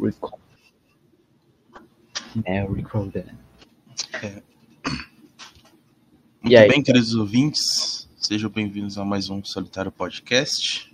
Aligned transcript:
Record. 0.00 0.40
É, 2.44 2.64
recorded. 2.64 3.32
É. 4.22 4.42
Muito 6.42 6.56
aí? 6.56 6.68
bem, 6.68 6.82
queridos 6.82 7.14
ouvintes, 7.14 8.08
sejam 8.16 8.50
bem-vindos 8.50 8.98
a 8.98 9.04
mais 9.04 9.30
um 9.30 9.42
Solitário 9.44 9.92
Podcast. 9.92 10.92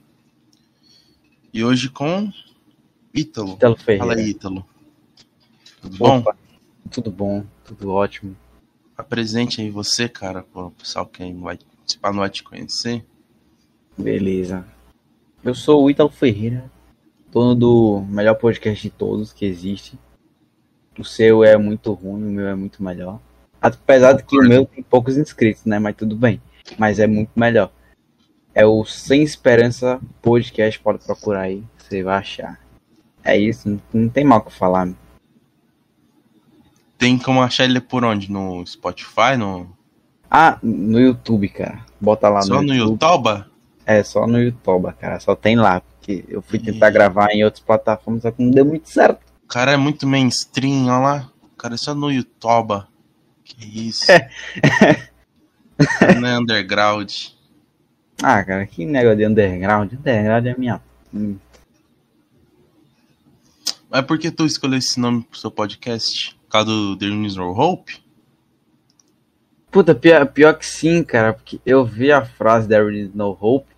E 1.52 1.64
hoje 1.64 1.88
com 1.88 2.30
Ítalo. 3.14 3.54
Italo 3.54 3.76
Ferreira. 3.76 4.04
Fala 4.04 4.20
aí, 4.20 4.30
Ítalo. 4.30 4.66
Tudo 5.80 5.96
bom? 5.96 6.18
Opa, 6.18 6.36
tudo 6.90 7.10
bom, 7.10 7.46
tudo 7.64 7.90
ótimo. 7.90 8.36
Apresente 8.96 9.62
aí 9.62 9.70
você, 9.70 10.10
cara, 10.10 10.42
para 10.42 10.66
o 10.66 10.70
pessoal 10.72 11.06
que 11.06 11.24
não 11.32 11.40
vai, 11.40 11.56
participar, 11.56 12.12
não 12.12 12.20
vai 12.20 12.30
te 12.30 12.42
conhecer. 12.42 13.04
Beleza. 13.96 14.66
Eu 15.42 15.54
sou 15.54 15.84
o 15.84 15.90
Ítalo 15.90 16.10
Ferreira, 16.10 16.70
dono 17.30 17.54
do 17.54 18.04
melhor 18.08 18.34
podcast 18.34 18.82
de 18.82 18.90
todos 18.90 19.32
que 19.32 19.44
existe. 19.44 19.98
O 20.98 21.04
seu 21.04 21.44
é 21.44 21.56
muito 21.56 21.92
ruim, 21.92 22.24
o 22.24 22.30
meu 22.30 22.46
é 22.46 22.54
muito 22.54 22.82
melhor. 22.82 23.20
Apesar 23.60 24.14
de 24.14 24.22
que 24.22 24.38
o 24.38 24.42
meu 24.42 24.66
tem 24.66 24.82
poucos 24.82 25.16
inscritos, 25.16 25.64
né? 25.64 25.78
Mas 25.78 25.96
tudo 25.96 26.16
bem. 26.16 26.40
Mas 26.78 26.98
é 26.98 27.06
muito 27.06 27.30
melhor. 27.36 27.70
É 28.54 28.66
o 28.66 28.84
Sem 28.84 29.22
Esperança 29.22 30.00
Podcast, 30.20 30.80
pode 30.80 31.04
procurar 31.04 31.42
aí, 31.42 31.62
você 31.78 32.02
vai 32.02 32.18
achar. 32.18 32.60
É 33.22 33.38
isso, 33.38 33.80
não, 33.92 34.08
tem 34.08 34.24
mal 34.24 34.38
o 34.38 34.42
que 34.42 34.52
falar. 34.52 34.88
Tem 36.98 37.16
como 37.18 37.40
achar 37.42 37.64
ele 37.64 37.80
por 37.80 38.04
onde? 38.04 38.30
No 38.30 38.66
Spotify? 38.66 39.36
No... 39.38 39.70
Ah, 40.30 40.58
no 40.62 40.98
YouTube, 40.98 41.48
cara. 41.48 41.84
Bota 42.00 42.28
lá 42.28 42.42
Só 42.42 42.62
no 42.62 42.74
YouTube? 42.74 43.44
É, 43.86 44.02
só 44.02 44.26
no 44.26 44.38
YouTube, 44.38 44.92
cara. 44.94 45.18
Só 45.20 45.34
tem 45.34 45.56
lá. 45.56 45.82
Porque 46.00 46.24
eu 46.28 46.40
fui 46.40 46.58
tentar 46.58 46.88
Ih. 46.88 46.92
gravar 46.92 47.30
em 47.30 47.44
outras 47.44 47.62
plataformas, 47.62 48.22
só 48.22 48.30
que 48.30 48.42
não 48.42 48.50
deu 48.50 48.64
muito 48.64 48.88
certo. 48.88 49.20
O 49.44 49.46
cara 49.46 49.72
é 49.72 49.76
muito 49.76 50.06
mainstream, 50.06 50.86
olha 50.86 50.98
lá. 50.98 51.32
O 51.52 51.56
cara 51.56 51.74
é 51.74 51.76
só 51.76 51.94
no 51.94 52.10
YouTube. 52.10 52.82
Que 53.44 53.88
isso. 53.88 54.06
não 56.18 56.28
é 56.28 56.38
underground. 56.38 57.12
Ah, 58.22 58.42
cara, 58.42 58.66
que 58.66 58.84
negócio 58.86 59.18
de 59.18 59.26
underground. 59.26 59.92
Underground 59.92 60.46
é 60.46 60.54
minha. 60.56 60.82
Mas 63.90 64.02
por 64.02 64.18
que 64.18 64.30
tu 64.30 64.46
escolheu 64.46 64.78
esse 64.78 64.98
nome 64.98 65.22
pro 65.22 65.38
seu 65.38 65.50
podcast? 65.50 66.34
Por 66.44 66.50
causa 66.50 66.66
do 66.66 66.96
The 66.96 67.06
News 67.06 67.36
No 67.36 67.50
Hope? 67.50 68.00
Puta, 69.70 69.94
pior, 69.94 70.26
pior 70.26 70.54
que 70.58 70.66
sim, 70.66 71.02
cara. 71.02 71.32
Porque 71.32 71.60
eu 71.64 71.84
vi 71.84 72.10
a 72.10 72.24
frase 72.24 72.68
There 72.68 72.96
is 72.96 73.14
no 73.14 73.36
hope. 73.40 73.69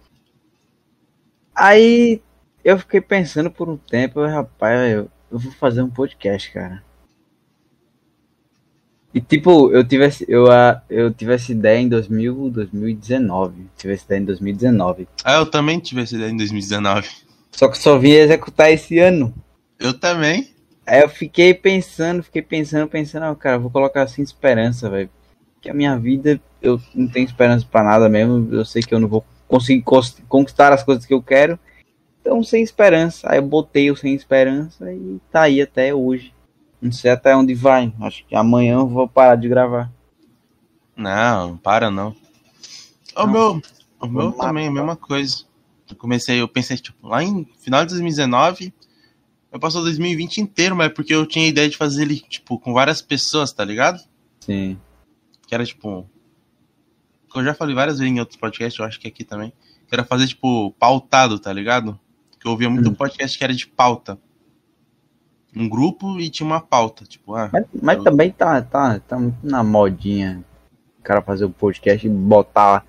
Aí 1.54 2.20
eu 2.64 2.78
fiquei 2.78 3.00
pensando 3.00 3.50
por 3.50 3.68
um 3.68 3.76
tempo, 3.76 4.24
rapaz, 4.24 4.92
eu, 4.92 5.08
eu 5.30 5.38
vou 5.38 5.52
fazer 5.52 5.82
um 5.82 5.90
podcast, 5.90 6.50
cara. 6.52 6.82
E 9.14 9.20
tipo, 9.20 9.70
eu 9.72 9.86
tive, 9.86 10.06
esse- 10.06 10.24
eu, 10.26 10.50
ah, 10.50 10.82
eu 10.88 11.12
tive 11.12 11.34
essa 11.34 11.52
ideia 11.52 11.78
em 11.78 11.88
2000, 11.88 12.48
2019. 12.48 13.66
Tive 13.76 13.92
essa 13.92 14.04
ideia 14.06 14.20
em 14.20 14.24
2019. 14.24 15.06
Ah, 15.22 15.34
eu 15.34 15.46
também 15.50 15.78
tive 15.78 16.00
essa 16.00 16.14
ideia 16.14 16.30
em 16.30 16.36
2019. 16.36 17.08
Só 17.50 17.68
que 17.68 17.76
só 17.76 17.98
vim 17.98 18.12
executar 18.12 18.72
esse 18.72 18.98
ano. 18.98 19.34
Eu 19.78 19.92
também. 19.92 20.50
Aí 20.86 21.02
eu 21.02 21.08
fiquei 21.10 21.52
pensando, 21.52 22.22
fiquei 22.22 22.40
pensando, 22.40 22.88
pensando, 22.88 23.24
ah, 23.24 23.36
cara, 23.36 23.58
vou 23.58 23.70
colocar 23.70 24.02
assim 24.02 24.22
esperança, 24.22 24.88
velho. 24.88 25.10
Porque 25.54 25.68
a 25.68 25.74
minha 25.74 25.96
vida, 25.98 26.40
eu 26.62 26.80
não 26.94 27.06
tenho 27.06 27.26
esperança 27.26 27.66
pra 27.70 27.82
nada 27.84 28.08
mesmo. 28.08 28.48
Eu 28.54 28.64
sei 28.64 28.82
que 28.82 28.94
eu 28.94 28.98
não 28.98 29.08
vou 29.08 29.22
conseguir 29.52 29.82
cons- 29.82 30.16
conquistar 30.28 30.72
as 30.72 30.82
coisas 30.82 31.04
que 31.04 31.12
eu 31.12 31.22
quero. 31.22 31.58
Então, 32.20 32.42
sem 32.42 32.62
esperança. 32.62 33.30
Aí 33.30 33.38
eu 33.38 33.42
botei 33.46 33.90
o 33.90 33.96
sem 33.96 34.14
esperança 34.14 34.90
e 34.92 35.20
tá 35.30 35.42
aí 35.42 35.60
até 35.60 35.94
hoje. 35.94 36.32
Não 36.80 36.90
sei 36.90 37.10
até 37.10 37.36
onde 37.36 37.54
vai. 37.54 37.92
Acho 38.00 38.24
que 38.26 38.34
amanhã 38.34 38.74
eu 38.76 38.86
vou 38.88 39.06
parar 39.06 39.36
de 39.36 39.48
gravar. 39.48 39.92
Não, 40.96 41.48
não 41.50 41.56
para 41.56 41.90
não. 41.90 42.14
O 43.16 43.26
Não. 43.26 43.32
meu, 43.32 43.62
o 44.00 44.06
meu 44.08 44.36
lá, 44.36 44.46
também, 44.48 44.68
a 44.68 44.70
mesma 44.72 44.96
coisa. 44.96 45.44
Eu 45.90 45.96
comecei, 45.96 46.40
eu 46.40 46.48
pensei, 46.48 46.76
tipo, 46.78 47.06
lá 47.06 47.22
em 47.22 47.44
final 47.60 47.84
de 47.84 47.90
2019, 47.90 48.72
eu 49.52 49.60
passou 49.60 49.82
2020 49.82 50.38
inteiro, 50.38 50.74
mas 50.74 50.86
é 50.86 50.90
porque 50.90 51.14
eu 51.14 51.26
tinha 51.26 51.44
a 51.44 51.48
ideia 51.48 51.68
de 51.68 51.76
fazer 51.76 52.02
ele, 52.02 52.18
tipo, 52.20 52.58
com 52.58 52.72
várias 52.72 53.02
pessoas, 53.02 53.52
tá 53.52 53.64
ligado? 53.64 54.00
Sim. 54.40 54.78
Que 55.46 55.54
era, 55.54 55.64
tipo, 55.66 56.08
que 57.32 57.38
eu 57.38 57.44
já 57.44 57.54
falei 57.54 57.74
várias 57.74 57.98
vezes 57.98 58.12
em 58.14 58.20
outros 58.20 58.38
podcasts, 58.38 58.78
eu 58.78 58.84
acho 58.84 59.00
que 59.00 59.08
aqui 59.08 59.24
também, 59.24 59.52
que 59.88 59.94
era 59.94 60.04
fazer, 60.04 60.26
tipo, 60.26 60.72
pautado, 60.78 61.38
tá 61.38 61.52
ligado? 61.52 61.98
Que 62.38 62.46
eu 62.46 62.52
ouvia 62.52 62.68
muito 62.70 62.90
Hum. 62.90 62.94
podcast 62.94 63.36
que 63.36 63.44
era 63.44 63.54
de 63.54 63.66
pauta. 63.66 64.18
Um 65.54 65.68
grupo 65.68 66.18
e 66.18 66.30
tinha 66.30 66.46
uma 66.46 66.60
pauta, 66.60 67.04
tipo, 67.04 67.34
ah, 67.34 67.50
Mas, 67.52 67.64
mas 67.82 67.98
Eu- 67.98 68.04
também 68.04 68.30
tá, 68.30 68.60
tá, 68.62 68.98
tá 69.00 69.18
muito 69.18 69.36
na 69.42 69.62
modinha. 69.62 70.42
O 70.98 71.02
cara 71.02 71.20
fazer 71.20 71.44
um 71.44 71.50
podcast 71.52 72.06
e 72.06 72.10
botar 72.10 72.86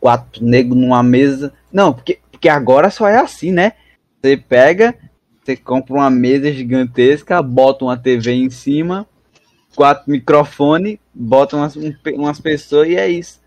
quatro 0.00 0.44
negros 0.44 0.76
numa 0.80 1.02
mesa. 1.02 1.52
Não, 1.72 1.92
porque, 1.92 2.18
porque 2.30 2.48
agora 2.48 2.90
só 2.90 3.06
é 3.06 3.16
assim, 3.18 3.52
né? 3.52 3.72
Você 4.20 4.36
pega, 4.36 4.96
você 5.44 5.56
compra 5.56 5.94
uma 5.94 6.10
mesa 6.10 6.52
gigantesca, 6.52 7.40
bota 7.42 7.84
uma 7.84 7.96
TV 7.96 8.32
em 8.32 8.50
cima, 8.50 9.06
quatro 9.76 10.10
microfones, 10.10 10.98
bota 11.14 11.56
umas, 11.56 11.76
um 11.76 11.94
umas 12.16 12.40
pessoas 12.40 12.88
e 12.88 12.96
é 12.96 13.08
isso. 13.08 13.40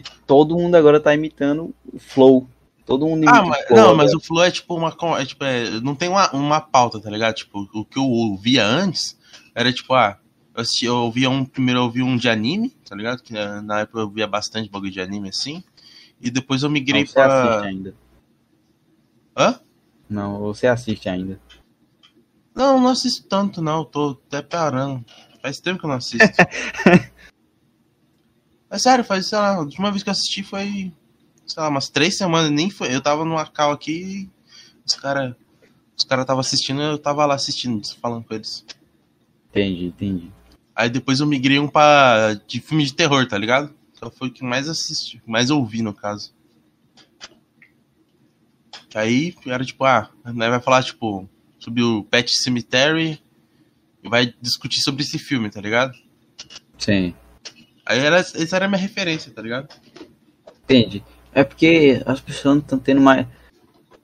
Que 0.00 0.10
todo 0.26 0.56
mundo 0.56 0.74
agora 0.74 0.98
tá 0.98 1.14
imitando 1.14 1.72
o 1.92 1.98
Flow. 2.00 2.48
Todo 2.84 3.06
mundo 3.06 3.18
imita 3.24 3.32
Ah, 3.38 3.42
o 3.42 3.48
mas, 3.48 3.66
Flow. 3.66 3.76
não, 3.78 3.84
agora. 3.90 3.96
mas 3.96 4.12
o 4.14 4.20
Flow 4.20 4.42
é 4.42 4.50
tipo 4.50 4.74
uma. 4.74 4.96
É, 5.20 5.24
tipo, 5.24 5.44
é, 5.44 5.70
não 5.80 5.94
tem 5.94 6.08
uma, 6.08 6.28
uma 6.32 6.60
pauta, 6.60 7.00
tá 7.00 7.08
ligado? 7.08 7.34
Tipo, 7.36 7.68
o 7.72 7.84
que 7.84 7.96
eu 7.98 8.04
ouvia 8.04 8.66
antes 8.66 9.16
era 9.54 9.72
tipo, 9.72 9.94
ah, 9.94 10.18
eu, 10.54 10.64
eu 10.82 10.96
ouvia 10.96 11.30
um. 11.30 11.44
Primeiro 11.44 11.78
eu 11.80 11.84
ouvia 11.84 12.04
um 12.04 12.16
de 12.16 12.28
anime, 12.28 12.70
tá 12.88 12.96
ligado? 12.96 13.22
Que 13.22 13.32
na, 13.32 13.62
na 13.62 13.80
época 13.80 14.00
eu 14.00 14.04
ouvia 14.06 14.26
bastante 14.26 14.68
bagulho 14.68 14.90
de 14.90 15.00
anime 15.00 15.28
assim. 15.28 15.62
E 16.20 16.28
depois 16.30 16.62
eu 16.64 16.70
migrei 16.70 17.02
Não, 17.02 17.06
você 17.06 17.20
assiste 17.20 17.58
pra. 17.58 17.62
ainda. 17.62 17.94
Hã? 19.36 19.60
Não, 20.10 20.40
você 20.40 20.66
assiste 20.66 21.08
ainda. 21.08 21.40
Não, 22.54 22.80
não 22.80 22.88
assisto 22.90 23.26
tanto, 23.28 23.62
não. 23.62 23.78
eu 23.78 23.84
Tô 23.84 24.18
até 24.26 24.42
parando. 24.42 25.04
Faz 25.40 25.60
tempo 25.60 25.78
que 25.78 25.84
eu 25.86 25.88
não 25.90 25.96
assisto. 25.96 26.18
é 28.70 28.78
sério, 28.78 29.04
faz, 29.04 29.28
sei 29.28 29.38
lá, 29.38 29.54
a 29.54 29.60
última 29.60 29.90
vez 29.90 30.02
que 30.02 30.08
eu 30.08 30.12
assisti 30.12 30.42
foi. 30.42 30.92
Sei 31.46 31.62
lá, 31.62 31.68
umas 31.68 31.88
três 31.88 32.16
semanas, 32.16 32.50
nem 32.50 32.70
foi. 32.70 32.94
Eu 32.94 33.00
tava 33.00 33.24
numa 33.24 33.46
cal 33.46 33.70
aqui 33.70 33.92
e 33.92 34.30
os 34.86 34.94
caras. 34.94 35.34
Os 35.96 36.04
caras 36.04 36.26
tava 36.26 36.40
assistindo 36.40 36.82
eu 36.82 36.98
tava 36.98 37.24
lá 37.24 37.34
assistindo, 37.34 37.80
falando 38.00 38.24
com 38.24 38.34
eles. 38.34 38.64
Entendi, 39.50 39.86
entendi. 39.86 40.32
Aí 40.74 40.90
depois 40.90 41.20
eu 41.20 41.26
migrei 41.26 41.58
um 41.58 41.68
pra. 41.68 42.34
de 42.46 42.60
filme 42.60 42.84
de 42.84 42.94
terror, 42.94 43.26
tá 43.28 43.38
ligado? 43.38 43.72
Então 43.96 44.10
foi 44.10 44.28
o 44.28 44.32
que 44.32 44.42
mais 44.42 44.68
assisti, 44.68 45.22
mais 45.24 45.50
ouvi 45.50 45.82
no 45.82 45.94
caso. 45.94 46.34
Que 48.88 48.98
aí 48.98 49.34
era 49.46 49.64
tipo, 49.64 49.84
ah, 49.84 50.10
né, 50.24 50.50
vai 50.50 50.60
falar, 50.60 50.82
tipo, 50.82 51.28
sobre 51.58 51.82
o 51.82 52.04
Pet 52.04 52.30
Cemetery 52.36 53.22
e 54.02 54.08
vai 54.08 54.34
discutir 54.40 54.80
sobre 54.82 55.02
esse 55.02 55.18
filme, 55.18 55.48
tá 55.48 55.60
ligado? 55.60 55.94
Sim. 56.76 57.14
Aí 57.86 57.98
era, 57.98 58.18
essa 58.18 58.56
era 58.56 58.64
a 58.64 58.68
minha 58.68 58.80
referência, 58.80 59.32
tá 59.32 59.42
ligado? 59.42 59.68
Entendi. 60.64 61.04
É 61.34 61.44
porque 61.44 62.02
as 62.06 62.20
pessoas 62.20 62.54
não 62.54 62.62
estão 62.62 62.78
tendo 62.78 63.00
mais. 63.00 63.26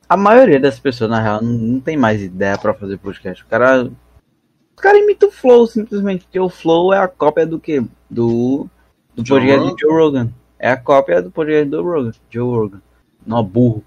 A 0.08 0.16
maioria 0.16 0.58
das 0.58 0.78
pessoas, 0.78 1.10
na 1.10 1.20
real, 1.20 1.42
não, 1.42 1.52
não 1.52 1.80
tem 1.80 1.96
mais 1.96 2.20
ideia 2.20 2.58
pra 2.58 2.74
fazer 2.74 2.98
podcast. 2.98 3.42
O 3.42 3.46
cara. 3.46 3.84
O 3.84 4.80
cara 4.80 4.98
imita 4.98 5.26
o 5.26 5.30
Flow, 5.30 5.66
simplesmente. 5.66 6.24
Porque 6.24 6.40
o 6.40 6.48
Flow 6.48 6.92
é 6.92 6.98
a 6.98 7.08
cópia 7.08 7.46
do 7.46 7.60
quê? 7.60 7.82
Do. 8.08 8.68
Do 9.14 9.24
Joe 9.26 9.38
podcast 9.38 9.60
Rogan? 9.60 9.74
de 9.74 9.80
Joe 9.80 9.92
Rogan. 9.92 10.30
É 10.58 10.70
a 10.70 10.76
cópia 10.76 11.22
do 11.22 11.30
podcast 11.30 11.70
do 11.70 11.82
Rogan. 11.82 12.12
Joe 12.28 12.58
Rogan. 12.58 12.82
Não, 13.26 13.42
burro. 13.42 13.84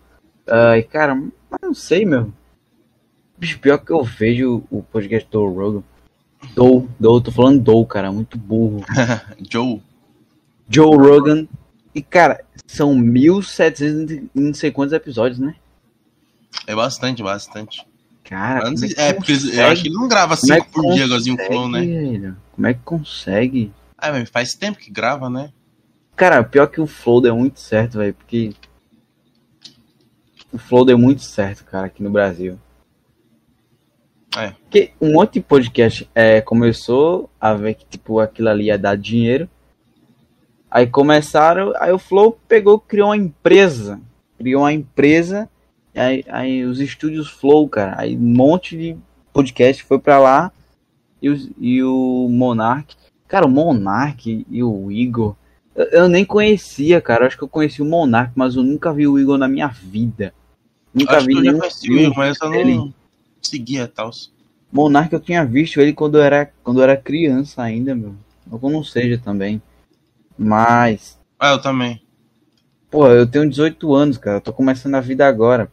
Ai, 0.49 0.83
cara, 0.83 1.21
não 1.61 1.73
sei, 1.73 2.05
meu. 2.05 2.31
Pior 3.61 3.77
que 3.79 3.91
eu 3.91 4.03
vejo 4.03 4.63
o 4.71 4.81
podcast 4.81 5.29
do 5.29 5.45
Rogan. 5.45 5.83
Dou, 6.55 6.87
dou, 6.99 7.19
tô 7.21 7.31
falando 7.31 7.59
dou, 7.61 7.85
cara, 7.85 8.11
muito 8.11 8.37
burro. 8.37 8.83
Joe. 9.49 9.81
Joe 10.69 10.95
Rogan. 10.95 11.47
E, 11.95 12.01
cara, 12.01 12.43
são 12.67 12.95
1700 12.95 14.11
e 14.11 14.29
não 14.35 14.53
sei 14.53 14.71
quantos 14.71 14.93
episódios, 14.93 15.39
né? 15.39 15.55
É 16.67 16.75
bastante, 16.75 17.21
bastante. 17.23 17.85
Cara, 18.23 18.67
Antes- 18.67 18.97
é, 18.97 19.09
é, 19.09 19.13
porque 19.13 19.33
eu 19.33 19.65
acho 19.67 19.81
que 19.81 19.89
ele 19.89 19.95
não 19.95 20.07
grava 20.07 20.37
Como 20.37 20.53
é 20.53 20.55
cinco 20.57 20.67
que 20.67 20.73
por 20.73 20.93
dia, 20.93 21.05
igualzinho 21.05 21.35
o 21.35 21.37
consegue, 21.37 21.53
Flow, 21.53 21.69
né? 21.69 21.85
velho? 21.85 22.37
Como 22.53 22.67
é 22.67 22.73
que 22.73 22.79
consegue? 22.83 23.71
Ah, 23.97 24.11
mas 24.11 24.29
faz 24.29 24.53
tempo 24.53 24.79
que 24.79 24.91
grava, 24.91 25.29
né? 25.29 25.49
Cara, 26.15 26.43
pior 26.43 26.67
que 26.67 26.79
o 26.79 26.87
Flow 26.87 27.19
deu 27.21 27.35
muito 27.35 27.59
certo, 27.59 27.97
velho, 27.97 28.13
porque 28.13 28.53
o 30.51 30.57
Flow 30.57 30.85
deu 30.85 30.97
muito 30.97 31.23
certo, 31.23 31.63
cara, 31.65 31.87
aqui 31.87 32.01
no 32.03 32.09
Brasil. 32.11 32.57
É. 34.37 34.53
Porque 34.63 34.91
um 34.99 35.13
monte 35.13 35.33
de 35.33 35.41
podcast 35.41 36.09
é, 36.13 36.41
começou 36.41 37.29
a 37.39 37.53
ver 37.53 37.75
que, 37.75 37.85
tipo, 37.85 38.19
aquilo 38.19 38.49
ali 38.49 38.65
ia 38.65 38.77
dar 38.77 38.97
dinheiro. 38.97 39.49
Aí 40.69 40.87
começaram, 40.87 41.71
aí 41.77 41.91
o 41.91 41.99
Flow 41.99 42.39
pegou, 42.47 42.79
criou 42.79 43.09
uma 43.09 43.17
empresa. 43.17 44.01
Criou 44.37 44.63
uma 44.63 44.73
empresa, 44.73 45.47
aí, 45.95 46.25
aí 46.27 46.65
os 46.65 46.79
estúdios 46.79 47.29
Flow, 47.29 47.69
cara, 47.69 47.95
aí 47.97 48.17
um 48.17 48.19
monte 48.19 48.75
de 48.75 48.97
podcast 49.31 49.83
foi 49.83 49.99
pra 49.99 50.19
lá 50.19 50.51
e 51.21 51.29
o, 51.29 51.53
e 51.59 51.83
o 51.83 52.27
Monark. 52.29 52.95
Cara, 53.27 53.45
o 53.45 53.49
Monark 53.49 54.45
e 54.49 54.63
o 54.63 54.91
Igor. 54.91 55.35
Eu, 55.75 55.85
eu 55.85 56.09
nem 56.09 56.25
conhecia, 56.25 56.99
cara. 56.99 57.23
Eu 57.23 57.27
acho 57.27 57.37
que 57.37 57.43
eu 57.43 57.47
conheci 57.47 57.81
o 57.81 57.85
Monark, 57.85 58.31
mas 58.35 58.55
eu 58.55 58.63
nunca 58.63 58.91
vi 58.91 59.07
o 59.07 59.17
Igor 59.17 59.37
na 59.37 59.47
minha 59.47 59.67
vida. 59.67 60.33
Nunca 60.93 61.17
Acho 61.17 61.25
vi 61.25 61.39
nenhum 61.39 61.59
conheci 61.59 61.87
filme 61.87 62.13
mas 62.15 62.37
eu 62.39 62.49
não 62.49 62.57
dele. 62.57 62.93
Seguia 63.45 63.87
tal. 63.87 64.11
Monark 64.71 65.13
eu 65.13 65.19
tinha 65.19 65.45
visto 65.45 65.79
ele 65.79 65.93
quando 65.93 66.17
eu 66.17 66.23
era, 66.23 66.51
quando 66.63 66.79
eu 66.79 66.83
era 66.83 66.97
criança 66.97 67.61
ainda, 67.61 67.93
meu. 67.93 68.15
Ou 68.49 68.69
não 68.69 68.83
seja 68.83 69.17
também. 69.17 69.61
Mas, 70.37 71.19
Ah, 71.39 71.51
eu 71.51 71.61
também. 71.61 72.01
pô, 72.89 73.07
eu 73.07 73.27
tenho 73.27 73.47
18 73.49 73.93
anos, 73.93 74.17
cara. 74.17 74.37
Eu 74.37 74.41
tô 74.41 74.51
começando 74.51 74.95
a 74.95 75.01
vida 75.01 75.27
agora. 75.27 75.71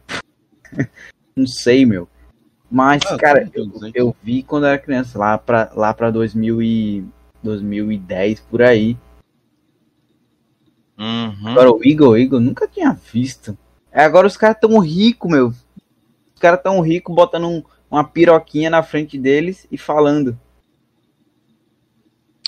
não 1.35 1.47
sei, 1.47 1.85
meu. 1.85 2.07
Mas, 2.69 3.01
Ah, 3.05 3.17
cara, 3.17 3.49
eu, 3.53 3.65
18. 3.65 3.95
eu 3.95 4.15
vi 4.23 4.43
quando 4.43 4.63
eu 4.65 4.69
era 4.69 4.77
criança, 4.77 5.17
lá 5.17 5.37
pra, 5.37 5.71
lá 5.75 5.93
pra 5.93 6.11
2000 6.11 6.61
e, 6.61 7.03
2010, 7.43 8.39
por 8.41 8.61
aí. 8.61 8.95
Uhum. 10.97 11.47
Agora 11.47 11.71
o 11.71 11.83
Igor, 11.83 12.17
eu 12.17 12.39
nunca 12.39 12.67
tinha 12.67 12.93
visto. 12.93 13.57
É, 13.91 14.03
agora 14.03 14.27
os 14.27 14.37
caras 14.37 14.57
tão 14.61 14.77
ricos, 14.79 15.29
meu. 15.29 15.53
Caras 16.41 16.61
tão 16.61 16.81
ricos 16.81 17.15
botando 17.15 17.47
um- 17.47 17.63
uma 17.89 18.03
piroquinha 18.03 18.69
na 18.69 18.81
frente 18.81 19.17
deles 19.17 19.67
e 19.71 19.77
falando. 19.77 20.37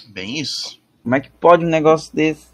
Bem 0.08 0.40
isso. 0.40 0.82
Como 1.02 1.16
é 1.16 1.20
que 1.20 1.30
pode 1.30 1.66
um 1.66 1.70
negócio 1.70 2.14
desse? 2.16 2.48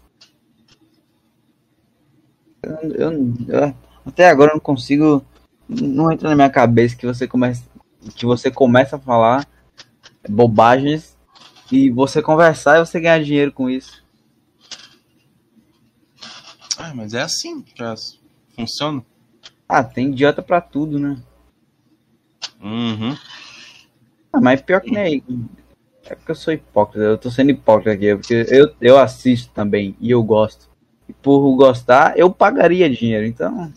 Eu, 2.62 2.76
eu- 2.92 3.34
eu- 3.48 3.74
até 4.04 4.28
agora 4.28 4.50
eu 4.50 4.54
não 4.54 4.60
consigo. 4.60 5.24
Não 5.68 6.10
entra 6.10 6.28
na 6.28 6.34
minha 6.34 6.50
cabeça 6.50 6.96
que 6.96 7.06
você 7.06 7.26
começa, 7.28 7.62
que 8.16 8.26
você 8.26 8.50
começa 8.50 8.96
a 8.96 8.98
falar 8.98 9.46
bobagens 10.28 11.16
e 11.70 11.90
você 11.90 12.20
conversar 12.20 12.76
e 12.76 12.84
você 12.84 13.00
ganhar 13.00 13.22
dinheiro 13.22 13.52
com 13.52 13.70
isso. 13.70 14.04
Ah, 16.76 16.92
mas 16.94 17.14
é 17.14 17.20
assim 17.20 17.62
que 17.62 17.74
funciona. 18.56 19.04
Ah, 19.68 19.84
tem 19.84 20.10
idiota 20.10 20.42
pra 20.42 20.60
tudo, 20.60 20.98
né? 20.98 21.22
Uhum. 22.60 23.16
Ah, 24.32 24.40
mas 24.40 24.60
pior 24.60 24.80
que 24.80 24.90
nem. 24.90 25.22
É 26.04 26.14
porque 26.14 26.30
eu 26.30 26.36
sou 26.36 26.52
hipócrita, 26.52 27.04
eu 27.04 27.18
tô 27.18 27.30
sendo 27.30 27.50
hipócrita 27.50 27.92
aqui, 27.92 28.14
porque 28.16 28.46
eu, 28.48 28.74
eu 28.80 28.98
assisto 28.98 29.52
também 29.52 29.96
e 30.00 30.10
eu 30.10 30.22
gosto. 30.22 30.68
E 31.08 31.12
por 31.12 31.54
gostar, 31.56 32.18
eu 32.18 32.30
pagaria 32.30 32.88
dinheiro, 32.88 33.26
então. 33.26 33.72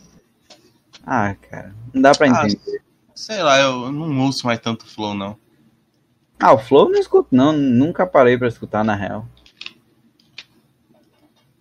Ah, 1.05 1.35
cara, 1.49 1.75
não 1.93 2.01
dá 2.01 2.11
pra 2.13 2.27
Ah, 2.27 2.45
entender. 2.45 2.81
Sei 3.13 3.41
lá, 3.41 3.59
eu 3.59 3.91
não 3.91 4.19
ouço 4.25 4.45
mais 4.45 4.59
tanto 4.59 4.85
Flow, 4.85 5.13
não. 5.13 5.37
Ah, 6.39 6.53
o 6.53 6.57
Flow 6.57 6.87
eu 6.87 6.91
não 6.93 6.99
escuto, 6.99 7.29
não, 7.31 7.51
nunca 7.53 8.05
parei 8.05 8.37
pra 8.37 8.47
escutar 8.47 8.83
na 8.83 8.95
real. 8.95 9.27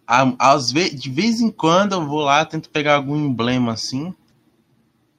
Ah, 0.07 0.33
Às 0.39 0.71
ve 0.73 0.91
de 0.91 1.11
vez 1.11 1.41
em 1.41 1.51
quando 1.51 1.93
eu 1.93 2.07
vou 2.07 2.21
lá, 2.21 2.45
tento 2.45 2.69
pegar 2.71 2.97
algum 2.97 3.17
emblema 3.17 3.73
assim. 3.73 4.15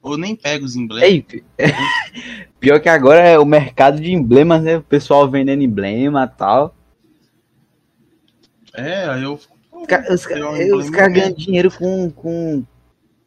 Ou 0.04 0.18
nem 0.18 0.36
pego 0.36 0.66
os 0.66 0.76
emblemas. 0.76 1.08
Ei, 1.08 1.22
pi- 1.22 1.42
pior 2.60 2.78
que 2.78 2.90
agora 2.90 3.20
é 3.20 3.38
o 3.38 3.44
mercado 3.46 3.98
de 4.00 4.12
emblemas, 4.12 4.62
né? 4.62 4.76
O 4.76 4.82
pessoal 4.82 5.28
vendendo 5.30 5.62
emblema 5.62 6.30
e 6.30 6.38
tal. 6.38 6.76
É, 8.74 9.08
aí 9.08 9.22
eu. 9.22 9.40
Os 9.72 9.86
ca- 9.86 10.04
Os 10.10 10.26
caras 10.26 10.90
cara 10.90 11.08
ganham 11.08 11.32
dinheiro 11.32 11.70
com, 11.70 12.10
com, 12.10 12.62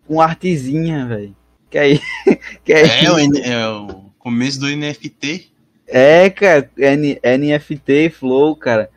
com 0.08 0.22
artezinha, 0.22 1.06
velho. 1.08 1.36
Que 1.70 1.78
aí. 1.80 2.00
Que 2.64 2.74
aí 2.74 3.06
É, 3.06 3.12
o, 3.12 3.38
é 3.38 3.68
o 3.70 3.88
começo 4.20 4.60
do 4.60 4.68
NFT. 4.68 5.50
É, 5.88 6.30
cara, 6.30 6.70
N- 6.78 7.20
NFT, 7.24 8.12
Flow, 8.12 8.56
cara. 8.56 8.90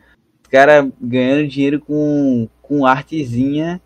Os 0.43 0.47
caras 0.49 0.87
ganhando 1.01 1.47
dinheiro 1.47 1.79
com, 1.79 2.47
com 2.61 2.85
artezinha 2.85 3.81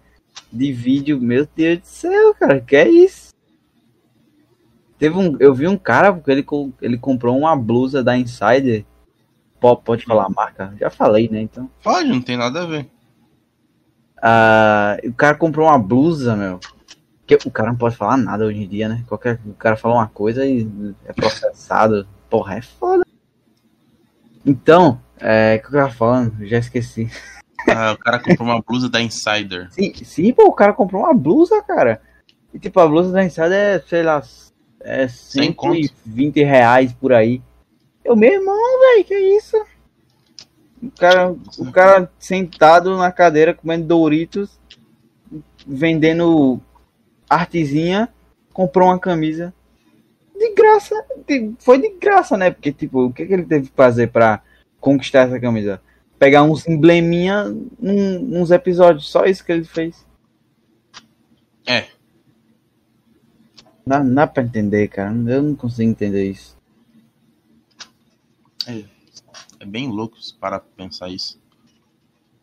de 0.51 0.73
vídeo. 0.73 1.21
Meu 1.21 1.47
Deus 1.55 1.79
do 1.79 1.85
céu, 1.85 2.33
cara, 2.35 2.59
que 2.59 2.75
é 2.75 2.89
isso? 2.89 3.24
Teve 4.97 5.17
um, 5.17 5.35
eu 5.39 5.53
vi 5.53 5.67
um 5.67 5.77
cara, 5.77 6.13
porque 6.13 6.31
ele, 6.31 6.45
ele 6.81 6.97
comprou 6.97 7.37
uma 7.37 7.55
blusa 7.55 8.03
da 8.03 8.17
Insider. 8.17 8.85
Pode 9.59 10.05
falar 10.05 10.25
a 10.25 10.29
marca? 10.29 10.73
Já 10.79 10.89
falei, 10.89 11.27
né? 11.27 11.41
Então. 11.41 11.69
Pode, 11.83 12.07
não 12.07 12.21
tem 12.21 12.37
nada 12.37 12.63
a 12.63 12.65
ver. 12.65 12.87
Ah, 14.21 14.97
o 15.03 15.13
cara 15.13 15.35
comprou 15.35 15.67
uma 15.67 15.77
blusa, 15.77 16.35
meu. 16.35 16.59
Que 17.25 17.35
o 17.45 17.51
cara 17.51 17.69
não 17.69 17.77
pode 17.77 17.95
falar 17.95 18.17
nada 18.17 18.45
hoje 18.45 18.61
em 18.61 18.67
dia, 18.67 18.87
né? 18.87 19.03
Qualquer 19.07 19.39
o 19.45 19.53
cara 19.53 19.75
fala 19.75 19.95
uma 19.95 20.07
coisa 20.07 20.45
e 20.45 20.69
é 21.05 21.13
processado. 21.13 22.07
Porra, 22.29 22.57
é 22.57 22.61
foda. 22.61 23.03
Então, 24.45 25.01
é, 25.19 25.55
o 25.55 25.61
que 25.61 25.75
eu 25.75 25.79
tava 25.79 25.91
falando? 25.91 26.45
Já 26.45 26.59
esqueci. 26.59 27.09
Ah, 27.67 27.93
o 27.93 27.97
cara 27.97 28.19
comprou 28.19 28.47
uma 28.47 28.61
blusa 28.61 28.87
da 28.87 29.01
Insider. 29.01 29.67
Sim, 29.71 29.91
sim, 30.03 30.33
pô, 30.33 30.45
o 30.45 30.53
cara 30.53 30.71
comprou 30.71 31.01
uma 31.01 31.13
blusa, 31.13 31.63
cara. 31.63 31.99
E 32.53 32.59
tipo, 32.59 32.79
a 32.79 32.87
blusa 32.87 33.11
da 33.11 33.23
Insider 33.23 33.51
é, 33.51 33.79
sei 33.79 34.03
lá, 34.03 34.21
é 34.85 35.07
Cem 35.07 35.51
conto. 35.51 35.73
120 35.75 36.43
reais 36.43 36.93
por 36.93 37.11
aí. 37.11 37.41
Eu, 38.03 38.15
meu 38.15 38.31
irmão, 38.31 38.55
velho, 38.79 39.03
que 39.05 39.17
isso? 39.17 39.57
O 40.81 40.91
cara, 40.91 41.35
o 41.57 41.71
cara 41.71 42.11
sentado 42.19 42.95
na 42.95 43.11
cadeira 43.11 43.53
comendo 43.53 43.87
Doritos, 43.87 44.59
vendendo 45.65 46.61
artezinha, 47.29 48.09
comprou 48.53 48.89
uma 48.89 48.99
camisa. 48.99 49.53
De 50.37 50.53
graça, 50.53 50.93
de- 51.27 51.53
foi 51.59 51.79
de 51.81 51.89
graça, 51.97 52.37
né? 52.37 52.51
Porque, 52.51 52.71
tipo, 52.71 53.05
o 53.05 53.13
que, 53.13 53.25
que 53.25 53.33
ele 53.33 53.45
teve 53.45 53.69
que 53.69 53.75
fazer 53.75 54.11
pra 54.11 54.41
conquistar 54.79 55.21
essa 55.27 55.39
camisa? 55.39 55.81
Pegar 56.19 56.43
uns 56.43 56.67
embleminha 56.67 57.45
num, 57.79 58.41
uns 58.41 58.51
episódios, 58.51 59.09
só 59.09 59.25
isso 59.25 59.43
que 59.43 59.51
ele 59.51 59.63
fez. 59.63 60.05
É. 61.65 61.85
Não, 63.85 64.03
não 64.03 64.13
dá 64.13 64.27
pra 64.27 64.43
entender, 64.43 64.87
cara. 64.87 65.13
Eu 65.27 65.43
não 65.43 65.55
consigo 65.55 65.89
entender 65.89 66.29
isso. 66.29 66.57
É 69.59 69.65
bem 69.65 69.89
louco 69.89 70.21
se 70.21 70.33
parar 70.33 70.59
pra 70.59 70.85
pensar 70.85 71.09
isso. 71.09 71.39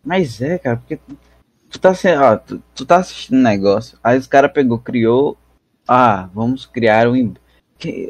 Mas 0.05 0.41
é, 0.41 0.59
cara, 0.59 0.77
porque 0.77 0.99
tu 1.71 1.79
tá 1.79 1.93
ó, 2.21 2.37
tu, 2.37 2.62
tu 2.75 2.85
tá 2.85 2.97
assistindo 2.97 3.39
um 3.39 3.43
negócio, 3.43 3.99
aí 4.03 4.19
os 4.19 4.27
cara 4.27 4.49
pegou, 4.49 4.79
criou, 4.79 5.39
ah, 5.87 6.29
vamos 6.35 6.67
criar 6.67 7.09
um 7.09 7.35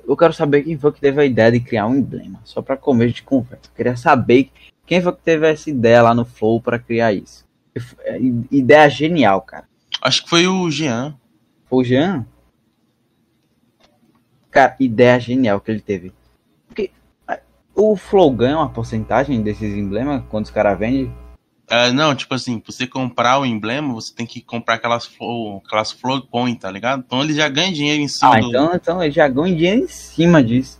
eu 0.06 0.16
quero 0.16 0.34
saber 0.34 0.64
quem 0.64 0.76
foi 0.76 0.92
que 0.92 1.00
teve 1.00 1.20
a 1.20 1.24
ideia 1.24 1.52
de 1.52 1.60
criar 1.60 1.86
um 1.86 1.96
emblema, 1.96 2.40
só 2.44 2.60
pra 2.60 2.76
começo 2.76 3.14
de 3.14 3.22
conversa. 3.22 3.70
Eu 3.70 3.74
queria 3.74 3.96
saber 3.96 4.50
quem 4.84 5.00
foi 5.00 5.12
que 5.12 5.22
teve 5.22 5.48
essa 5.48 5.70
ideia 5.70 6.02
lá 6.02 6.14
no 6.14 6.26
Flow 6.26 6.60
pra 6.60 6.78
criar 6.78 7.14
isso. 7.14 7.46
É, 8.04 8.18
Ideia 8.50 8.90
genial, 8.90 9.40
cara. 9.40 9.66
Acho 10.02 10.24
que 10.24 10.28
foi 10.28 10.46
o 10.46 10.70
Jean. 10.70 11.16
Foi 11.64 11.78
o 11.78 11.84
Jean? 11.84 12.26
Cara, 14.52 14.76
ideia 14.78 15.18
genial 15.18 15.60
que 15.60 15.70
ele 15.72 15.80
teve. 15.80 16.12
Porque 16.68 16.90
o 17.74 17.96
Flow 17.96 18.30
ganha 18.30 18.58
uma 18.58 18.68
porcentagem 18.68 19.42
desses 19.42 19.74
emblemas 19.74 20.22
quando 20.28 20.44
os 20.44 20.50
caras 20.50 20.78
vendem? 20.78 21.12
É, 21.68 21.90
não, 21.90 22.14
tipo 22.14 22.34
assim, 22.34 22.60
pra 22.60 22.70
você 22.70 22.86
comprar 22.86 23.40
o 23.40 23.46
emblema, 23.46 23.94
você 23.94 24.14
tem 24.14 24.26
que 24.26 24.42
comprar 24.42 24.74
aquelas 24.74 25.06
flow, 25.06 25.62
aquelas 25.64 25.90
flow 25.90 26.20
coin, 26.20 26.54
tá 26.54 26.70
ligado? 26.70 27.02
Então 27.06 27.22
ele 27.22 27.32
já 27.32 27.48
ganha 27.48 27.72
dinheiro 27.72 28.02
em 28.02 28.08
cima 28.08 28.36
Ah, 28.36 28.40
do. 28.40 28.48
então, 28.48 28.74
então 28.74 29.02
ele 29.02 29.10
já 29.12 29.26
ganha 29.26 29.56
dinheiro 29.56 29.84
em 29.84 29.88
cima 29.88 30.44
disso. 30.44 30.78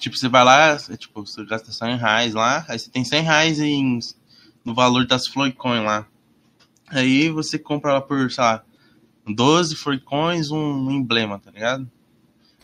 Tipo, 0.00 0.16
você 0.16 0.28
vai 0.28 0.42
lá, 0.42 0.76
você, 0.76 0.96
tipo, 0.96 1.24
você 1.24 1.44
gasta 1.44 1.70
100 1.70 1.98
reais 1.98 2.34
lá, 2.34 2.64
aí 2.68 2.76
você 2.78 2.90
tem 2.90 3.04
100 3.04 3.22
reais 3.22 3.60
em, 3.60 4.00
no 4.64 4.74
valor 4.74 5.06
das 5.06 5.28
flow 5.28 5.52
coin 5.52 5.84
lá. 5.84 6.04
Aí 6.88 7.28
você 7.28 7.56
compra 7.56 7.92
lá 7.92 8.00
por, 8.00 8.28
sei 8.32 8.42
lá, 8.42 8.64
12 9.24 9.76
flow 9.76 10.00
coins, 10.00 10.50
um 10.50 10.90
emblema, 10.90 11.38
tá 11.38 11.52
ligado? 11.52 11.88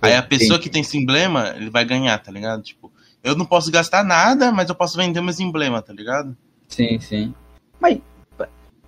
Aí 0.07 0.17
a 0.17 0.23
pessoa 0.23 0.59
que 0.59 0.69
tem 0.69 0.83
esse 0.83 0.97
emblema, 0.97 1.55
ele 1.57 1.71
vai 1.71 1.85
ganhar, 1.85 2.19
tá 2.19 2.31
ligado? 2.31 2.63
Tipo, 2.63 2.93
eu 3.23 3.35
não 3.35 3.45
posso 3.45 3.71
gastar 3.71 4.05
nada, 4.05 4.53
mas 4.53 4.69
eu 4.69 4.75
posso 4.75 4.97
vender 4.97 5.21
meus 5.21 5.41
emblemas, 5.41 5.83
tá 5.83 5.93
ligado? 5.93 6.37
Sim, 6.69 6.99
sim. 7.01 7.35
Mas 7.81 8.01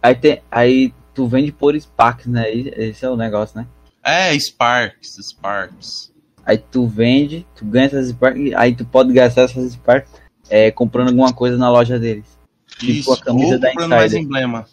aí, 0.03 0.15
tem, 0.15 0.43
aí 0.51 0.95
tu 1.15 1.27
vende 1.27 1.53
por 1.53 1.79
Sparks, 1.79 2.27
né? 2.27 2.51
Esse 2.53 3.05
é 3.05 3.11
o 3.11 3.17
negócio, 3.17 3.59
né? 3.59 3.67
É, 4.03 4.39
Sparks, 4.39 5.17
Sparks. 5.21 6.13
Aí 6.45 6.57
tu 6.57 6.87
vende, 6.87 7.47
tu 7.55 7.65
ganha 7.65 7.87
essas 7.87 8.09
Sparks, 8.09 8.55
aí 8.55 8.75
tu 8.75 8.85
pode 8.85 9.13
gastar 9.13 9.43
essas 9.43 9.73
Sparks 9.73 10.11
é, 10.49 10.71
comprando 10.71 11.09
alguma 11.09 11.33
coisa 11.33 11.57
na 11.57 11.71
loja 11.71 11.99
deles. 11.99 12.39
Tipo 12.67 12.93
Isso, 12.93 13.13
a 13.13 13.21
camisa 13.21 13.55
ou 13.55 13.61
da 13.61 13.69
comprando 13.69 13.91
mais 13.91 14.13
Insider. 14.13 14.25
emblema. 14.25 14.67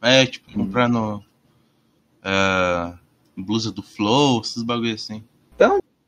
É, 0.00 0.26
tipo, 0.26 0.52
comprando 0.52 1.22
é, 2.22 2.92
blusa 3.36 3.70
do 3.72 3.82
Flow, 3.82 4.40
esses 4.40 4.62
bagulho 4.62 4.94
assim. 4.94 5.24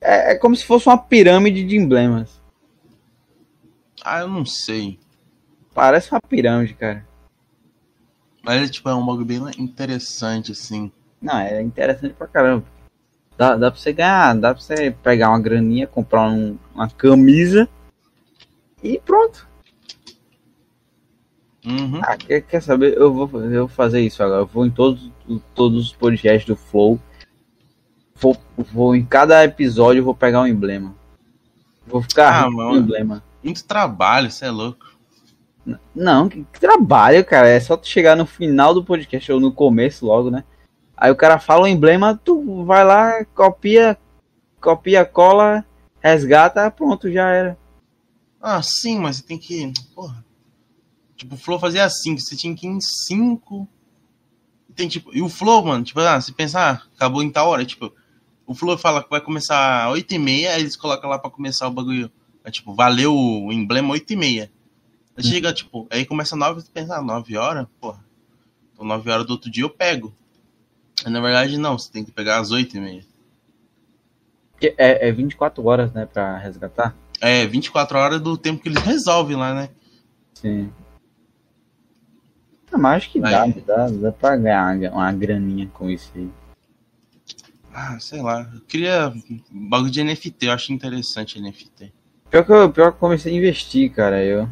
É, 0.00 0.32
é 0.32 0.34
como 0.36 0.54
se 0.54 0.64
fosse 0.64 0.86
uma 0.88 0.98
pirâmide 0.98 1.64
de 1.64 1.76
emblemas. 1.76 2.40
Ah, 4.04 4.20
eu 4.20 4.28
não 4.28 4.44
sei. 4.44 4.98
Parece 5.74 6.10
uma 6.12 6.20
pirâmide, 6.20 6.74
cara. 6.74 7.06
Mas, 8.42 8.70
tipo, 8.70 8.88
é 8.88 8.94
um 8.94 9.04
bagulho 9.04 9.24
bem 9.24 9.42
interessante, 9.58 10.52
assim. 10.52 10.92
Não, 11.20 11.38
é 11.38 11.60
interessante 11.60 12.14
pra 12.14 12.28
caramba. 12.28 12.64
Dá, 13.36 13.56
dá 13.56 13.70
pra 13.70 13.80
você 13.80 13.92
ganhar, 13.92 14.34
dá 14.36 14.54
pra 14.54 14.62
você 14.62 14.90
pegar 15.02 15.30
uma 15.30 15.40
graninha, 15.40 15.86
comprar 15.86 16.28
um- 16.30 16.56
uma 16.74 16.88
camisa 16.88 17.68
e 18.82 18.98
pronto. 19.00 19.46
Uhum. 21.66 22.00
Ah, 22.02 22.16
quer, 22.16 22.42
quer 22.42 22.62
saber? 22.62 22.96
Eu 22.96 23.12
vou, 23.12 23.28
eu 23.42 23.66
vou 23.66 23.68
fazer 23.68 24.00
isso 24.00 24.22
agora. 24.22 24.42
Eu 24.42 24.46
vou 24.46 24.64
em 24.64 24.70
todos, 24.70 25.10
todos 25.54 25.86
os 25.86 25.92
podcasts 25.92 26.46
do 26.46 26.54
Flow. 26.54 27.00
Vou, 28.18 28.36
vou 28.56 28.94
em 28.96 29.04
cada 29.04 29.44
episódio 29.44 30.00
eu 30.00 30.04
vou 30.04 30.14
pegar 30.14 30.40
um 30.42 30.46
emblema. 30.46 30.94
Vou 31.86 32.02
ficar 32.02 32.28
Ah, 32.30 32.44
rico 32.44 32.56
mano. 32.56 32.76
emblema. 32.78 33.22
Muito 33.42 33.64
trabalho, 33.64 34.30
você 34.30 34.46
é 34.46 34.50
louco. 34.50 34.84
Não, 35.94 36.28
que, 36.28 36.44
que 36.52 36.60
trabalho, 36.60 37.24
cara. 37.24 37.48
É 37.48 37.58
só 37.60 37.76
tu 37.76 37.86
chegar 37.88 38.16
no 38.16 38.24
final 38.26 38.72
do 38.72 38.84
podcast 38.84 39.30
ou 39.32 39.40
no 39.40 39.52
começo 39.52 40.06
logo, 40.06 40.30
né? 40.30 40.44
Aí 40.96 41.10
o 41.10 41.16
cara 41.16 41.38
fala 41.38 41.64
o 41.64 41.68
emblema, 41.68 42.18
tu 42.24 42.64
vai 42.64 42.84
lá, 42.84 43.24
copia, 43.34 43.98
copia, 44.60 45.04
cola, 45.04 45.64
resgata, 46.00 46.70
pronto, 46.70 47.10
já 47.12 47.28
era. 47.28 47.58
Ah, 48.40 48.62
sim, 48.62 48.98
mas 48.98 49.16
você 49.16 49.22
tem 49.24 49.38
que. 49.38 49.72
Porra. 49.94 50.24
Tipo, 51.16 51.34
o 51.34 51.38
Flow 51.38 51.58
fazia 51.58 51.84
assim, 51.84 52.16
você 52.18 52.36
tinha 52.36 52.54
que 52.54 52.66
ir 52.66 52.70
em 52.70 52.80
5. 52.80 53.68
Tem, 54.74 54.88
tipo, 54.88 55.10
e 55.14 55.20
o 55.22 55.28
Flow, 55.28 55.64
mano, 55.64 55.84
tipo, 55.84 56.00
ah, 56.00 56.20
se 56.20 56.32
pensar, 56.32 56.86
acabou 56.94 57.22
em 57.22 57.30
tal 57.30 57.48
hora, 57.48 57.64
tipo, 57.64 57.92
o 58.46 58.54
Flow 58.54 58.78
fala 58.78 59.02
que 59.02 59.10
vai 59.10 59.20
começar 59.20 59.90
8 59.90 60.14
e 60.14 60.18
meia, 60.18 60.54
aí 60.54 60.60
eles 60.60 60.76
colocam 60.76 61.10
lá 61.10 61.18
pra 61.18 61.30
começar 61.30 61.66
o 61.66 61.72
bagulho. 61.72 62.10
É, 62.44 62.50
tipo, 62.50 62.72
valeu 62.74 63.14
o 63.14 63.52
emblema 63.52 63.92
8 63.92 64.12
e 64.12 64.16
meia. 64.16 64.50
Aí 65.16 65.24
chega, 65.24 65.52
tipo, 65.52 65.86
aí 65.90 66.06
começa 66.06 66.36
9 66.36 66.60
você 66.60 66.70
pensa, 66.72 66.96
ah, 66.96 67.02
9 67.02 67.36
horas? 67.36 67.66
Porra. 67.80 68.04
Então 68.72 68.86
9 68.86 69.10
horas 69.10 69.26
do 69.26 69.30
outro 69.30 69.50
dia 69.50 69.64
eu 69.64 69.70
pego. 69.70 70.14
Mas, 71.02 71.12
na 71.12 71.20
verdade, 71.20 71.58
não, 71.58 71.76
você 71.76 71.90
tem 71.90 72.04
que 72.04 72.12
pegar 72.12 72.38
às 72.38 72.52
8 72.52 72.76
e 72.76 72.80
meia. 72.80 73.04
É, 74.62 75.08
é 75.08 75.12
24 75.12 75.64
horas, 75.66 75.92
né, 75.92 76.06
pra 76.06 76.38
resgatar? 76.38 76.94
É, 77.20 77.46
24 77.46 77.98
horas 77.98 78.20
do 78.20 78.36
tempo 78.36 78.62
que 78.62 78.68
eles 78.68 78.82
resolvem 78.82 79.36
lá, 79.36 79.54
né? 79.54 79.70
Sim. 80.34 80.70
Ah, 82.72 82.78
mas 82.78 82.96
acho 82.98 83.10
que 83.10 83.20
dá, 83.20 83.42
Aí. 83.42 83.52
dá, 83.66 83.88
dá 83.88 84.12
pra 84.12 84.36
ganhar 84.36 84.92
uma 84.92 85.12
graninha 85.12 85.68
com 85.72 85.90
isso 85.90 86.10
aí. 86.14 86.30
Ah, 87.78 88.00
sei 88.00 88.22
lá. 88.22 88.50
Eu 88.54 88.62
queria 88.62 89.12
bagulho 89.50 89.90
de 89.90 90.02
NFT, 90.02 90.46
eu 90.46 90.52
acho 90.52 90.72
interessante 90.72 91.38
NFT. 91.38 91.92
Pior 92.30 92.42
que 92.42 92.50
eu, 92.50 92.72
pior 92.72 92.90
que 92.90 92.96
eu 92.96 93.00
comecei 93.00 93.30
a 93.30 93.36
investir, 93.36 93.92
cara. 93.92 94.24
Eu. 94.24 94.48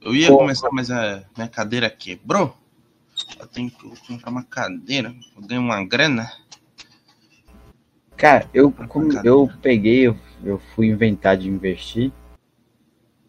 Eu 0.00 0.14
ia 0.14 0.28
Pô. 0.28 0.38
começar, 0.38 0.70
mas 0.72 0.90
a 0.90 1.22
minha 1.36 1.48
cadeira 1.48 1.90
quebrou. 1.90 2.56
Eu 3.38 3.46
tenho 3.46 3.70
que 3.70 4.06
comprar 4.06 4.30
uma 4.30 4.42
cadeira. 4.42 5.14
Eu 5.36 5.42
ganho 5.46 5.60
uma 5.60 5.84
grana. 5.84 6.32
Cara, 8.16 8.48
eu, 8.54 8.72
como 8.72 9.12
eu 9.22 9.50
peguei, 9.60 10.06
eu, 10.06 10.16
eu 10.42 10.58
fui 10.74 10.86
inventar 10.86 11.36
de 11.36 11.50
investir. 11.50 12.10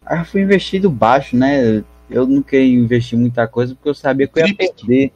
Aí 0.06 0.20
eu 0.20 0.24
fui 0.24 0.40
investido 0.40 0.88
baixo, 0.88 1.36
né? 1.36 1.84
Eu 2.08 2.26
não 2.26 2.40
queria 2.40 2.74
investir 2.74 3.18
muita 3.18 3.46
coisa 3.46 3.74
porque 3.74 3.90
eu 3.90 3.94
sabia 3.94 4.26
que 4.26 4.40
eu 4.40 4.46
ia 4.46 4.54
perder. 4.54 5.12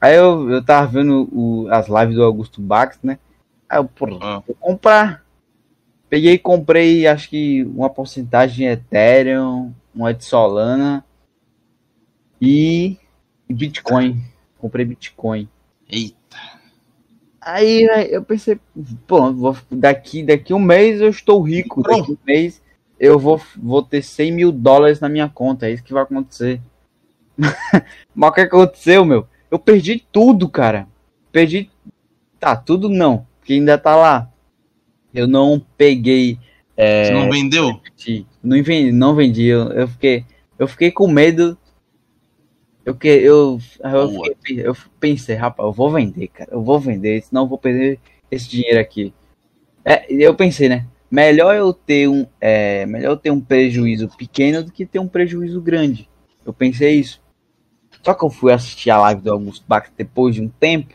Aí 0.00 0.16
eu, 0.16 0.50
eu 0.50 0.64
tava 0.64 0.86
vendo 0.86 1.28
o- 1.32 1.68
as 1.70 1.88
lives 1.88 2.14
do 2.16 2.24
Augusto 2.24 2.60
Bax, 2.60 2.98
né? 3.02 3.18
Aí 3.68 3.78
eu, 3.78 3.84
pô, 3.84 4.06
Ah. 4.20 4.42
vou 4.46 4.56
comprar. 4.58 5.24
Peguei 6.08 6.34
e 6.34 6.38
comprei, 6.38 7.06
acho 7.06 7.28
que 7.28 7.62
uma 7.64 7.88
porcentagem 7.90 8.66
de 8.66 8.72
Ethereum, 8.72 9.72
uma 9.94 10.12
de 10.12 10.24
Solana 10.24 11.04
e 12.40 12.96
Bitcoin. 13.48 14.22
Comprei 14.58 14.84
Bitcoin. 14.84 15.48
Eita. 15.88 16.16
Aí 17.40 17.84
né, 17.86 18.06
eu 18.10 18.22
pensei, 18.22 18.58
pô, 19.06 19.32
vou, 19.32 19.56
daqui, 19.70 20.22
daqui 20.22 20.52
um 20.52 20.58
mês 20.58 21.00
eu 21.00 21.08
estou 21.10 21.40
rico. 21.42 21.82
Pronto. 21.82 22.00
Daqui 22.00 22.12
um 22.12 22.18
mês 22.26 22.60
eu 22.98 23.18
vou, 23.18 23.40
vou 23.56 23.82
ter 23.82 24.02
100 24.02 24.32
mil 24.32 24.52
dólares 24.52 25.00
na 25.00 25.08
minha 25.08 25.28
conta. 25.28 25.66
É 25.66 25.72
isso 25.72 25.82
que 25.84 25.92
vai 25.92 26.02
acontecer. 26.02 26.60
Mas 28.14 28.30
o 28.30 28.32
que 28.34 28.40
aconteceu, 28.42 29.04
meu? 29.04 29.26
Eu 29.50 29.58
perdi 29.58 30.04
tudo, 30.12 30.48
cara. 30.48 30.86
Perdi. 31.32 31.70
Tá, 32.38 32.56
tudo 32.56 32.88
não. 32.88 33.26
Porque 33.38 33.54
ainda 33.54 33.76
tá 33.76 33.96
lá. 33.96 34.30
Eu 35.12 35.26
não 35.26 35.60
peguei. 35.76 36.38
É, 36.76 37.04
Você 37.04 37.12
não 37.12 37.30
vendeu? 37.30 37.80
Não 38.42 38.62
vendi, 38.62 38.92
não 38.92 39.14
vendi. 39.14 39.44
Eu, 39.46 39.72
eu 39.72 39.88
fiquei, 39.88 40.24
eu 40.58 40.68
fiquei 40.68 40.90
com 40.90 41.08
medo. 41.08 41.58
Eu 42.84 42.94
que 42.94 43.08
eu, 43.08 43.58
eu, 43.82 44.24
fiquei- 44.36 44.66
eu 44.66 44.76
pensei, 44.98 45.36
rapaz, 45.36 45.66
eu 45.66 45.72
vou 45.72 45.90
vender, 45.90 46.28
cara. 46.28 46.50
Eu 46.52 46.62
vou 46.62 46.78
vender, 46.78 47.22
senão 47.22 47.42
eu 47.42 47.48
vou 47.48 47.58
perder 47.58 47.98
esse 48.30 48.48
dinheiro 48.48 48.80
aqui. 48.80 49.12
É, 49.84 50.06
eu 50.12 50.34
pensei, 50.34 50.68
né? 50.68 50.86
Melhor 51.10 51.54
eu 51.54 51.72
ter 51.72 52.08
um, 52.08 52.26
é, 52.40 52.86
melhor 52.86 53.10
eu 53.12 53.16
ter 53.16 53.30
um 53.30 53.40
prejuízo 53.40 54.08
pequeno 54.16 54.62
do 54.62 54.72
que 54.72 54.86
ter 54.86 54.98
um 54.98 55.08
prejuízo 55.08 55.60
grande. 55.60 56.08
Eu 56.46 56.52
pensei 56.52 56.94
isso. 56.98 57.19
Só 58.02 58.14
que 58.14 58.24
eu 58.24 58.30
fui 58.30 58.52
assistir 58.52 58.90
a 58.90 58.98
live 58.98 59.20
do 59.20 59.32
Augusto 59.32 59.64
Bax 59.68 59.90
depois 59.96 60.34
de 60.34 60.42
um 60.42 60.48
tempo. 60.48 60.94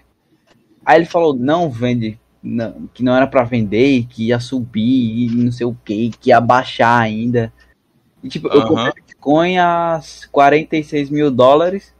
Aí 0.86 1.00
ele 1.00 1.06
falou, 1.06 1.36
não 1.36 1.70
vende, 1.70 2.20
não, 2.42 2.88
que 2.94 3.04
não 3.04 3.16
era 3.16 3.28
pra 3.28 3.44
vender, 3.44 4.06
que 4.08 4.28
ia 4.28 4.40
subir 4.40 5.28
e 5.28 5.36
não 5.36 5.52
sei 5.52 5.66
o 5.66 5.76
que, 5.86 6.10
que 6.10 6.30
ia 6.30 6.42
baixar 6.42 7.00
ainda. 7.00 7.52
E 8.24 8.30
tipo, 8.30 8.48
eu 8.48 8.62
Aham. 8.62 8.68
comprei 8.68 8.94
Bitcoin 8.94 9.58
a 9.58 10.00
46 10.32 11.10
mil 11.10 11.30
dólares 11.30 11.94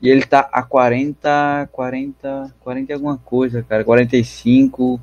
e 0.00 0.08
ele 0.08 0.22
tá 0.24 0.48
a 0.52 0.62
40, 0.62 1.68
40, 1.72 2.54
40 2.60 2.92
e 2.92 2.94
alguma 2.94 3.16
coisa, 3.16 3.62
cara, 3.62 3.84
45. 3.84 5.00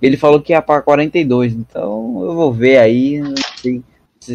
Ele 0.00 0.16
falou 0.16 0.40
que 0.40 0.52
ia 0.52 0.62
pra 0.62 0.80
42, 0.80 1.54
então 1.54 2.22
eu 2.22 2.34
vou 2.34 2.52
ver 2.52 2.78
aí, 2.78 3.20
não 3.20 3.34
sei, 3.56 3.82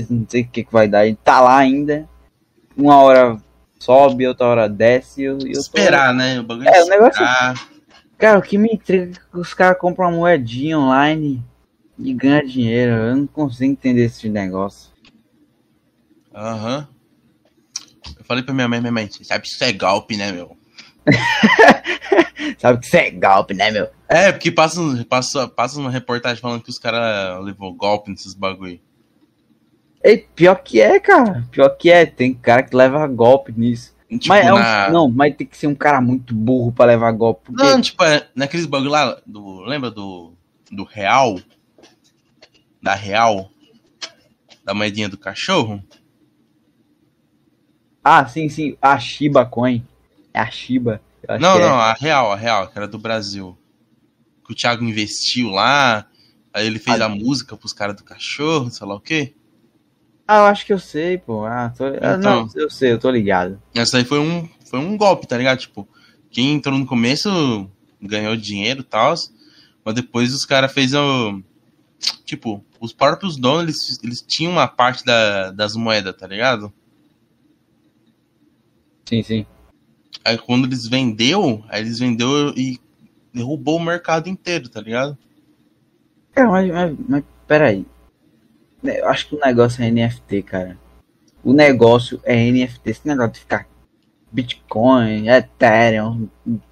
não 0.09 0.25
sei 0.27 0.41
o 0.41 0.47
que, 0.47 0.63
que 0.63 0.71
vai 0.71 0.87
dar. 0.87 1.07
Ele 1.07 1.15
tá 1.15 1.39
lá 1.39 1.57
ainda, 1.57 2.07
uma 2.77 2.97
hora 2.97 3.41
sobe, 3.83 4.27
outra 4.27 4.45
hora 4.47 4.69
desce. 4.69 5.21
e 5.21 5.25
Eu, 5.25 5.33
eu 5.33 5.39
tô- 5.39 5.47
Esperar, 5.59 6.13
né? 6.13 6.39
O 6.39 6.43
bagulho 6.43 6.67
É, 6.69 6.77
é 6.77 6.83
o 6.83 6.87
negócio-. 6.87 7.23
Cara, 8.17 8.39
o 8.39 8.41
que 8.41 8.57
me 8.57 8.69
intriga 8.73 9.11
é 9.11 9.13
que 9.31 9.37
os 9.37 9.53
caras 9.53 9.77
compram 9.79 10.07
uma 10.09 10.17
moedinha 10.17 10.79
online 10.79 11.43
e 11.99 12.13
ganham 12.13 12.45
dinheiro. 12.45 12.91
Eu 12.93 13.15
não 13.17 13.27
consigo 13.27 13.71
entender 13.71 14.05
esse 14.05 14.29
negócio. 14.29 14.91
Aham. 16.33 16.87
Eu 18.17 18.23
falei 18.25 18.43
pra 18.43 18.53
minha 18.53 18.67
mãe, 18.67 18.79
minha 18.79 18.91
mãe, 18.91 19.09
você 19.11 19.23
sabe 19.23 19.43
que 19.43 19.49
isso 19.49 19.63
é 19.63 19.71
golpe, 19.73 20.15
né, 20.17 20.31
meu? 20.31 20.57
Sabe 22.57 22.79
que 22.79 22.85
isso 22.85 22.95
é 22.97 23.11
golpe, 23.11 23.53
né, 23.53 23.71
meu? 23.71 23.87
É, 24.09 24.31
porque 24.31 24.51
passa, 24.51 24.79
passa, 25.09 25.47
passa 25.47 25.79
uma 25.79 25.89
reportagem 25.91 26.41
falando 26.41 26.61
que 26.63 26.69
os 26.69 26.77
caras 26.79 27.43
levou 27.43 27.73
golpe 27.73 28.09
nesses 28.11 28.33
bagulho. 28.33 28.79
Ei, 30.03 30.17
pior 30.35 30.55
que 30.55 30.81
é, 30.81 30.99
cara. 30.99 31.47
Pior 31.49 31.69
que 31.69 31.89
é. 31.89 32.05
Tem 32.05 32.33
cara 32.33 32.61
que 32.63 32.75
leva 32.75 33.07
golpe 33.07 33.53
nisso. 33.55 33.93
Tipo, 34.09 34.27
mas 34.27 34.45
é 34.45 34.53
um- 34.53 34.59
na... 34.59 34.89
Não, 34.91 35.09
mas 35.09 35.35
tem 35.35 35.47
que 35.47 35.57
ser 35.57 35.67
um 35.67 35.73
cara 35.75 35.99
muito 36.01 36.35
burro 36.35 36.71
pra 36.71 36.85
levar 36.85 37.11
golpe. 37.13 37.45
Porque... 37.45 37.63
Não, 37.63 37.81
tipo, 37.81 38.03
é, 38.03 38.27
naqueles 38.35 38.65
bagulho 38.65 38.91
lá, 38.91 39.19
do, 39.25 39.61
lembra 39.61 39.89
do, 39.89 40.33
do 40.71 40.83
real? 40.83 41.39
Da 42.81 42.93
real? 42.93 43.49
Da 44.63 44.73
moedinha 44.73 45.09
do 45.09 45.17
cachorro? 45.17 45.81
Ah, 48.03 48.25
sim, 48.27 48.49
sim. 48.49 48.77
A 48.81 48.99
Shiba 48.99 49.45
Coin. 49.45 49.83
É 50.33 50.39
a 50.41 50.51
Shiba. 50.51 51.01
Não, 51.39 51.55
é. 51.57 51.59
não, 51.61 51.75
a 51.75 51.93
real, 51.93 52.31
a 52.31 52.35
real, 52.35 52.67
que 52.67 52.77
era 52.77 52.87
do 52.87 52.99
Brasil. 52.99 53.57
Que 54.45 54.51
o 54.51 54.55
Thiago 54.55 54.83
investiu 54.83 55.49
lá, 55.49 56.05
aí 56.53 56.67
ele 56.67 56.79
fez 56.79 56.99
Ah. 56.99 57.05
a 57.05 57.09
música 57.09 57.55
pros 57.55 57.71
caras 57.71 57.95
do 57.95 58.03
cachorro, 58.03 58.69
sei 58.69 58.85
lá 58.85 58.95
o 58.95 58.99
quê. 58.99 59.33
Ah, 60.27 60.37
eu 60.39 60.45
acho 60.45 60.65
que 60.65 60.73
eu 60.73 60.79
sei, 60.79 61.17
pô. 61.17 61.45
Ah, 61.45 61.73
tô... 61.75 61.85
ah, 61.85 62.17
não, 62.17 62.43
Então. 62.43 62.49
eu 62.55 62.69
sei, 62.69 62.91
eu 62.93 62.99
tô 62.99 63.09
ligado. 63.11 63.61
Essa 63.75 63.97
aí 63.97 64.05
foi 64.05 64.19
um, 64.19 64.47
foi 64.65 64.79
um 64.79 64.97
golpe, 64.97 65.27
tá 65.27 65.37
ligado? 65.37 65.59
Tipo, 65.59 65.87
quem 66.31 66.53
entrou 66.53 66.77
no 66.77 66.85
começo 66.85 67.69
ganhou 68.01 68.35
dinheiro 68.35 68.81
e 68.81 68.83
tal, 68.83 69.13
mas 69.83 69.95
depois 69.95 70.33
os 70.33 70.45
caras 70.45 70.71
fez 70.71 70.93
o. 70.93 71.41
Tipo, 72.25 72.63
os 72.79 72.91
próprios 72.91 73.37
donos, 73.37 73.63
eles, 73.63 74.03
eles 74.03 74.21
tinham 74.21 74.53
uma 74.53 74.67
parte 74.67 75.05
da, 75.05 75.51
das 75.51 75.75
moedas, 75.75 76.15
tá 76.15 76.27
ligado? 76.27 76.71
Sim, 79.05 79.21
sim. 79.23 79.45
Aí 80.23 80.37
quando 80.37 80.65
eles 80.65 80.87
vendeu, 80.87 81.63
aí 81.69 81.81
eles 81.81 81.99
vendeu 81.99 82.49
e 82.55 82.79
derrubou 83.33 83.77
o 83.77 83.83
mercado 83.83 84.29
inteiro, 84.29 84.69
tá 84.69 84.81
ligado? 84.81 85.17
Cara, 86.33 86.49
mas, 86.49 86.71
mas, 86.71 86.97
mas 87.07 87.23
peraí. 87.47 87.85
Eu 88.83 89.07
acho 89.07 89.29
que 89.29 89.35
o 89.35 89.39
negócio 89.39 89.83
é 89.83 89.89
NFT, 89.89 90.43
cara. 90.43 90.77
O 91.43 91.53
negócio 91.53 92.19
é 92.23 92.35
NFT. 92.51 92.89
Esse 92.89 93.07
negócio 93.07 93.33
de 93.33 93.39
ficar 93.39 93.67
Bitcoin, 94.31 95.29
Ethereum, 95.29 96.27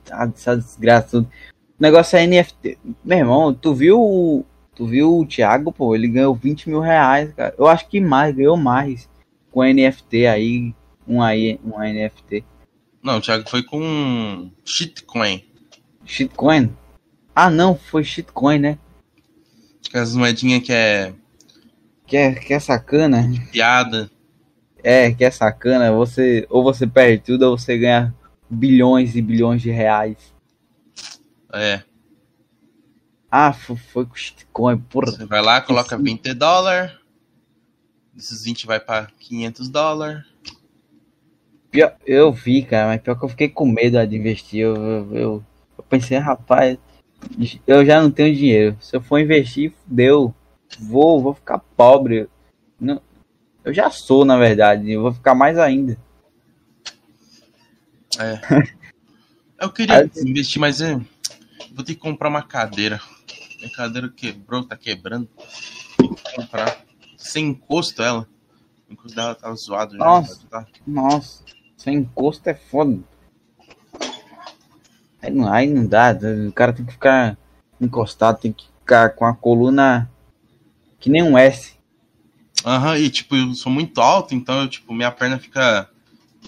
essa 0.10 0.58
desgraça 0.58 1.10
tudo. 1.10 1.25
O 1.27 1.82
negócio 1.82 2.18
é 2.18 2.25
NFT. 2.25 2.77
Meu 3.03 3.20
irmão, 3.20 3.53
tu 3.53 3.74
viu 3.74 4.00
o. 4.00 4.46
Tu 4.74 4.88
viu 4.88 5.20
o 5.20 5.25
Thiago, 5.25 5.72
pô? 5.72 5.94
Ele 5.94 6.08
ganhou 6.08 6.34
20 6.34 6.70
mil 6.70 6.80
reais, 6.80 7.32
cara. 7.34 7.53
Eu 7.58 7.68
acho 7.68 7.88
que 7.88 8.00
mais, 8.00 8.36
ganhou 8.36 8.58
mais. 8.58 9.10
Com 9.51 9.63
NFT 9.63 10.25
aí. 10.25 10.74
Um 11.08 11.22
aí, 11.22 11.60
um 11.63 11.80
NFT. 11.80 12.44
Não, 13.03 13.18
o 13.18 13.22
Thiago 13.22 13.50
foi 13.50 13.63
com 13.63 14.50
shitcoin. 14.63 15.44
Shitcoin? 16.06 16.74
Ah, 17.36 17.50
não, 17.50 17.75
foi 17.75 18.03
shitcoin, 18.03 18.60
né? 18.60 18.77
Aquelas 19.88 20.15
moedinhas 20.15 20.63
que 20.63 20.72
é 20.72 21.13
Que 22.12 22.18
é, 22.18 22.36
que 22.36 22.53
é 22.53 22.60
sacana. 22.60 23.24
piada. 23.53 24.12
É, 24.84 25.13
que 25.13 25.24
é 25.24 25.32
sacana. 25.32 25.94
Você, 25.94 26.46
ou 26.50 26.62
você 26.62 26.86
perde 26.86 27.24
tudo 27.24 27.44
ou 27.44 27.58
você 27.58 27.77
ganha 27.77 28.13
bilhões 28.50 29.15
e 29.15 29.22
bilhões 29.22 29.62
de 29.62 29.72
reais. 29.72 30.18
É. 31.53 31.82
Ah, 33.32 33.53
foi, 33.53 34.06
com 34.06 34.13
shitcoin, 34.13 34.77
porra. 34.77 35.10
Você 35.10 35.25
vai 35.25 35.41
lá, 35.41 35.62
coloca 35.62 35.96
Sim. 35.96 36.03
20 36.03 36.34
dólares. 36.34 36.91
Esses 38.18 38.44
20 38.44 38.68
vai 38.68 38.82
pra 38.82 39.08
500 39.18 39.70
dólares. 39.70 40.25
Pior, 41.72 41.96
eu 42.06 42.30
vi, 42.34 42.62
cara, 42.62 42.88
mas 42.88 43.01
pior 43.01 43.15
que 43.18 43.24
eu 43.24 43.30
fiquei 43.30 43.48
com 43.48 43.65
medo 43.65 44.06
de 44.06 44.18
investir. 44.18 44.60
Eu, 44.60 44.75
eu, 44.75 45.15
eu, 45.15 45.46
eu 45.77 45.84
pensei, 45.88 46.18
rapaz, 46.18 46.77
eu 47.65 47.86
já 47.86 48.01
não 48.01 48.12
tenho 48.12 48.36
dinheiro. 48.36 48.75
Se 48.82 48.98
eu 48.98 49.00
for 49.01 49.18
investir, 49.18 49.72
deu. 49.88 50.36
Vou, 50.80 51.22
vou 51.22 51.34
ficar 51.34 51.60
pobre. 51.60 52.30
Não, 52.80 53.01
eu 53.63 53.74
já 53.74 53.90
sou, 53.90 54.25
na 54.25 54.38
verdade. 54.38 54.92
Eu 54.92 55.01
vou 55.01 55.13
ficar 55.13 55.36
mais 55.36 55.58
ainda. 55.58 55.98
É. 58.20 58.40
Eu 59.62 59.72
queria 59.72 60.10
investir, 60.18 60.60
mas 60.60 60.82
é, 60.82 60.96
vou 61.72 61.86
ter 61.86 61.94
que 61.94 62.01
comprar 62.01 62.30
uma 62.30 62.42
cadeira. 62.42 63.00
Minha 63.60 63.72
cadeira 63.72 64.10
quebrou, 64.10 64.63
tá 64.63 64.75
quebrando. 64.75 65.30
Tem 65.98 66.12
que 66.12 66.36
comprar. 66.36 66.84
Sem 67.16 67.50
encosto 67.50 68.01
ela. 68.01 68.28
O 68.90 68.94
encosto 68.94 69.16
dela 69.16 69.36
tá 69.36 69.54
zoado 69.54 69.92
já. 69.92 70.00
Nossa. 70.00 70.48
Tá? 70.48 70.66
Nossa, 70.88 71.44
sem 71.78 71.98
encosto 71.98 72.50
é 72.50 72.56
foda. 72.56 73.00
Aí 75.22 75.32
não, 75.32 75.54
aí 75.54 75.70
não 75.70 75.86
dá. 75.86 76.18
O 76.50 76.51
cara 76.51 76.74
tem 76.74 76.84
que 76.84 76.94
ficar 76.94 77.38
encostado, 77.80 78.40
tem 78.40 78.51
que 78.51 78.66
ficar 78.80 79.12
com 79.12 79.25
a 79.25 79.36
coluna 79.36 80.10
que 81.01 81.10
nem 81.10 81.22
um 81.24 81.38
S. 81.38 81.74
Aham, 82.63 82.98
e 82.98 83.10
tipo, 83.10 83.36
eu 83.36 83.53
sou 83.55 83.72
muito 83.72 84.00
alto, 84.00 84.36
então 84.36 84.62
eu, 84.62 84.70
tipo, 84.70 84.93
minha 84.93 85.12
perna 85.12 85.39
fica. 85.39 85.89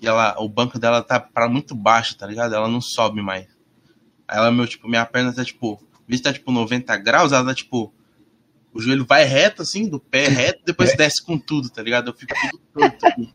Ela, 0.02 0.36
o 0.40 0.48
banco 0.48 0.80
dela 0.80 1.02
tá 1.02 1.20
para 1.20 1.50
muito 1.50 1.76
baixo, 1.76 2.16
tá 2.16 2.28
ligado? 2.28 2.54
Ela 2.54 2.68
não 2.68 2.80
sobe 2.80 3.22
mais. 3.22 3.48
Aí 4.28 4.38
ela, 4.38 4.52
meu, 4.52 4.68
tipo, 4.68 4.88
minha 4.88 5.06
perna 5.06 5.34
tá 5.34 5.44
tipo. 5.44 5.82
De 6.08 6.22
tá 6.22 6.32
tipo 6.32 6.52
90 6.52 6.96
graus, 6.98 7.32
ela 7.32 7.46
tá 7.46 7.56
tipo. 7.56 7.92
O 8.72 8.80
joelho 8.80 9.06
vai 9.06 9.24
reto, 9.24 9.62
assim, 9.62 9.88
do 9.88 10.00
pé 10.00 10.28
reto, 10.28 10.62
depois 10.66 10.96
desce 10.96 11.24
com 11.24 11.38
tudo, 11.38 11.70
tá 11.70 11.82
ligado? 11.82 12.10
Eu 12.10 12.14
fico 12.14 12.34
tudo 12.50 12.62
torto 12.74 13.06
aqui. 13.06 13.34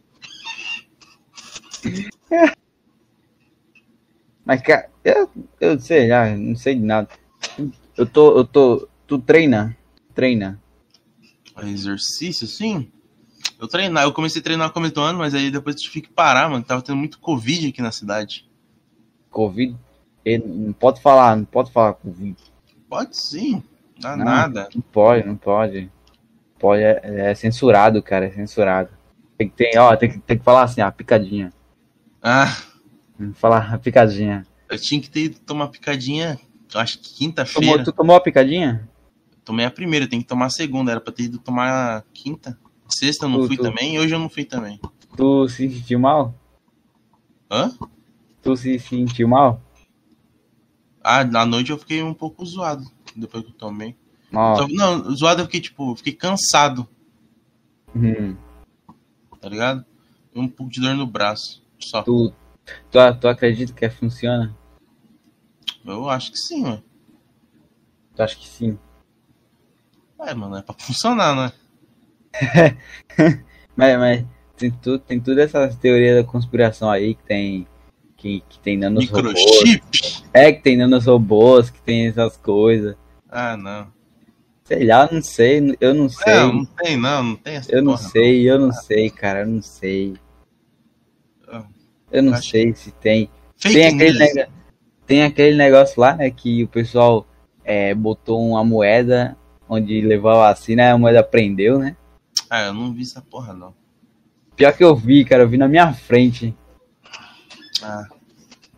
Mas, 4.44 4.62
cara, 4.62 4.90
eu, 5.04 5.30
eu 5.60 5.78
sei 5.78 6.08
lá, 6.08 6.30
não 6.34 6.56
sei 6.56 6.74
de 6.74 6.82
nada. 6.82 7.08
Eu 7.96 8.06
tô, 8.06 8.38
eu 8.38 8.44
tô. 8.44 8.88
Tu 9.06 9.18
treina? 9.18 9.76
Treina. 10.14 10.60
Exercício, 11.62 12.46
sim. 12.46 12.90
Eu 13.60 13.66
treinar, 13.66 14.04
eu 14.04 14.12
comecei 14.12 14.40
a 14.40 14.44
treinar 14.44 14.68
no 14.68 14.74
começo 14.74 14.94
do 14.94 15.00
ano, 15.00 15.18
mas 15.18 15.34
aí 15.34 15.50
depois 15.50 15.76
eu 15.76 15.82
tive 15.82 16.02
que 16.02 16.12
parar, 16.12 16.48
mano. 16.48 16.64
Tava 16.64 16.82
tendo 16.82 16.96
muito 16.96 17.18
Covid 17.18 17.68
aqui 17.68 17.82
na 17.82 17.90
cidade. 17.90 18.48
Covid? 19.30 19.76
Ele 20.24 20.44
não 20.46 20.72
pode 20.72 21.00
falar, 21.00 21.36
não 21.36 21.44
pode 21.44 21.70
falar 21.72 21.94
Covid. 21.94 22.36
Pode 22.88 23.16
sim, 23.16 23.62
dá 23.98 24.16
Não. 24.16 24.24
nada. 24.24 24.68
Não 24.74 24.82
pode, 24.82 25.26
não 25.26 25.36
pode. 25.36 25.90
Pode, 26.58 26.82
é, 26.82 27.00
é 27.30 27.34
censurado, 27.34 28.02
cara, 28.02 28.26
é 28.26 28.30
censurado. 28.30 28.90
Tem 29.36 29.48
que 29.48 29.54
ter, 29.56 29.78
ó, 29.78 29.94
tem 29.96 30.10
que, 30.10 30.18
tem 30.18 30.38
que 30.38 30.44
falar 30.44 30.62
assim, 30.62 30.80
ó, 30.80 30.90
picadinha. 30.90 31.52
Ah, 32.22 32.56
Falar 33.34 33.72
a 33.74 33.78
picadinha. 33.78 34.46
eu 34.70 34.78
tinha 34.78 35.00
que 35.00 35.08
ter 35.10 35.30
tomar 35.46 35.68
picadinha, 35.68 36.38
acho 36.74 36.98
que 36.98 37.14
quinta-feira. 37.14 37.84
tu 37.84 37.92
tomou 37.92 38.16
a 38.16 38.20
picadinha? 38.20 38.88
Tomei 39.48 39.64
a 39.64 39.70
primeira, 39.70 40.06
tem 40.06 40.20
que 40.20 40.26
tomar 40.28 40.44
a 40.44 40.50
segunda. 40.50 40.90
Era 40.90 41.00
pra 41.00 41.10
ter 41.10 41.22
ido 41.22 41.38
tomar 41.38 41.96
a 41.96 42.02
quinta. 42.12 42.58
Sexta 42.86 43.24
eu 43.24 43.30
não 43.30 43.40
Tu- 43.40 43.46
fui 43.46 43.56
tu- 43.56 43.62
também 43.62 43.94
e 43.94 43.98
hoje 43.98 44.14
eu 44.14 44.18
não 44.18 44.28
fui 44.28 44.44
também. 44.44 44.78
Tu 45.16 45.48
se 45.48 45.70
sentiu 45.70 45.98
mal? 45.98 46.34
Hã? 47.50 47.72
Tu 48.42 48.54
se 48.58 48.78
sentiu 48.78 49.26
mal? 49.26 49.58
Ah, 51.02 51.24
na 51.24 51.46
noite 51.46 51.70
eu 51.70 51.78
fiquei 51.78 52.02
um 52.02 52.12
pouco 52.12 52.44
zoado 52.44 52.84
depois 53.16 53.42
que 53.42 53.48
eu 53.50 53.54
tomei. 53.54 53.96
Só- 54.30 54.68
não, 54.68 55.14
zoado 55.16 55.40
eu 55.40 55.46
fiquei, 55.46 55.62
tipo, 55.62 55.92
eu 55.92 55.96
fiquei 55.96 56.12
cansado, 56.12 56.86
Hum. 57.96 58.36
tá 59.40 59.48
ligado? 59.48 59.82
E 60.34 60.38
um 60.38 60.46
pouco 60.46 60.70
de 60.70 60.78
dor 60.78 60.94
no 60.94 61.06
braço. 61.06 61.64
Só. 61.78 62.02
Tu, 62.02 62.30
tu, 62.90 62.98
tu 63.18 63.28
acredita 63.28 63.72
que 63.72 63.88
funciona? 63.88 64.54
Eu 65.86 66.06
acho 66.10 66.32
que 66.32 66.36
sim, 66.38 66.60
mano. 66.60 66.82
Tu 68.14 68.22
acha 68.22 68.36
que 68.36 68.46
sim? 68.46 68.78
É, 70.20 70.34
mano, 70.34 70.56
é 70.56 70.62
pra 70.62 70.74
funcionar, 70.78 71.34
né? 71.34 71.52
Mas, 73.76 73.96
mas 73.98 74.24
tem, 74.56 74.70
tu, 74.72 74.98
tem 74.98 75.20
toda 75.20 75.40
essa 75.42 75.68
teoria 75.68 76.16
da 76.16 76.24
conspiração 76.28 76.90
aí 76.90 77.14
que 77.14 77.22
tem. 77.22 77.66
Que, 78.16 78.42
que 78.48 78.58
tem 78.58 78.76
nanos 78.76 79.08
robôs. 79.08 79.32
Microchip? 79.34 80.24
É, 80.34 80.52
que 80.52 80.60
tem 80.60 80.76
nanos 80.76 81.06
robôs, 81.06 81.70
que 81.70 81.80
tem 81.80 82.08
essas 82.08 82.36
coisas. 82.36 82.96
Ah, 83.30 83.56
não. 83.56 83.86
Sei 84.64 84.84
lá, 84.84 85.06
eu 85.06 85.14
não 85.14 85.22
sei, 85.22 85.76
eu 85.80 85.94
não 85.94 86.08
sei. 86.08 86.34
Não, 86.34 86.52
não 86.52 86.64
tem, 86.64 86.96
não, 86.96 87.22
não 87.22 87.36
tem 87.36 87.54
essa 87.54 87.72
eu 87.72 87.80
não 87.82 87.92
porra, 87.96 88.08
sei, 88.08 88.50
eu 88.50 88.58
não 88.58 88.72
sei, 88.72 89.10
cara, 89.10 89.40
eu 89.42 89.46
não 89.46 89.62
sei. 89.62 90.14
Ah, 91.48 91.62
Eu 92.10 92.22
não 92.24 92.34
acho 92.34 92.50
sei 92.50 92.74
se 92.74 92.90
tem. 92.90 93.30
Fake 93.56 93.74
Tem 93.76 93.86
aquele, 93.86 94.18
nega- 94.18 94.48
tem 95.06 95.22
aquele 95.22 95.56
negócio 95.56 96.00
lá, 96.00 96.16
né, 96.16 96.28
que 96.30 96.64
o 96.64 96.68
pessoal 96.68 97.24
é, 97.64 97.94
botou 97.94 98.44
uma 98.44 98.64
moeda 98.64 99.37
onde 99.68 100.00
levou 100.00 100.30
a 100.30 100.48
vacina 100.48 100.92
a 100.92 100.98
moeda 100.98 101.22
prendeu, 101.22 101.78
né? 101.78 101.96
Ah, 102.48 102.62
eu 102.62 102.74
não 102.74 102.92
vi 102.92 103.02
essa 103.02 103.20
porra, 103.20 103.52
não. 103.52 103.74
Pior 104.56 104.72
que 104.72 104.82
eu 104.82 104.94
vi, 104.96 105.24
cara, 105.24 105.42
eu 105.44 105.48
vi 105.48 105.56
na 105.56 105.68
minha 105.68 105.92
frente. 105.92 106.54
Ah, 107.82 108.06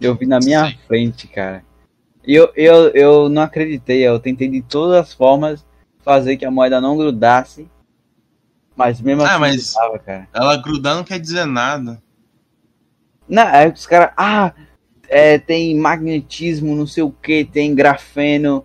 Eu 0.00 0.14
vi 0.14 0.26
na 0.26 0.38
minha 0.38 0.74
frente, 0.86 1.26
cara. 1.28 1.64
E 2.26 2.34
eu, 2.34 2.50
eu, 2.54 2.88
eu 2.90 3.28
não 3.28 3.42
acreditei, 3.42 4.06
eu 4.06 4.18
tentei 4.18 4.48
de 4.48 4.60
todas 4.62 4.96
as 4.98 5.12
formas 5.14 5.64
fazer 6.02 6.36
que 6.36 6.44
a 6.44 6.50
moeda 6.50 6.80
não 6.80 6.96
grudasse. 6.96 7.68
Mas 8.76 9.00
mesmo 9.00 9.22
Ah, 9.22 9.30
assim 9.32 9.40
mas- 9.40 9.72
grudava, 9.74 9.98
cara. 9.98 10.28
ela 10.32 10.56
grudar 10.56 10.94
não 10.96 11.04
quer 11.04 11.18
dizer 11.18 11.46
nada. 11.46 12.02
Não, 13.28 13.42
aí 13.46 13.70
os 13.70 13.86
caras, 13.86 14.12
ah, 14.16 14.52
é, 15.08 15.38
tem 15.38 15.76
magnetismo, 15.76 16.74
não 16.74 16.86
sei 16.86 17.02
o 17.02 17.10
que, 17.10 17.44
tem 17.44 17.74
grafeno. 17.74 18.64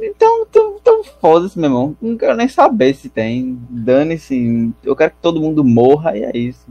Então, 0.00 0.46
então, 0.48 0.76
então 0.80 1.04
foda-se, 1.04 1.58
meu 1.58 1.68
irmão. 1.68 1.96
Não 2.00 2.16
quero 2.16 2.36
nem 2.36 2.48
saber 2.48 2.94
se 2.94 3.08
tem. 3.08 3.58
Dane-se. 3.68 4.72
Eu 4.82 4.96
quero 4.96 5.12
que 5.12 5.20
todo 5.20 5.40
mundo 5.40 5.62
morra 5.62 6.16
e 6.16 6.22
é 6.22 6.36
isso. 6.36 6.66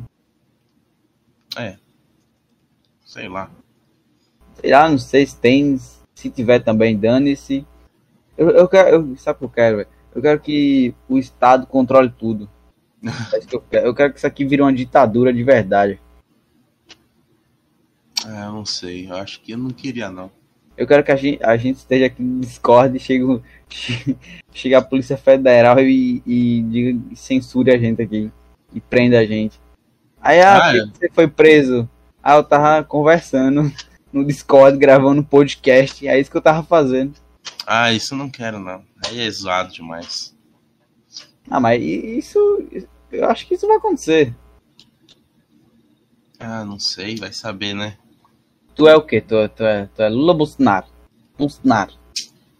Sei 3.09 3.27
lá. 3.27 3.49
Sei 4.61 4.71
lá, 4.71 4.87
não 4.87 4.97
sei 4.97 5.25
se 5.25 5.35
tem. 5.35 5.77
Se 6.13 6.29
tiver 6.29 6.59
também, 6.59 6.97
dane-se. 6.97 7.65
Eu, 8.37 8.49
eu 8.51 8.67
quero. 8.67 8.89
Eu, 8.89 9.17
sabe 9.17 9.37
o 9.37 9.39
que 9.39 9.45
eu 9.45 9.49
quero, 9.49 9.77
velho? 9.77 9.89
Eu 10.13 10.21
quero 10.21 10.39
que 10.39 10.93
o 11.07 11.17
Estado 11.17 11.67
controle 11.67 12.09
tudo. 12.09 12.49
É 13.33 13.39
que 13.39 13.55
eu, 13.55 13.61
quero. 13.61 13.87
eu 13.87 13.95
quero 13.95 14.11
que 14.11 14.19
isso 14.19 14.27
aqui 14.27 14.45
vire 14.45 14.61
uma 14.61 14.73
ditadura 14.73 15.33
de 15.33 15.43
verdade. 15.43 15.99
Ah, 18.25 18.45
eu 18.45 18.53
não 18.53 18.65
sei. 18.65 19.09
Eu 19.09 19.15
acho 19.15 19.41
que 19.41 19.53
eu 19.53 19.57
não 19.57 19.69
queria, 19.69 20.11
não. 20.11 20.29
Eu 20.79 20.87
quero 20.87 21.03
que 21.03 21.11
a 21.11 21.15
gente, 21.17 21.43
a 21.43 21.57
gente 21.57 21.75
esteja 21.75 22.05
aqui 22.05 22.23
no 22.23 22.39
Discord 22.39 22.95
e 22.95 22.99
chegue, 23.01 23.25
chegue 24.53 24.75
a 24.75 24.81
Polícia 24.81 25.17
Federal 25.17 25.77
e, 25.81 26.23
e 26.25 26.61
diga, 26.63 26.99
censure 27.17 27.69
a 27.69 27.77
gente 27.77 28.01
aqui. 28.01 28.31
E 28.73 28.79
prenda 28.79 29.19
a 29.19 29.25
gente. 29.25 29.59
Aí, 30.21 30.39
ah, 30.39 30.67
Ah, 30.67 30.77
é. 30.77 30.85
você 30.85 31.09
foi 31.13 31.27
preso? 31.27 31.89
Ah, 32.23 32.35
eu 32.35 32.45
tava 32.45 32.81
conversando 32.85 33.69
no 34.13 34.23
Discord, 34.23 34.77
gravando 34.77 35.19
um 35.19 35.23
podcast. 35.23 36.07
É 36.07 36.17
isso 36.17 36.31
que 36.31 36.37
eu 36.37 36.41
tava 36.41 36.63
fazendo. 36.63 37.13
Ah, 37.67 37.91
isso 37.91 38.13
eu 38.13 38.17
não 38.17 38.29
quero, 38.29 38.57
não. 38.57 38.81
Aí 39.05 39.19
é 39.19 39.29
zoado 39.29 39.73
demais. 39.73 40.33
Ah, 41.49 41.59
mas 41.59 41.83
isso. 41.83 42.39
Eu 43.11 43.29
acho 43.29 43.45
que 43.45 43.55
isso 43.55 43.67
vai 43.67 43.75
acontecer. 43.75 44.33
Ah, 46.39 46.63
não 46.63 46.79
sei, 46.79 47.17
vai 47.17 47.33
saber, 47.33 47.73
né? 47.73 47.97
Tu 48.79 48.87
é 48.87 48.95
o 48.95 49.01
quê? 49.01 49.19
Tu, 49.19 49.35
é- 49.35 49.47
tu, 49.49 49.63
é, 49.65 49.89
tu 49.93 50.01
é 50.01 50.07
Lula 50.07 50.33
Bolsonaro? 50.33 50.87
Bolsonaro. 51.37 51.91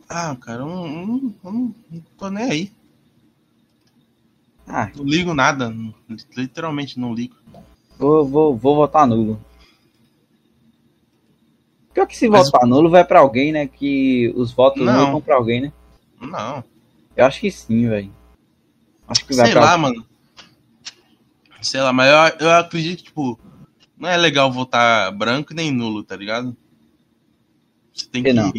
Ah, 0.10 0.36
cara, 0.36 0.64
eu 0.64 0.66
não, 0.68 0.86
não, 0.86 1.36
eu 1.46 1.52
não- 1.54 1.76
não 1.90 2.02
tô 2.18 2.30
nem 2.30 2.44
aí. 2.44 2.72
Ah, 4.68 4.92
Não 4.98 5.06
ligo 5.06 5.34
nada. 5.34 5.74
Literalmente 6.36 7.00
não 7.00 7.14
ligo. 7.14 7.36
vou, 7.98 8.26
vou, 8.26 8.58
vou 8.58 8.76
votar 8.76 9.08
nulo. 9.08 9.40
Pior 11.94 12.06
que 12.06 12.18
se 12.18 12.28
Mas- 12.28 12.48
votar 12.52 12.68
nulo 12.68 12.90
vai 12.90 13.06
pra 13.06 13.22
alguém, 13.22 13.54
né? 13.54 13.66
Que 13.66 14.32
os 14.36 14.52
votos 14.52 14.84
Não. 14.86 15.12
vão 15.14 15.22
pra 15.22 15.36
alguém, 15.38 15.62
né? 15.62 15.74
Não. 16.20 16.62
Eu 17.16 17.26
acho 17.26 17.40
que 17.40 17.50
sim, 17.50 17.88
velho. 17.88 18.12
Acho 19.08 19.26
que 19.26 19.34
vai 19.36 19.46
Sei 19.46 19.54
pra 19.56 19.64
lá, 19.64 19.78
mano. 19.78 20.06
Sei 21.62 21.80
lá, 21.82 21.94
mas 21.94 22.10
eu, 22.42 22.48
eu 22.48 22.52
acredito 22.58 22.98
que, 23.00 23.04
tipo, 23.06 23.40
não 24.00 24.10
é 24.10 24.18
legal 24.18 24.52
votar 24.52 25.12
branco 25.12 25.54
nem 25.54 25.72
nulo, 25.72 26.04
tá 26.04 26.16
ligado? 26.16 26.56
Você 27.94 28.08
tem 28.08 28.24
Que 28.24 28.34
não? 28.34 28.52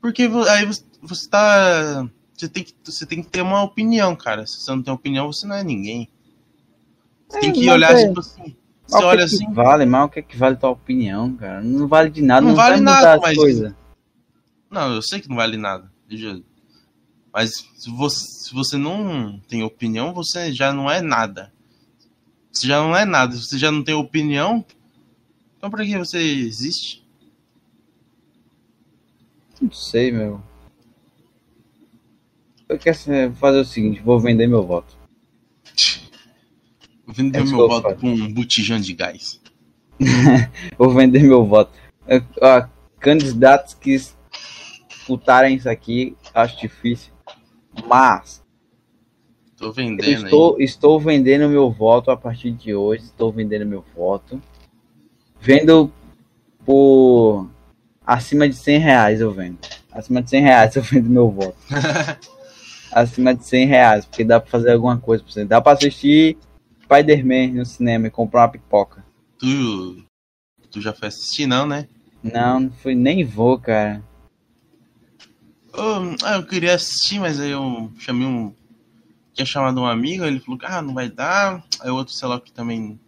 Porque 0.00 0.22
aí 0.48 0.64
você, 0.64 0.82
você 1.02 1.28
tá. 1.28 2.08
Você 2.34 2.48
tem, 2.48 2.64
que, 2.64 2.74
você 2.84 3.06
tem 3.06 3.22
que 3.22 3.28
ter 3.30 3.42
uma 3.42 3.62
opinião, 3.62 4.14
cara. 4.16 4.46
Se 4.46 4.60
você 4.60 4.70
não 4.70 4.82
tem 4.82 4.92
opinião, 4.92 5.32
você 5.32 5.46
não 5.46 5.56
é 5.56 5.62
ninguém. 5.64 6.08
Você 7.28 7.38
É, 7.38 7.40
tem 7.40 7.52
que 7.52 7.68
olhar, 7.68 7.94
é- 7.94 8.06
tipo 8.08 8.20
assim. 8.20 8.56
Você 8.86 8.96
o 8.96 8.98
que 9.00 9.04
olha 9.04 9.26
que 9.26 9.34
assim. 9.34 9.52
vale, 9.52 9.84
mas 9.84 10.04
o 10.04 10.08
que 10.08 10.18
é 10.20 10.22
que 10.22 10.36
vale 10.36 10.56
tua 10.56 10.70
opinião, 10.70 11.34
cara? 11.34 11.60
Não 11.60 11.88
vale 11.88 12.08
de 12.08 12.22
nada, 12.22 12.40
Não 12.42 12.50
não, 12.50 12.56
vale 12.56 12.80
nada, 12.80 13.14
as 13.14 13.20
mas- 13.20 13.36
coisas. 13.36 13.74
Não, 14.70 14.94
eu 14.94 15.02
sei 15.02 15.20
que 15.20 15.28
não 15.28 15.36
vale 15.36 15.56
nada. 15.56 15.90
Mas 17.32 17.50
se 17.76 17.90
você, 17.90 18.24
se 18.44 18.54
você 18.54 18.76
não 18.76 19.40
tem 19.48 19.62
opinião, 19.64 20.14
você 20.14 20.52
já 20.52 20.72
não 20.72 20.90
é 20.90 21.00
nada. 21.02 21.52
Você 22.56 22.66
já 22.68 22.80
não 22.80 22.96
é 22.96 23.04
nada. 23.04 23.36
Você 23.36 23.58
já 23.58 23.70
não 23.70 23.84
tem 23.84 23.94
opinião, 23.94 24.64
então 25.56 25.70
pra 25.70 25.84
que 25.84 25.98
você 25.98 26.18
existe? 26.18 27.06
Não 29.60 29.70
sei, 29.70 30.10
meu. 30.10 30.42
Eu 32.66 32.78
quero 32.78 32.96
fazer 33.34 33.58
o 33.60 33.64
seguinte, 33.64 34.00
vou 34.00 34.18
vender 34.18 34.46
meu 34.46 34.66
voto. 34.66 34.96
Vender 37.06 37.40
É 37.40 37.44
meu 37.44 37.68
voto 37.68 37.82
faço. 37.82 37.96
com 38.00 38.08
um 38.08 38.32
botijão 38.32 38.80
de 38.80 38.92
gás. 38.92 39.40
Vou 40.76 40.92
vender 40.92 41.22
meu 41.22 41.44
voto. 41.46 41.72
Ó, 42.42 42.68
candidatos 42.98 43.74
que 43.74 43.96
disputarem 44.88 45.56
isso 45.56 45.70
aqui, 45.70 46.16
acho 46.34 46.60
difícil. 46.60 47.12
Mas 47.86 48.44
Tô 49.56 49.66
eu 49.66 49.72
vendendo 49.72 50.24
estou, 50.24 50.60
estou 50.60 51.00
vendendo 51.00 51.48
meu 51.48 51.70
voto 51.70 52.10
a 52.10 52.16
partir 52.16 52.52
de 52.52 52.74
hoje. 52.74 53.04
Estou 53.04 53.32
vendendo 53.32 53.66
meu 53.66 53.84
voto. 53.94 54.40
Vendo 55.40 55.90
por 56.64 57.48
acima 58.04 58.48
de 58.48 58.54
100 58.54 58.78
reais 58.78 59.20
eu 59.20 59.32
vendo. 59.32 59.58
Acima 59.90 60.20
de 60.20 60.30
100 60.30 60.42
reais 60.42 60.76
eu 60.76 60.82
vendo 60.82 61.08
meu 61.08 61.30
voto. 61.30 61.56
aí. 61.70 62.16
Acima 62.92 63.34
de 63.34 63.44
100 63.44 63.66
reais, 63.66 64.06
porque 64.06 64.24
dá 64.24 64.40
pra 64.40 64.50
fazer 64.50 64.72
alguma 64.72 64.98
coisa 64.98 65.22
pra 65.22 65.32
você. 65.32 65.44
Dá 65.44 65.60
pra 65.60 65.72
assistir 65.72 66.38
Spider-Man 66.84 67.48
no 67.48 67.66
cinema 67.66 68.06
e 68.06 68.10
comprar 68.10 68.42
uma 68.42 68.48
pipoca. 68.48 69.04
tu, 69.38 70.02
tu 70.70 70.80
já 70.80 70.92
foi 70.92 71.08
assistir, 71.08 71.46
não, 71.46 71.66
né? 71.66 71.88
Não, 72.22 72.60
não 72.60 72.70
fui, 72.70 72.94
nem 72.94 73.24
vou, 73.24 73.58
cara. 73.58 74.02
Ah, 75.74 76.36
eu 76.36 76.46
queria 76.46 76.74
assistir, 76.74 77.18
mas 77.18 77.38
aí 77.38 77.50
eu 77.50 77.90
chamei 77.98 78.26
um. 78.26 78.54
Tinha 79.36 79.44
chamado 79.44 79.82
um 79.82 79.86
amigo, 79.86 80.24
ele 80.24 80.40
falou 80.40 80.58
que 80.58 80.64
ah, 80.64 80.80
não 80.80 80.94
vai 80.94 81.10
dar. 81.10 81.62
Aí 81.80 81.90
o 81.90 81.94
outro, 81.94 82.14
sei 82.14 82.26
lá, 82.26 82.40
que 82.40 82.50
também 82.50 82.98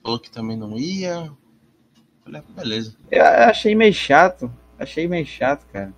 falou 0.00 0.16
que 0.20 0.30
também 0.30 0.56
não 0.56 0.78
ia. 0.78 1.32
Falei, 2.24 2.40
ah, 2.40 2.52
beleza. 2.60 2.94
Eu 3.10 3.24
achei 3.24 3.74
meio 3.74 3.92
chato. 3.92 4.52
Achei 4.78 5.08
meio 5.08 5.26
chato, 5.26 5.66
cara. 5.66 5.92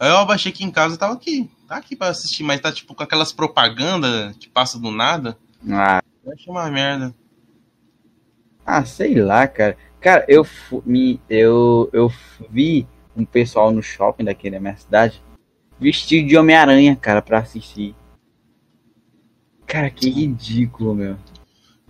Aí 0.00 0.10
eu 0.10 0.16
abaixei 0.16 0.50
aqui 0.50 0.64
em 0.64 0.72
casa 0.72 0.96
e 0.96 0.98
tava 0.98 1.14
aqui. 1.14 1.48
Tá 1.68 1.76
aqui 1.76 1.94
pra 1.94 2.08
assistir, 2.08 2.42
mas 2.42 2.60
tá 2.60 2.72
tipo 2.72 2.96
com 2.96 3.02
aquelas 3.04 3.32
propagandas 3.32 4.36
que 4.36 4.48
passa 4.48 4.76
do 4.76 4.90
nada. 4.90 5.38
Ah, 5.70 6.02
Eu 6.24 6.32
achei 6.32 6.52
uma 6.52 6.68
merda. 6.68 7.14
ah, 8.64 8.84
sei 8.84 9.14
lá, 9.14 9.46
cara. 9.46 9.76
Cara, 10.00 10.24
eu, 10.28 10.44
me, 10.84 11.20
eu, 11.30 11.88
eu 11.92 12.12
vi 12.50 12.88
um 13.16 13.24
pessoal 13.24 13.70
no 13.70 13.80
shopping 13.82 14.24
daqui 14.24 14.50
da 14.50 14.58
minha 14.58 14.76
cidade 14.76 15.22
vestido 15.78 16.26
de 16.26 16.36
Homem-Aranha, 16.36 16.96
cara, 16.96 17.22
pra 17.22 17.38
assistir. 17.38 17.94
Cara, 19.66 19.90
que 19.90 20.08
ridículo, 20.08 20.94
meu. 20.94 21.16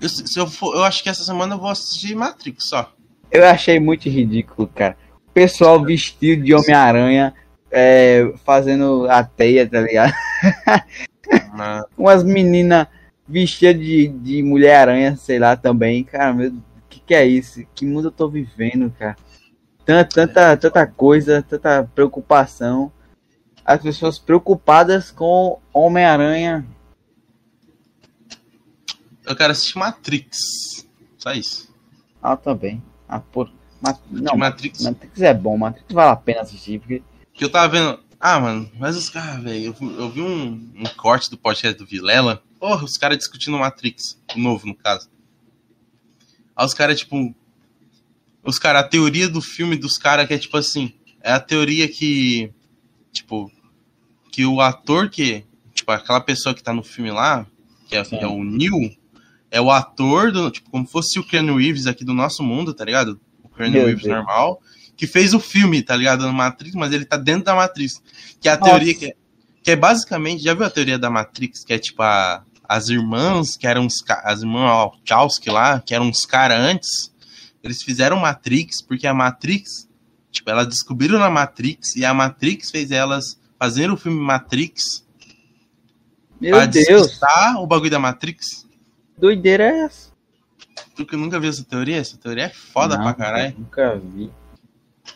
Eu, 0.01 0.09
se 0.09 0.39
eu, 0.39 0.47
for, 0.47 0.75
eu 0.75 0.85
acho 0.85 1.03
que 1.03 1.09
essa 1.09 1.25
semana 1.25 1.55
eu 1.55 1.59
vou 1.59 1.71
assistir 1.71 2.15
Matrix 2.15 2.69
só. 2.69 2.93
Eu 3.31 3.45
achei 3.47 3.81
muito 3.81 4.09
ridículo, 4.09 4.69
cara. 4.69 4.97
O 5.29 5.33
pessoal 5.33 5.83
vestido 5.83 6.43
de 6.43 6.55
Homem-Aranha 6.55 7.35
é, 7.71 8.33
fazendo 8.45 9.07
a 9.11 9.23
teia, 9.25 9.69
tá 9.69 9.81
ligado? 9.81 10.15
Mas, 11.53 11.85
Umas 11.97 12.25
meninas 12.25 12.87
vestidas 13.29 13.81
de, 13.83 14.09
de 14.09 14.43
Mulher-Aranha, 14.43 15.17
sei 15.17 15.39
lá, 15.39 15.57
também. 15.57 16.05
Cara, 16.05 16.33
meu, 16.33 16.51
o 16.51 16.63
que, 16.89 17.01
que 17.01 17.15
é 17.15 17.27
isso? 17.27 17.65
Que 17.75 17.85
mundo 17.85 18.09
eu 18.09 18.13
tô 18.13 18.29
vivendo, 18.29 18.93
cara? 18.99 19.17
Tanta, 19.85 20.05
tanta, 20.05 20.57
tanta 20.57 20.87
coisa, 20.87 21.43
tanta 21.43 21.89
preocupação. 21.95 22.93
As 23.65 23.83
pessoas 23.83 24.19
preocupadas 24.19 25.11
com 25.11 25.59
Homem-Aranha. 25.73 26.65
Eu 29.27 29.37
quero 29.37 29.53
assistir 29.53 29.79
Matrix. 29.79 30.37
Só 31.19 31.33
isso. 31.33 31.75
Ah, 32.23 32.37
também. 32.37 32.83
Ah, 33.09 33.21
por... 33.21 33.51
Ma- 33.81 33.99
Não, 34.11 34.37
Matrix. 34.37 34.83
Matrix 34.83 35.21
é 35.21 35.35
bom. 35.35 35.57
Matrix 35.59 35.93
vale 35.93 36.11
a 36.11 36.17
pena 36.17 36.41
assistir, 36.41 36.79
porque... 36.81 37.03
Que 37.35 37.45
eu 37.45 37.51
tava 37.51 37.69
vendo. 37.69 38.01
Ah, 38.19 38.41
mano, 38.41 38.71
mas 38.79 38.97
os 38.97 39.11
caras, 39.11 39.43
velho. 39.43 39.67
Eu, 39.67 39.73
vi- 39.75 39.95
eu 39.99 40.11
vi 40.11 40.21
um, 40.23 40.73
um 40.75 40.85
corte 40.97 41.31
do 41.31 41.37
podcast 41.37 41.77
do 41.79 41.85
Vilela. 41.87 42.43
Porra, 42.59 42.85
os 42.85 42.97
caras 42.97 43.19
discutindo 43.19 43.59
Matrix. 43.59 44.19
O 44.35 44.39
novo, 44.39 44.67
no 44.67 44.75
caso. 44.75 45.11
Aí 46.57 46.65
os 46.65 46.73
caras, 46.73 46.99
tipo. 46.99 47.35
Os 48.43 48.59
caras, 48.59 48.85
a 48.85 48.89
teoria 48.89 49.29
do 49.29 49.43
filme 49.43 49.77
dos 49.77 49.99
caras 49.99 50.27
que 50.27 50.33
é 50.33 50.39
tipo 50.39 50.57
assim. 50.57 50.95
É 51.21 51.33
a 51.33 51.41
teoria 51.41 51.87
que. 51.87 52.51
Tipo. 53.13 53.53
Que 54.33 54.47
o 54.47 54.63
ator 54.63 55.11
que. 55.11 55.45
Tipo, 55.75 55.93
aquela 55.93 56.21
pessoa 56.21 56.55
que 56.55 56.63
tá 56.63 56.73
no 56.73 56.83
filme 56.83 57.11
lá. 57.11 57.47
Que 57.87 57.97
é, 57.97 58.03
que 58.03 58.17
é 58.17 58.27
o 58.27 58.43
Neil. 58.43 58.97
É 59.51 59.61
o 59.61 59.71
ator 59.71 60.33
do. 60.33 60.51
Tipo, 60.51 60.71
como 60.71 60.87
fosse 60.87 61.19
o 61.19 61.25
Keanu 61.25 61.57
Reeves 61.57 61.87
aqui 61.87 62.05
do 62.05 62.15
nosso 62.15 62.43
mundo, 62.43 62.75
tá 62.75 62.85
ligado? 62.85 63.21
O 63.43 63.51
Meu 63.59 63.87
Reeves 63.87 64.05
Deus. 64.05 64.17
normal 64.17 64.61
que 64.97 65.07
fez 65.07 65.35
o 65.35 65.41
filme, 65.41 65.83
tá 65.83 65.95
ligado? 65.95 66.27
No 66.27 66.33
Matrix, 66.33 66.75
mas 66.75 66.93
ele 66.93 67.05
tá 67.05 67.17
dentro 67.17 67.45
da 67.45 67.55
Matrix. 67.55 68.03
Que 68.41 68.49
é 68.49 68.53
a 68.53 68.59
Nossa. 68.59 68.71
teoria 68.71 68.95
que 68.95 69.07
é, 69.07 69.15
que 69.63 69.71
é 69.71 69.77
basicamente, 69.77 70.43
já 70.43 70.55
viu 70.55 70.65
a 70.65 70.71
teoria 70.71 70.99
da 70.99 71.11
Matrix? 71.11 71.65
Que 71.65 71.75
é 71.75 71.79
tipo 71.79 72.03
a, 72.03 72.43
as 72.67 72.89
irmãs, 72.89 73.57
que 73.57 73.67
eram 73.67 73.87
os 73.87 74.03
as 74.09 74.41
irmãs 74.41 74.91
Wachowski 75.07 75.51
lá, 75.51 75.81
que 75.81 75.95
eram 75.95 76.07
uns 76.07 76.25
caras 76.25 76.59
antes, 76.59 77.13
eles 77.63 77.83
fizeram 77.83 78.19
Matrix, 78.19 78.81
porque 78.83 79.07
a 79.07 79.15
Matrix, 79.15 79.89
tipo, 80.31 80.49
elas 80.51 80.67
descobriram 80.67 81.19
na 81.19 81.29
Matrix, 81.29 81.95
e 81.97 82.05
a 82.05 82.15
Matrix 82.15 82.71
fez 82.71 82.91
elas 82.91 83.39
fazerem 83.59 83.91
o 83.91 83.97
filme 83.97 84.21
Matrix 84.21 85.05
Meu 86.41 86.53
pra 86.53 86.67
Deus, 86.67 87.21
o 87.59 87.67
bagulho 87.67 87.91
da 87.91 87.99
Matrix. 87.99 88.66
Doideira 89.19 89.65
é 89.65 89.79
essa? 89.81 90.13
Tu 90.95 91.05
que 91.05 91.17
nunca 91.17 91.39
viu 91.39 91.51
essa 91.51 91.65
teoria? 91.65 91.99
Essa 91.99 92.17
teoria 92.17 92.45
é 92.45 92.49
foda 92.51 92.97
Não, 92.97 93.05
pra 93.05 93.15
caralho. 93.15 93.55
Nunca 93.59 93.97
vi. 93.97 94.31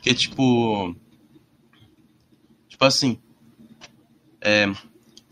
Que 0.03 0.15
tipo. 0.15 0.95
Tipo 2.69 2.85
assim. 2.85 3.21
é, 4.41 4.67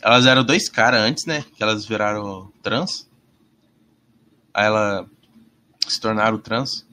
elas 0.03 0.27
eram 0.27 0.45
dois 0.45 0.69
caras 0.69 1.01
antes, 1.01 1.27
né? 1.27 1.45
Que 1.55 1.63
elas 1.63 1.85
viraram 1.87 2.53
trans. 2.63 3.09
Aí 4.55 4.67
ela 4.67 5.09
se 5.87 6.01
tornaram 6.01 6.39
trans. 6.39 6.87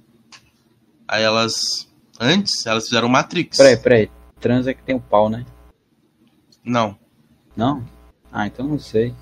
Aí 1.07 1.23
elas. 1.23 1.88
Antes, 2.19 2.65
elas 2.65 2.85
fizeram 2.85 3.09
Matrix. 3.09 3.57
Peraí, 3.57 3.77
peraí. 3.77 4.11
Trans 4.39 4.67
é 4.67 4.73
que 4.73 4.83
tem 4.83 4.95
o 4.95 5.01
pau, 5.01 5.29
né? 5.29 5.45
Não. 6.63 6.97
Não? 7.55 7.85
Ah, 8.31 8.47
então 8.47 8.67
não 8.67 8.79
sei. 8.79 9.13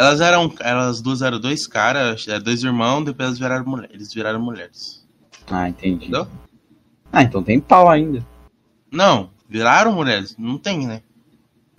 Elas 0.00 0.22
eram. 0.22 0.50
Elas 0.60 1.02
duas 1.02 1.20
eram 1.20 1.38
dois 1.38 1.66
caras, 1.66 2.26
eram 2.26 2.42
dois 2.42 2.64
irmãos, 2.64 3.04
depois 3.04 3.28
elas 3.28 3.38
viraram 3.38 3.66
mulheres. 3.66 3.94
Eles 3.94 4.14
viraram 4.14 4.40
mulheres. 4.40 5.06
Ah, 5.46 5.68
entendi. 5.68 6.06
Entendeu? 6.06 6.26
Ah, 7.12 7.22
então 7.22 7.42
tem 7.42 7.60
pau 7.60 7.86
ainda. 7.86 8.26
Não, 8.90 9.28
viraram 9.46 9.92
mulheres. 9.92 10.34
Não 10.38 10.56
tem, 10.56 10.86
né? 10.86 11.02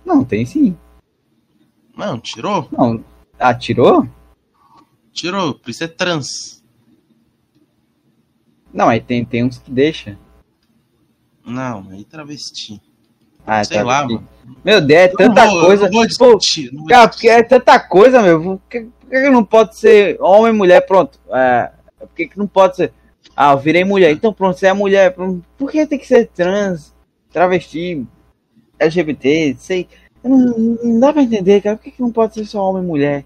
Não, 0.06 0.24
tem 0.24 0.46
sim. 0.46 0.78
Não, 1.96 2.20
tirou? 2.20 2.68
Não. 2.70 3.04
Ah, 3.40 3.52
tirou? 3.52 4.08
Tirou, 5.12 5.54
por 5.54 5.70
isso 5.70 5.82
é 5.82 5.88
trans. 5.88 6.62
Não, 8.72 8.88
aí 8.88 9.00
tem, 9.00 9.24
tem 9.24 9.42
uns 9.42 9.58
que 9.58 9.70
deixa. 9.72 10.16
Não, 11.44 11.90
aí 11.90 12.04
travesti. 12.04 12.80
Ah, 13.46 13.62
Sei 13.64 13.76
tá 13.78 13.82
lá, 13.84 14.04
mano. 14.06 14.26
Meu 14.64 14.80
Deus, 14.80 15.00
é 15.00 15.08
tanta 15.08 15.46
vou- 15.46 15.60
coisa. 15.66 15.84
Não 15.84 15.92
vou 15.92 16.02
Pô, 16.02 16.06
discutir. 16.06 16.70
não 16.72 16.84
cara, 16.86 17.08
porque 17.08 17.28
é 17.28 17.42
tanta 17.42 17.78
coisa, 17.80 18.22
meu. 18.22 18.40
Por 18.40 18.60
que, 18.70 18.80
por 19.00 19.10
que 19.10 19.30
não 19.30 19.44
pode 19.44 19.76
ser 19.76 20.16
homem, 20.20 20.52
mulher, 20.52 20.80
pronto? 20.86 21.18
É, 21.32 21.70
por 21.98 22.08
que, 22.14 22.28
que 22.28 22.38
não 22.38 22.46
pode 22.46 22.76
ser. 22.76 22.92
Ah, 23.36 23.52
eu 23.52 23.58
virei 23.58 23.84
mulher. 23.84 24.10
Então 24.12 24.32
pronto, 24.32 24.58
você 24.58 24.66
é 24.66 24.72
mulher. 24.72 25.12
pronto. 25.14 25.44
Por 25.58 25.70
que 25.70 25.84
tem 25.86 25.98
que 25.98 26.06
ser 26.06 26.26
trans, 26.28 26.94
travesti, 27.32 28.06
LGBT? 28.78 29.56
Sei. 29.58 29.88
Não, 30.22 30.38
não 30.84 31.00
dá 31.00 31.12
pra 31.12 31.22
entender, 31.22 31.60
cara. 31.60 31.76
Por 31.76 31.82
que, 31.84 31.90
que 31.90 32.00
não 32.00 32.12
pode 32.12 32.34
ser 32.34 32.44
só 32.44 32.62
homem 32.70 32.82
e 32.82 32.86
mulher? 32.86 33.24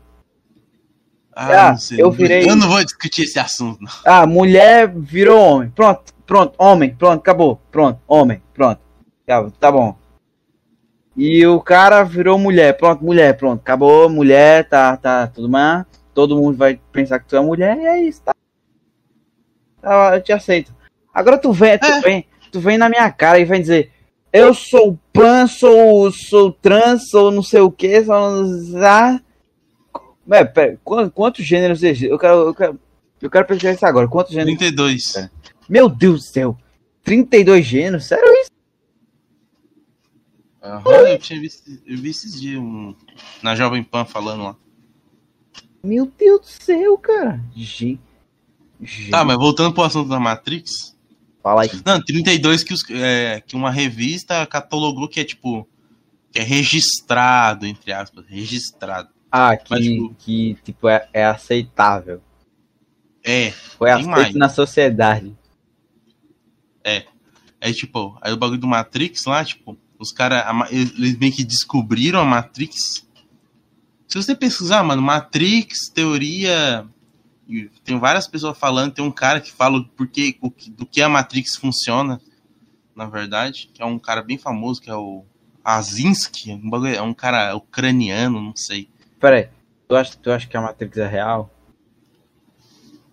Ah, 1.34 1.66
Ah, 1.66 1.70
não 1.72 1.78
sei. 1.78 2.00
eu 2.00 2.10
virei- 2.10 2.48
Eu 2.48 2.56
não 2.56 2.68
vou 2.68 2.82
discutir 2.82 3.24
esse 3.24 3.38
assunto, 3.38 3.78
não. 3.82 3.90
Ah, 4.06 4.26
mulher 4.26 4.88
virou 4.90 5.38
homem. 5.38 5.68
Pronto, 5.70 6.14
pronto, 6.26 6.54
homem, 6.56 6.94
pronto, 6.94 7.20
acabou. 7.20 7.60
Pronto, 7.70 8.00
homem, 8.08 8.40
pronto. 8.54 8.80
Tá, 9.26 9.46
tá 9.60 9.70
bom. 9.72 9.94
E 11.16 11.46
o 11.46 11.60
cara 11.60 12.02
virou 12.04 12.38
mulher, 12.38 12.76
pronto, 12.76 13.02
mulher, 13.02 13.36
pronto, 13.36 13.60
acabou, 13.60 14.08
mulher, 14.08 14.68
tá, 14.68 14.96
tá, 14.96 15.26
tudo 15.26 15.48
mais. 15.48 15.86
Todo 16.12 16.36
mundo 16.36 16.56
vai 16.56 16.78
pensar 16.92 17.18
que 17.18 17.26
tu 17.26 17.36
é 17.36 17.40
mulher 17.40 17.76
e 17.78 17.86
é 17.86 18.02
isso, 18.02 18.22
tá. 18.22 18.34
Tá, 19.80 20.16
eu 20.16 20.22
te 20.22 20.32
aceito. 20.32 20.74
Agora 21.12 21.38
tu 21.38 21.52
vem, 21.52 21.78
tu 21.78 21.86
É. 21.86 22.00
vem, 22.00 22.26
tu 22.52 22.60
vem 22.60 22.76
na 22.76 22.88
minha 22.88 23.10
cara 23.10 23.38
e 23.38 23.44
vem 23.44 23.60
dizer, 23.60 23.90
eu 24.32 24.52
sou 24.52 24.98
pan, 25.12 25.46
sou, 25.46 26.10
sou 26.12 26.52
trans, 26.52 27.08
sou 27.08 27.30
não 27.30 27.42
sei 27.42 27.60
o 27.60 27.70
que, 27.70 28.04
sou. 28.04 28.14
Ah, 28.82 29.18
é, 30.30 30.44
pera, 30.44 30.78
quantos, 30.84 31.12
quantos 31.14 31.44
gêneros 31.44 31.82
existem? 31.82 32.10
Eu 32.10 32.18
quero, 32.18 32.34
eu 32.48 32.54
quero, 32.54 32.80
eu 33.22 33.30
quero 33.30 33.46
pesquisar 33.46 33.72
isso 33.72 33.86
agora. 33.86 34.06
Quantos 34.08 34.32
gêneros? 34.32 34.58
32. 34.58 35.30
Meu 35.68 35.88
Deus 35.88 36.20
do 36.20 36.26
céu! 36.26 36.58
32 37.04 37.64
gêneros? 37.64 38.04
Sério 38.06 38.30
isso? 38.42 38.50
Aham, 40.66 41.08
eu 41.08 41.18
tinha 41.18 41.40
visto, 41.40 41.62
eu 41.86 41.96
vi 41.96 42.10
esses 42.10 42.40
dias 42.40 42.60
um, 42.60 42.94
na 43.42 43.54
Jovem 43.54 43.82
Pan 43.82 44.04
falando 44.04 44.42
lá. 44.42 44.56
Meu 45.82 46.12
Deus 46.18 46.40
do 46.40 46.46
céu, 46.46 46.98
cara. 46.98 47.40
G... 47.54 47.98
G... 48.80 49.10
Tá, 49.10 49.24
mas 49.24 49.36
voltando 49.36 49.72
pro 49.72 49.84
assunto 49.84 50.08
da 50.08 50.18
Matrix. 50.18 50.96
Fala 51.42 51.62
aí. 51.62 51.70
Não, 51.84 52.02
32 52.02 52.64
que, 52.64 52.74
os, 52.74 52.82
é, 52.90 53.40
que 53.46 53.54
uma 53.54 53.70
revista 53.70 54.44
catalogou 54.46 55.08
que 55.08 55.20
é 55.20 55.24
tipo. 55.24 55.66
Que 56.32 56.40
é 56.40 56.42
registrado, 56.42 57.66
entre 57.66 57.92
aspas. 57.92 58.26
Registrado. 58.26 59.08
Ah, 59.30 59.56
que, 59.56 59.70
Mas, 59.70 59.84
tipo- 59.84 60.14
que 60.18 60.58
tipo, 60.64 60.88
é, 60.88 61.08
é 61.12 61.24
aceitável. 61.24 62.20
É, 63.22 63.52
Foi 63.52 63.90
aceito 63.90 64.10
mais. 64.10 64.34
na 64.34 64.48
sociedade. 64.48 65.36
é 67.60 67.72
tipo. 67.72 68.18
Aí 68.20 68.32
o 68.32 68.36
bagulho 68.36 68.60
do 68.60 68.66
Matrix 68.66 69.24
lá, 69.24 69.44
tipo. 69.44 69.76
Os 69.98 70.12
caras. 70.12 70.44
Eles 70.70 71.16
meio 71.18 71.32
que 71.32 71.44
descobriram 71.44 72.20
a 72.20 72.24
Matrix. 72.24 73.06
Se 74.08 74.16
você 74.22 74.34
pesquisar, 74.34 74.82
mano, 74.82 75.02
Matrix, 75.02 75.88
teoria. 75.92 76.86
Tem 77.84 77.98
várias 77.98 78.26
pessoas 78.26 78.58
falando, 78.58 78.92
tem 78.92 79.04
um 79.04 79.10
cara 79.10 79.40
que 79.40 79.52
fala 79.52 79.82
por 79.96 80.06
que, 80.08 80.36
o 80.40 80.50
que- 80.50 80.70
do 80.70 80.84
que 80.84 81.00
a 81.00 81.08
Matrix 81.08 81.54
funciona, 81.56 82.20
na 82.94 83.06
verdade, 83.06 83.70
que 83.72 83.80
é 83.80 83.86
um 83.86 83.98
cara 84.00 84.20
bem 84.22 84.36
famoso, 84.36 84.80
que 84.82 84.90
é 84.90 84.94
o 84.96 85.24
Azinski, 85.64 86.60
é 86.96 87.02
um 87.02 87.14
cara 87.14 87.54
ucraniano, 87.54 88.40
não 88.40 88.54
sei. 88.56 88.88
Pera 89.20 89.36
aí. 89.36 89.48
Tu 89.88 89.94
acha, 89.94 90.16
tu 90.20 90.30
acha 90.32 90.46
que 90.48 90.56
a 90.56 90.60
Matrix 90.60 90.96
é 90.98 91.06
real? 91.06 91.48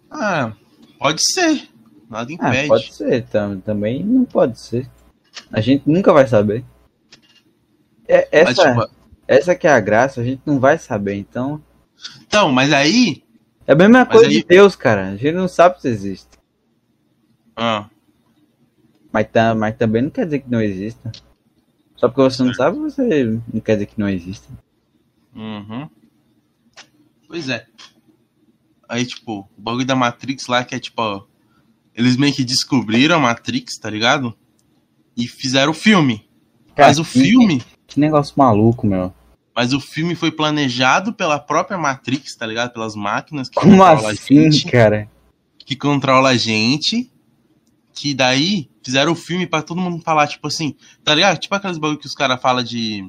Ah, 0.09 0.53
pode 0.99 1.21
ser. 1.33 1.69
Nada 2.09 2.29
Ah, 2.31 2.33
impede. 2.49 2.67
pode 2.67 2.93
ser. 2.93 3.25
tam- 3.27 3.59
também 3.59 4.03
não 4.03 4.25
pode 4.25 4.59
ser. 4.59 4.89
A 5.51 5.59
gente 5.61 5.83
nunca 5.89 6.11
vai 6.13 6.27
saber. 6.27 6.63
É, 8.07 8.27
Mas, 8.43 8.57
essa, 8.57 8.69
tipo, 8.69 8.89
essa 9.27 9.55
que 9.55 9.67
é 9.67 9.71
a 9.71 9.79
graça, 9.79 10.21
a 10.21 10.23
gente 10.23 10.41
não 10.45 10.59
vai 10.59 10.77
saber. 10.77 11.15
Então, 11.15 11.61
então, 12.27 12.51
mas 12.51 12.73
aí. 12.73 13.23
é 13.65 13.71
a 13.73 13.75
mesma 13.75 13.99
Mas 13.99 14.09
coisa 14.09 14.27
aí- 14.27 14.37
de 14.37 14.43
Deus, 14.43 14.75
cara. 14.75 15.09
A 15.09 15.15
gente 15.15 15.33
não 15.35 15.47
sabe 15.47 15.79
se 15.81 15.87
existe. 15.87 16.27
Ah, 17.55 17.87
Mas, 19.11 19.27
tá, 19.31 19.53
mas 19.53 19.75
também 19.77 20.01
não 20.01 20.09
quer 20.09 20.25
dizer 20.25 20.39
que 20.39 20.49
não 20.49 20.61
exista. 20.61 21.11
Só 21.95 22.09
porque 22.09 22.21
você 22.23 22.43
não 22.43 22.53
sabe, 22.53 22.77
você 22.79 23.39
não 23.53 23.61
quer 23.61 23.73
dizer 23.75 23.85
que 23.85 23.99
não 23.99 24.09
existe. 24.09 24.47
uhum. 25.35 25.87
Pois 27.27 27.47
é. 27.49 27.65
Aí, 28.89 29.05
tipo, 29.05 29.47
o 29.57 29.61
bagulho 29.61 29.85
da 29.85 29.95
Matrix 29.95 30.47
lá, 30.47 30.63
que 30.63 30.75
é 30.75 30.79
tipo. 30.79 31.01
ó, 31.01 31.23
Eles 31.95 32.17
meio 32.17 32.33
que 32.33 32.43
descobriram 32.43 33.15
a 33.15 33.19
Matrix, 33.19 33.77
tá 33.77 33.89
ligado? 33.89 34.35
E 35.15 35.27
fizeram 35.27 35.71
o 35.71 35.75
filme. 35.75 36.27
Cara, 36.75 36.89
Mas 36.89 36.99
o 36.99 37.03
filme. 37.03 37.61
Que 37.93 37.99
negócio 37.99 38.33
maluco, 38.37 38.87
meu. 38.87 39.13
Mas 39.55 39.71
o 39.71 39.79
filme 39.79 40.15
foi 40.15 40.31
planejado 40.31 41.13
pela 41.13 41.37
própria 41.37 41.77
Matrix, 41.77 42.35
tá 42.35 42.45
ligado? 42.45 42.73
Pelas 42.73 42.95
máquinas 42.95 43.49
que 43.49 43.55
Como 43.59 43.77
controlam 43.77 44.07
a 44.07 44.11
assim, 44.11 44.51
gente. 44.51 44.71
cara? 44.71 45.07
que 45.65 45.75
controla 45.75 46.29
a 46.29 46.35
gente. 46.35 47.11
Que 47.93 48.15
daí 48.15 48.67
fizeram 48.83 49.11
o 49.11 49.15
filme 49.15 49.45
pra 49.45 49.61
todo 49.61 49.79
mundo 49.79 50.01
falar, 50.03 50.25
tipo 50.25 50.47
assim, 50.47 50.75
tá 51.03 51.13
ligado? 51.13 51.37
Tipo 51.37 51.53
aqueles 51.53 51.77
bagulho 51.77 51.99
que 51.99 52.07
os 52.07 52.15
caras 52.15 52.41
falam 52.41 52.63
de. 52.63 53.07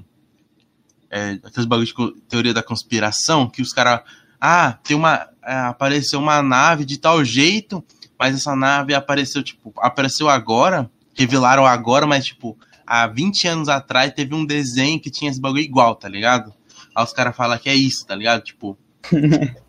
É, 1.11 1.38
aqueles 1.42 1.64
bagulho 1.64 1.87
de 1.87 2.20
teoria 2.29 2.53
da 2.53 2.62
conspiração, 2.62 3.49
que 3.49 3.62
os 3.62 3.73
caras. 3.73 4.03
Ah, 4.38 4.79
tem 4.85 4.94
uma. 4.94 5.27
é, 5.42 5.55
apareceu 5.61 6.20
uma 6.20 6.42
nave 6.42 6.85
de 6.85 6.99
tal 6.99 7.25
jeito, 7.25 7.83
mas 8.18 8.35
essa 8.37 8.55
nave 8.55 8.94
apareceu, 8.94 9.42
tipo, 9.42 9.73
apareceu 9.79 10.29
agora, 10.29 10.90
revelaram 11.14 11.64
agora, 11.64 12.07
mas, 12.07 12.27
tipo, 12.27 12.59
há 12.87 13.07
20 13.07 13.49
anos 13.49 13.68
atrás 13.68 14.12
teve 14.12 14.35
um 14.35 14.44
desenho 14.44 15.01
que 15.01 15.11
tinha 15.11 15.31
esse 15.31 15.40
bagulho 15.40 15.62
igual, 15.62 15.94
tá 15.94 16.09
ligado? 16.09 16.53
Aí 16.94 17.05
os 17.05 17.12
caras 17.12 17.37
falam 17.37 17.59
que 17.59 17.68
é 17.68 17.75
isso, 17.75 18.07
tá 18.07 18.14
ligado? 18.14 18.42
Tipo. 18.42 18.79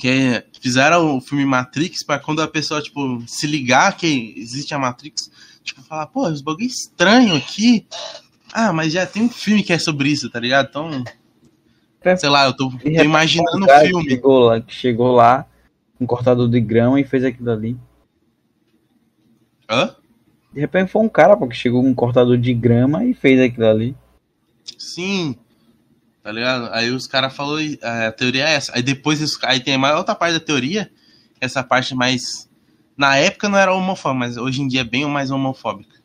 que 0.00 0.08
é- 0.08 0.44
fizeram 0.60 1.16
o 1.16 1.20
filme 1.20 1.44
Matrix 1.44 2.04
pra 2.04 2.18
quando 2.18 2.42
a 2.42 2.48
pessoa, 2.48 2.82
tipo, 2.82 3.22
se 3.26 3.46
ligar 3.46 3.96
que 3.96 4.34
existe 4.36 4.74
a 4.74 4.78
Matrix, 4.78 5.30
tipo, 5.62 5.82
falar, 5.82 6.06
pô, 6.06 6.28
os 6.28 6.42
bagulho 6.42 6.66
estranho 6.66 7.34
aqui. 7.36 7.86
Ah, 8.52 8.72
mas 8.72 8.92
já 8.92 9.06
tem 9.06 9.22
um 9.22 9.28
filme 9.28 9.62
que 9.62 9.72
é 9.72 9.78
sobre 9.78 10.10
isso, 10.10 10.28
tá 10.30 10.40
ligado? 10.40 10.68
Então, 10.68 11.04
sei 12.18 12.28
lá, 12.28 12.46
eu 12.46 12.52
tô, 12.54 12.70
tô 12.70 12.88
imaginando 12.88 13.58
um 13.58 13.64
o 13.64 13.66
cara 13.66 13.82
que 13.82 13.88
filme. 13.88 14.10
Chegou 14.10 14.38
lá, 14.40 14.60
que 14.60 14.74
chegou 14.74 15.12
lá, 15.12 15.46
um 16.00 16.06
cortador 16.06 16.48
de 16.48 16.60
grama 16.60 17.00
e 17.00 17.04
fez 17.04 17.24
aquilo 17.24 17.50
ali. 17.50 17.76
Hã? 19.70 19.94
De 20.52 20.60
repente 20.60 20.90
foi 20.90 21.02
um 21.02 21.08
cara, 21.08 21.36
porque 21.36 21.54
chegou 21.54 21.84
um 21.84 21.94
cortador 21.94 22.38
de 22.38 22.54
grama 22.54 23.04
e 23.04 23.14
fez 23.14 23.40
aquilo 23.40 23.66
ali. 23.66 23.96
Sim. 24.78 25.36
Tá 26.22 26.32
ligado? 26.32 26.68
Aí 26.72 26.90
os 26.90 27.06
caras 27.06 27.34
falaram, 27.34 27.64
a 27.82 28.12
teoria 28.12 28.46
é 28.48 28.54
essa. 28.54 28.72
Aí 28.74 28.82
depois, 28.82 29.22
os- 29.22 29.38
aí 29.44 29.60
tem 29.60 29.78
mais 29.78 29.96
outra 29.96 30.14
parte 30.14 30.34
da 30.34 30.40
teoria, 30.44 30.90
essa 31.40 31.62
parte 31.62 31.94
mais. 31.94 32.48
Na 32.96 33.16
época 33.16 33.48
não 33.48 33.58
era 33.58 33.72
homofóbica, 33.74 34.18
mas 34.18 34.36
hoje 34.36 34.60
em 34.60 34.68
dia 34.68 34.80
é 34.80 34.84
bem 34.84 35.06
mais 35.06 35.30
homofóbica. 35.30 35.96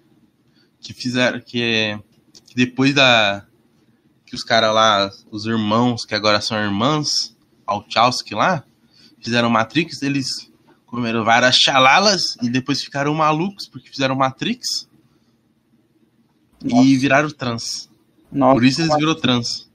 Que 0.79 0.93
fizeram, 0.93 1.39
que 1.39 1.61
é. 1.61 1.99
Que 2.47 2.55
depois 2.55 2.93
da. 2.93 3.45
Que 4.25 4.35
os 4.35 4.43
caras 4.43 4.73
lá, 4.73 5.09
os 5.31 5.45
irmãos, 5.45 6.05
que 6.05 6.13
agora 6.15 6.39
são 6.41 6.57
irmãs, 6.57 7.35
Alchowski 7.65 8.33
lá, 8.35 8.63
fizeram 9.21 9.49
Matrix, 9.49 10.01
eles 10.01 10.51
comeram 10.93 11.23
várias 11.23 11.55
chalalas 11.55 12.35
e 12.39 12.47
depois 12.47 12.83
ficaram 12.83 13.15
malucos 13.15 13.67
porque 13.67 13.89
fizeram 13.89 14.15
Matrix 14.15 14.87
Nossa. 16.63 16.83
e 16.87 16.95
viraram 16.97 17.31
trans. 17.31 17.89
Nossa, 18.31 18.53
Por 18.53 18.63
isso 18.63 18.79
eles 18.83 18.95
viram 18.95 19.15
trans. 19.15 19.67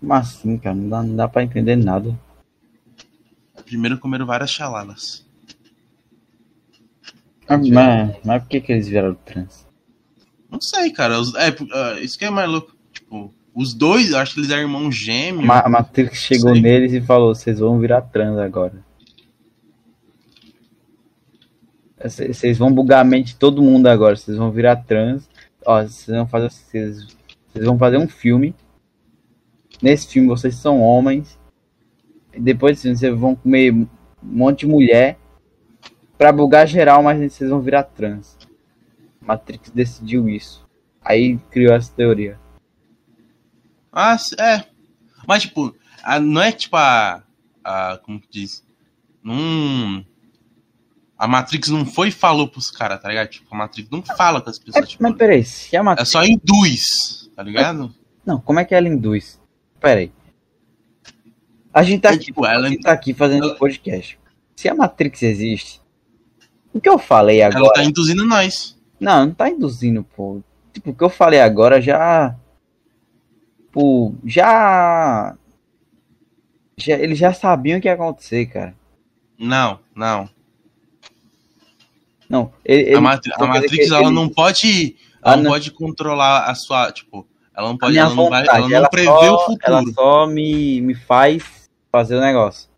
como 0.00 0.12
assim, 0.14 0.58
cara? 0.58 0.74
Não 0.74 0.88
dá, 0.88 1.02
não 1.04 1.14
dá 1.14 1.28
pra 1.28 1.44
entender 1.44 1.76
nada. 1.76 2.18
Primeiro 3.64 3.96
comeram 3.98 4.26
várias 4.26 4.50
chalalas. 4.50 5.24
Mas, 7.48 7.68
mas, 7.70 8.16
mas 8.24 8.42
por 8.42 8.48
que, 8.48 8.60
que 8.60 8.72
eles 8.72 8.88
viraram 8.88 9.14
trans? 9.14 9.64
Não 10.50 10.60
sei, 10.60 10.90
cara. 10.90 11.20
Os- 11.20 11.34
é, 11.36 11.54
ah, 11.72 12.00
isso 12.00 12.18
que 12.18 12.24
é 12.24 12.30
mais 12.30 12.50
louco. 12.50 12.74
Tipo, 12.92 13.32
os 13.54 13.72
dois, 13.72 14.10
eu 14.10 14.18
acho 14.18 14.34
que 14.34 14.40
eles 14.40 14.50
eram 14.50 14.62
irmãos 14.62 14.96
gêmeos. 14.96 15.48
A 15.48 15.68
Matrix 15.68 16.18
chegou 16.18 16.54
neles 16.54 16.92
e 16.92 17.00
falou: 17.00 17.34
vocês 17.36 17.60
vão 17.60 17.78
virar 17.78 18.02
trans 18.02 18.36
agora. 18.38 18.87
Vocês 22.02 22.56
vão 22.58 22.72
bugar 22.72 23.00
a 23.00 23.04
mente 23.04 23.28
de 23.28 23.36
todo 23.36 23.62
mundo 23.62 23.86
agora. 23.88 24.16
Vocês 24.16 24.36
vão 24.36 24.50
virar 24.50 24.76
trans. 24.76 25.28
Ó, 25.66 25.82
vocês 25.82 26.16
vão 26.16 26.26
fazer. 26.26 26.50
Vocês, 26.50 27.16
vão 27.54 27.78
fazer 27.78 27.96
um 27.98 28.08
filme. 28.08 28.54
Nesse 29.82 30.06
filme 30.08 30.28
vocês 30.28 30.54
são 30.54 30.80
homens. 30.80 31.38
Depois 32.38 32.78
vocês 32.78 33.00
vão 33.00 33.34
comer 33.34 33.72
um 33.72 33.86
monte 34.22 34.60
de 34.60 34.66
mulher. 34.66 35.18
Pra 36.16 36.32
bugar 36.32 36.66
geral, 36.66 37.02
mas 37.02 37.32
vocês 37.32 37.48
vão 37.50 37.60
virar 37.60 37.84
trans. 37.84 38.36
Matrix 39.20 39.70
decidiu 39.70 40.28
isso. 40.28 40.66
Aí 41.00 41.36
criou 41.50 41.74
essa 41.74 41.92
teoria. 41.92 42.38
Ah, 43.92 44.16
é. 44.38 44.64
Mas, 45.26 45.42
tipo, 45.42 45.74
a- 46.02 46.20
não 46.20 46.42
é 46.42 46.52
tipo 46.52 46.76
a. 46.76 47.22
a 47.64 47.98
como 48.02 48.20
que 48.20 48.28
diz? 48.30 48.64
Não. 49.22 50.04
A 51.18 51.26
Matrix 51.26 51.68
não 51.68 51.84
foi 51.84 52.08
e 52.08 52.12
falou 52.12 52.46
pros 52.46 52.70
caras, 52.70 53.00
tá 53.02 53.08
ligado? 53.08 53.28
Tipo, 53.28 53.52
a 53.52 53.58
Matrix 53.58 53.90
não 53.90 54.02
fala 54.02 54.40
com 54.40 54.48
as 54.50 54.58
É, 54.58 54.64
pessoas. 54.64 54.88
tipo, 54.88 55.02
mas 55.02 55.16
peraí, 55.16 55.44
se 55.44 55.76
a 55.76 55.80
é 55.80 55.82
Matrix. 55.82 56.10
só 56.10 56.24
induz, 56.24 57.28
tá 57.34 57.42
ligado? 57.42 57.92
Não, 58.24 58.40
como 58.40 58.60
é 58.60 58.64
que 58.64 58.74
ela 58.74 58.88
induz? 58.88 59.40
Pera 59.80 60.00
aí. 60.00 60.12
A 61.74 61.82
gente 61.82 62.02
tá 62.02 62.10
É, 62.10 62.14
aqui, 62.14 62.24
tipo, 62.26 62.46
ela, 62.46 62.66
a 62.66 62.70
gente 62.70 62.82
tá 62.82 62.92
aqui 62.92 63.12
fazendo 63.14 63.44
ela- 63.46 63.56
podcast. 63.56 64.18
Se 64.56 64.68
a 64.68 64.74
Matrix 64.74 65.22
existe, 65.22 65.80
o 66.72 66.80
que 66.80 66.88
eu 66.88 66.98
falei 66.98 67.42
agora. 67.42 67.64
ela 67.64 67.72
tá 67.72 67.82
induzindo 67.84 68.24
nós. 68.24 68.76
Não, 69.00 69.26
não 69.26 69.34
tá 69.34 69.48
induzindo, 69.48 70.02
pô. 70.04 70.40
Tipo, 70.72 70.90
o 70.90 70.94
que 70.94 71.02
eu 71.04 71.10
falei 71.10 71.40
agora 71.40 71.80
já. 71.80 72.34
Pô, 73.72 74.14
já. 74.24 75.36
já 76.76 76.94
eles 76.96 77.18
já 77.18 77.32
sabiam 77.32 77.78
o 77.78 77.80
que 77.82 77.88
ia 77.88 77.94
acontecer, 77.94 78.46
cara. 78.46 78.74
Não, 79.38 79.78
não. 79.94 80.28
Não, 82.28 82.52
ele, 82.64 82.94
a, 82.94 83.00
Matri- 83.00 83.32
a 83.34 83.46
Matrix, 83.46 83.90
ela 83.90 84.02
ele- 84.02 84.10
não 84.10 84.28
pode. 84.28 84.96
Ah, 85.22 85.32
Ela 85.32 85.36
não 85.38 85.44
não. 85.44 85.50
pode 85.52 85.70
controlar 85.72 86.44
a 86.44 86.54
sua. 86.54 86.92
Tipo, 86.92 87.26
ela 87.56 87.68
não 87.68 87.76
pode. 87.78 87.96
Ela 87.98 88.08
não, 88.14 88.16
vai, 88.28 88.40
vontade, 88.42 88.48
ela 88.58 88.68
não 88.68 88.76
ela 88.76 88.88
prevê 88.88 89.06
só, 89.08 89.34
o 89.34 89.38
futuro. 89.46 89.58
Ela 89.64 89.82
só 89.92 90.26
me, 90.26 90.80
me 90.80 90.94
faz 90.94 91.42
fazer 91.90 92.16
o 92.16 92.20
negócio. 92.20 92.68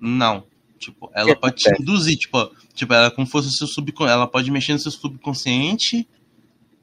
Não. 0.00 0.44
Tipo, 0.78 1.10
ela 1.14 1.34
que 1.34 1.40
pode 1.40 1.56
te 1.56 1.70
induzir, 1.82 2.16
tipo, 2.18 2.50
tipo, 2.74 2.92
ela 2.94 3.06
é 3.06 3.10
como 3.10 3.26
se 3.26 3.32
fosse 3.32 3.48
o 3.48 3.50
seu 3.52 3.66
subconsciente. 3.66 4.12
Ela 4.12 4.26
pode 4.26 4.50
mexer 4.50 4.72
no 4.74 4.78
seu 4.78 4.92
subconsciente 4.92 6.06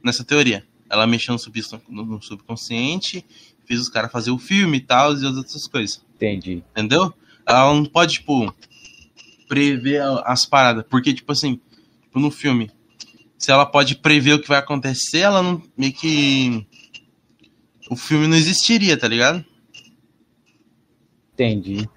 nessa 0.04 0.24
teoria. 0.24 0.66
Ela 0.90 1.08
mexeu 1.08 1.34
no, 1.34 1.40
sub 1.40 1.62
no 1.90 2.22
subconsciente, 2.22 3.26
fez 3.66 3.80
os 3.80 3.90
caras 3.90 4.12
fazer 4.12 4.32
o 4.32 4.38
filme 4.38 4.78
e 4.78 4.82
tal, 4.82 5.14
e 5.14 5.16
as 5.26 5.36
outras 5.36 5.68
coisas. 5.68 6.04
Entendi. 6.16 6.64
Entendeu? 6.72 7.14
Ela 7.46 7.74
não 7.74 7.86
pode, 7.86 8.14
tipo, 8.16 8.54
prever 9.48 10.02
as 10.26 10.46
paradas. 10.46 10.86
Porque, 10.90 11.14
tipo 11.14 11.32
assim, 11.32 11.60
tipo, 12.16 12.20
no 12.20 12.32
filme, 12.32 12.72
se 13.38 13.52
ela 13.52 13.66
pode 13.66 13.98
prever 13.98 14.34
o 14.34 14.42
que 14.42 14.48
vai 14.48 14.58
acontecer, 14.58 15.20
ela 15.20 15.44
não. 15.44 15.62
meio 15.78 15.94
que. 15.94 16.66
O 17.90 17.96
filme 17.96 18.28
não 18.28 18.38
existiria, 18.38 18.98
tá 18.98 19.08
ligado? 19.08 19.46
Entendi. 21.34 21.88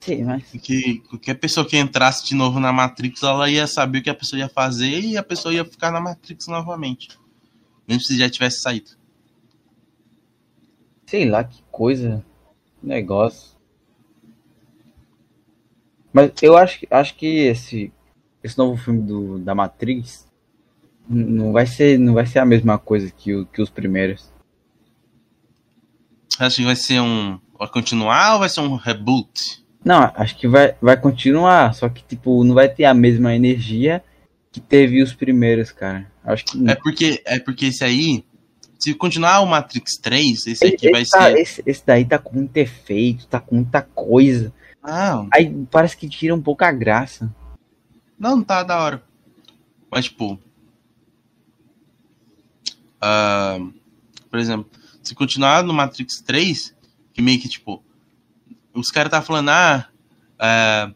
Sim, 0.00 0.24
mas. 0.24 0.44
Que 0.62 0.98
qualquer 1.08 1.34
pessoa 1.34 1.66
que 1.66 1.76
entrasse 1.76 2.26
de 2.26 2.34
novo 2.34 2.60
na 2.60 2.72
Matrix, 2.72 3.22
ela 3.22 3.50
ia 3.50 3.66
saber 3.66 3.98
o 3.98 4.02
que 4.02 4.10
a 4.10 4.14
pessoa 4.14 4.38
ia 4.38 4.48
fazer 4.48 5.00
e 5.00 5.16
a 5.16 5.22
pessoa 5.22 5.52
ia 5.52 5.64
ficar 5.64 5.90
na 5.90 6.00
Matrix 6.00 6.46
novamente. 6.46 7.08
Mesmo 7.88 8.02
se 8.02 8.16
já 8.16 8.30
tivesse 8.30 8.60
saído. 8.60 8.90
Sei 11.06 11.28
lá 11.28 11.42
que 11.42 11.60
coisa. 11.72 12.24
Negócio. 12.82 13.49
Mas 16.12 16.32
eu 16.42 16.56
acho, 16.56 16.80
que- 16.80 16.88
acho 16.90 17.14
que 17.14 17.26
esse, 17.26 17.92
esse 18.42 18.58
novo 18.58 18.76
filme 18.76 19.02
do, 19.02 19.38
da 19.38 19.54
Matrix 19.54 20.26
não 21.08 21.52
vai 21.52 21.66
ser, 21.66 21.98
não 21.98 22.14
vai 22.14 22.26
ser 22.26 22.38
a 22.40 22.44
mesma 22.46 22.78
coisa 22.78 23.10
que, 23.10 23.34
o, 23.34 23.46
que 23.46 23.60
os 23.62 23.70
primeiros. 23.70 24.30
Acho 26.38 26.56
que 26.56 26.64
vai 26.64 26.76
ser 26.76 27.00
um. 27.00 27.38
Vai 27.58 27.68
continuar 27.68 28.34
ou 28.34 28.38
vai 28.40 28.48
ser 28.48 28.60
um 28.60 28.76
reboot? 28.76 29.62
Não, 29.84 30.10
acho 30.14 30.36
que 30.36 30.48
vai, 30.48 30.74
vai 30.80 30.96
continuar, 30.98 31.74
só 31.74 31.88
que 31.88 32.02
tipo, 32.02 32.42
não 32.44 32.54
vai 32.54 32.68
ter 32.68 32.84
a 32.84 32.94
mesma 32.94 33.34
energia 33.34 34.02
que 34.52 34.60
teve 34.60 35.02
os 35.02 35.12
primeiros, 35.12 35.70
cara. 35.70 36.10
Acho 36.24 36.44
que 36.44 36.70
É 36.70 36.74
porque, 36.74 37.22
é 37.24 37.38
porque 37.38 37.66
esse 37.66 37.84
aí. 37.84 38.24
Se 38.78 38.94
continuar 38.94 39.40
o 39.40 39.46
Matrix 39.46 39.98
3, 39.98 40.38
esse 40.46 40.50
esse, 40.52 40.66
aqui 40.66 40.90
vai 40.90 41.02
esse 41.02 41.10
tá- 41.10 41.24
ser. 41.30 41.38
esse- 41.38 41.62
esse 41.66 41.82
daí 41.86 42.04
tá 42.06 42.18
com 42.18 42.34
muito 42.34 42.56
efeito, 42.56 43.26
tá 43.26 43.38
com 43.38 43.56
muita 43.56 43.82
coisa. 43.82 44.52
Ah, 44.82 45.26
Aí 45.32 45.66
parece 45.70 45.96
que 45.96 46.08
tira 46.08 46.34
um 46.34 46.40
pouco 46.40 46.64
a 46.64 46.72
graça. 46.72 47.34
Não, 48.18 48.36
não 48.36 48.42
tá 48.42 48.62
da 48.62 48.78
hora. 48.78 49.02
Mas, 49.90 50.06
tipo. 50.06 50.38
ah, 53.00 53.58
por 54.30 54.38
exemplo, 54.38 54.70
se 55.02 55.14
continuar 55.14 55.62
no 55.62 55.72
Matrix 55.72 56.20
3, 56.20 56.74
que 57.12 57.22
meio 57.22 57.40
que, 57.40 57.48
tipo. 57.48 57.82
Os 58.72 58.90
caras 58.90 59.10
tá 59.10 59.20
falando, 59.20 59.48
ah. 59.48 59.88
ah, 60.38 60.92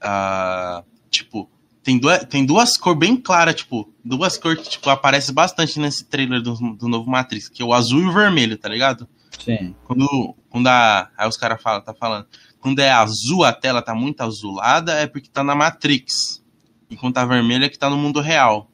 ah, 0.00 0.84
tipo, 1.10 1.48
tem 1.82 1.98
duas, 1.98 2.24
tem 2.24 2.44
duas 2.44 2.76
cores 2.76 2.98
bem 2.98 3.16
claras, 3.16 3.54
tipo. 3.54 3.92
Duas 4.04 4.36
cores 4.36 4.62
que, 4.62 4.70
tipo, 4.70 4.90
aparece 4.90 5.32
bastante 5.32 5.78
nesse 5.78 6.04
trailer 6.04 6.42
do, 6.42 6.54
do 6.74 6.88
novo 6.88 7.10
Matrix, 7.10 7.48
que 7.48 7.62
é 7.62 7.64
o 7.64 7.72
azul 7.72 8.00
e 8.00 8.06
o 8.06 8.12
vermelho, 8.12 8.58
tá 8.58 8.68
ligado? 8.68 9.08
Sim. 9.38 9.74
Quando, 9.84 10.34
quando 10.48 10.66
a, 10.66 11.10
aí 11.16 11.28
os 11.28 11.36
caras 11.36 11.62
falam, 11.62 11.80
tá 11.80 11.94
falando, 11.94 12.26
quando 12.60 12.78
é 12.80 12.90
azul, 12.90 13.44
a 13.44 13.52
tela 13.52 13.80
tá 13.80 13.94
muito 13.94 14.20
azulada, 14.20 14.92
é 14.92 15.06
porque 15.06 15.30
tá 15.30 15.42
na 15.42 15.54
Matrix. 15.54 16.44
Enquanto 16.90 17.14
tá 17.14 17.24
vermelha 17.24 17.64
é 17.64 17.68
que 17.68 17.78
tá 17.78 17.88
no 17.88 17.96
mundo 17.96 18.20
real. 18.20 18.70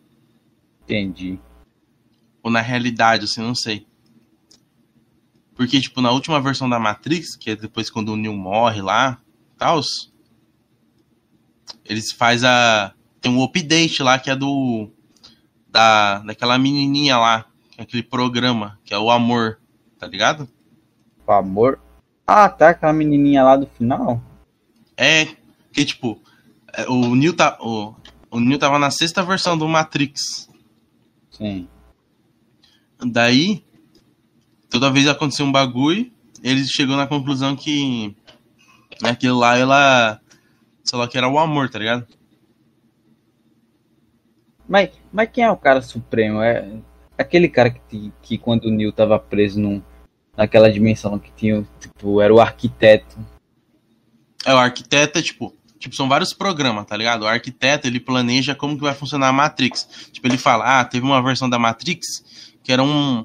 Entendi. 0.84 1.38
Ou 2.42 2.50
na 2.50 2.60
realidade, 2.60 3.24
assim, 3.24 3.40
não 3.40 3.54
sei. 3.54 3.86
Porque, 5.54 5.80
tipo, 5.80 6.00
na 6.00 6.10
última 6.10 6.40
versão 6.40 6.68
da 6.68 6.78
Matrix, 6.78 7.36
que 7.36 7.50
é 7.50 7.56
depois 7.56 7.88
quando 7.88 8.10
o 8.10 8.16
Neo 8.16 8.34
morre 8.34 8.82
lá, 8.82 9.20
tals, 9.56 10.12
eles 11.84 12.12
faz 12.12 12.44
a... 12.44 12.92
Tem 13.20 13.32
um 13.32 13.42
update 13.42 14.02
lá 14.02 14.18
que 14.18 14.30
é 14.30 14.36
do... 14.36 14.90
Da, 15.68 16.20
daquela 16.20 16.58
menininha 16.58 17.18
lá, 17.18 17.46
aquele 17.76 18.02
programa, 18.02 18.78
que 18.84 18.94
é 18.94 18.98
o 18.98 19.10
Amor, 19.10 19.60
tá 19.98 20.06
ligado? 20.06 20.48
O 21.26 21.32
amor. 21.32 21.80
Ah, 22.26 22.48
tá, 22.48 22.70
aquela 22.70 22.92
menininha 22.92 23.44
lá 23.44 23.56
do 23.56 23.66
final. 23.66 24.20
É, 24.96 25.26
que 25.72 25.84
tipo, 25.84 26.20
é, 26.72 26.86
o 26.88 27.14
Neo, 27.14 27.32
tá, 27.32 27.56
o, 27.60 27.94
o 28.30 28.40
Neo 28.40 28.58
tava 28.58 28.78
na 28.78 28.90
sexta 28.90 29.22
versão 29.22 29.56
do 29.56 29.68
Matrix. 29.68 30.48
Sim. 31.30 31.68
Daí, 32.98 33.62
toda 34.68 34.90
vez 34.90 35.06
acontecia 35.06 35.44
um 35.44 35.52
bagulho, 35.52 36.10
ele 36.42 36.64
chegou 36.64 36.96
na 36.96 37.06
conclusão 37.06 37.54
que 37.54 38.16
aquilo 39.02 39.38
lá, 39.38 39.56
ela, 39.56 40.20
sei 40.82 40.98
lá, 40.98 41.06
que 41.06 41.18
era 41.18 41.28
o 41.28 41.38
amor, 41.38 41.68
tá 41.68 41.78
ligado? 41.78 42.06
Mas, 44.68 44.90
mas 45.12 45.30
quem 45.30 45.44
é 45.44 45.50
o 45.50 45.56
cara 45.56 45.80
supremo? 45.80 46.42
É 46.42 46.68
aquele 47.16 47.48
cara 47.48 47.70
que, 47.70 48.12
que 48.20 48.36
quando 48.36 48.64
o 48.64 48.70
Neil 48.70 48.92
tava 48.92 49.18
preso 49.18 49.60
num, 49.60 49.82
naquela 50.36 50.70
dimensão 50.70 51.18
que 51.18 51.30
tinha, 51.32 51.66
tipo, 51.80 52.20
era 52.20 52.32
o 52.34 52.40
arquiteto. 52.40 53.16
É, 54.44 54.52
o 54.54 54.58
arquiteto 54.58 55.18
é 55.18 55.22
tipo, 55.22 55.54
tipo, 55.78 55.94
são 55.96 56.08
vários 56.08 56.32
programas, 56.32 56.86
tá 56.86 56.96
ligado? 56.96 57.22
O 57.22 57.26
arquiteto, 57.26 57.86
ele 57.86 57.98
planeja 58.00 58.54
como 58.54 58.76
que 58.76 58.82
vai 58.82 58.94
funcionar 58.94 59.28
a 59.28 59.32
Matrix. 59.32 60.10
Tipo, 60.12 60.26
ele 60.26 60.38
fala, 60.38 60.80
ah, 60.80 60.84
teve 60.84 61.04
uma 61.04 61.22
versão 61.22 61.48
da 61.48 61.58
Matrix 61.58 62.06
que 62.62 62.72
era 62.72 62.82
um 62.82 63.24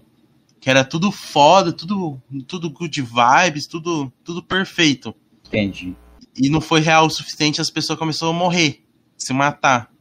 que 0.59 0.69
era 0.69 0.85
tudo 0.85 1.11
foda, 1.11 1.73
tudo 1.73 2.21
tudo 2.47 2.69
good 2.69 3.01
vibes, 3.01 3.65
tudo 3.65 4.13
tudo 4.23 4.43
perfeito. 4.43 5.15
Entendi. 5.47 5.95
E 6.37 6.49
não 6.49 6.61
foi 6.61 6.79
real 6.79 7.07
o 7.07 7.09
suficiente, 7.09 7.59
as 7.59 7.71
pessoas 7.71 7.97
começaram 7.97 8.31
a 8.31 8.37
morrer, 8.37 8.83
se 9.17 9.33
matar. 9.33 9.91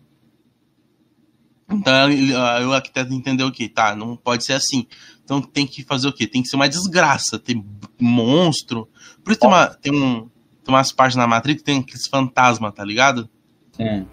Então 1.71 2.11
ele- 2.11 2.35
o 2.35 2.73
arquiteto 2.75 3.13
entendeu 3.15 3.51
que 3.51 3.69
tá, 3.69 3.95
não 3.97 4.17
pode 4.17 4.45
ser 4.45 4.53
assim. 4.55 4.87
Então 5.31 5.41
tem 5.41 5.65
que 5.65 5.85
fazer 5.85 6.09
o 6.09 6.13
quê? 6.13 6.27
Tem 6.27 6.43
que 6.43 6.49
ser 6.49 6.57
uma 6.57 6.69
desgraça, 6.69 7.39
tem 7.39 7.65
monstro. 8.01 8.89
Por 9.23 9.31
isso 9.31 9.39
tem, 9.39 9.49
uma, 9.49 9.67
tem, 9.69 9.93
um, 9.95 10.29
tem 10.65 10.75
umas 10.75 10.91
partes 10.91 11.17
na 11.17 11.25
Matrix 11.25 11.61
que 11.61 11.65
tem 11.65 11.79
aqueles 11.79 12.09
fantasmas, 12.09 12.75
tá 12.75 12.85
ligado? 12.85 13.31
Sim. 13.71 14.09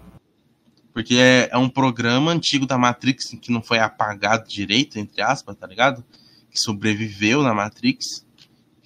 Porque 0.92 1.16
é, 1.16 1.48
é 1.50 1.58
um 1.58 1.68
programa 1.68 2.30
antigo 2.30 2.66
da 2.66 2.78
Matrix 2.78 3.36
que 3.42 3.50
não 3.50 3.60
foi 3.60 3.80
apagado 3.80 4.48
direito, 4.48 4.96
entre 4.96 5.20
aspas, 5.20 5.56
tá 5.56 5.66
ligado? 5.66 6.04
Que 6.52 6.60
sobreviveu 6.60 7.42
na 7.42 7.52
Matrix. 7.52 8.24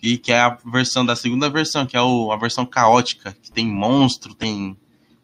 E 0.02 0.16
que 0.16 0.32
é 0.32 0.40
a 0.40 0.56
versão 0.64 1.04
da 1.04 1.14
segunda 1.14 1.50
versão, 1.50 1.84
que 1.84 1.98
é 1.98 2.00
o, 2.00 2.32
a 2.32 2.38
versão 2.38 2.64
caótica, 2.64 3.36
que 3.42 3.52
tem 3.52 3.66
monstro, 3.66 4.34
tem, 4.34 4.74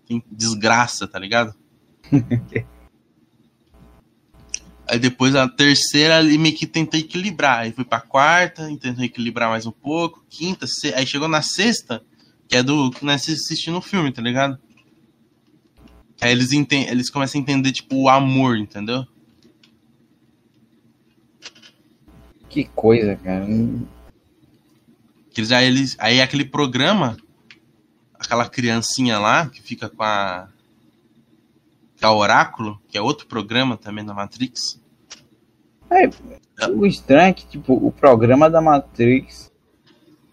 tem 0.07 0.23
desgraça, 0.31 1.09
tá 1.09 1.18
ligado? 1.18 1.55
Aí 4.90 4.98
depois 4.98 5.35
a 5.35 5.46
terceira 5.46 6.20
ele 6.20 6.38
meio 6.38 6.57
que 6.57 6.66
tentou 6.66 6.98
equilibrar. 6.98 7.61
Aí 7.61 7.72
foi 7.72 7.85
pra 7.85 8.01
quarta, 8.01 8.66
tentou 8.81 9.05
equilibrar 9.05 9.51
mais 9.51 9.66
um 9.66 9.70
pouco. 9.70 10.24
Quinta, 10.31 10.66
se- 10.66 10.94
aí 10.94 11.07
chegou 11.07 11.29
na 11.29 11.42
sexta, 11.42 12.03
que 12.48 12.57
é 12.57 12.62
do 12.62 12.90
que 12.90 13.05
nós 13.05 13.22
assistimos 13.29 13.81
no 13.81 13.83
filme, 13.83 14.11
tá 14.11 14.22
ligado? 14.22 14.59
Aí 16.20 16.33
eles, 16.33 16.53
enten 16.53 16.88
eles 16.88 17.11
começam 17.11 17.38
a 17.38 17.42
entender, 17.42 17.70
tipo, 17.70 17.96
o 17.96 18.09
amor, 18.09 18.57
entendeu? 18.57 19.07
Que 22.48 22.64
coisa, 22.64 23.14
cara. 23.16 23.46
Eles, 25.37 25.53
aí, 25.53 25.66
eles, 25.66 25.96
aí 26.01 26.20
aquele 26.20 26.44
programa, 26.44 27.16
aquela 28.14 28.48
criancinha 28.48 29.18
lá, 29.18 29.48
que 29.48 29.62
fica 29.62 29.88
com 29.88 30.03
a. 30.03 30.48
É 32.00 32.06
o 32.06 32.16
Oráculo, 32.16 32.80
que 32.88 32.96
é 32.96 33.02
outro 33.02 33.26
programa 33.26 33.76
também 33.76 34.04
da 34.04 34.14
Matrix. 34.14 34.80
O 36.76 36.87
estranho 36.87 37.30
é 37.30 37.32
que, 37.32 37.46
tipo, 37.46 37.74
o 37.74 37.90
programa 37.90 38.48
da 38.48 38.61
Matrix 38.61 39.50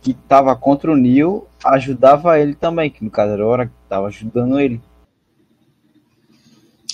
que 0.05 0.13
tava 0.13 0.55
contra 0.55 0.91
o 0.91 0.95
Neo 0.95 1.47
ajudava 1.63 2.39
ele 2.39 2.53
também, 2.53 2.91
que 2.91 3.03
no 3.03 3.09
caso 3.09 3.33
era 3.33 3.43
a 3.43 3.47
hora 3.47 3.65
que 3.65 3.73
tava 3.89 4.05
ajudando 4.05 4.59
ele. 4.59 4.79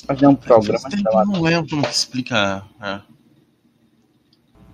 Mas 0.08 0.22
não 0.22 0.30
é 0.30 0.32
um 0.32 0.36
programa 0.36 0.90
tava 1.04 1.22
eu 1.22 1.26
não 1.26 1.42
lembro 1.42 1.70
como 1.70 1.84
que 1.84 1.90
explica. 1.90 2.64
É. 2.82 3.02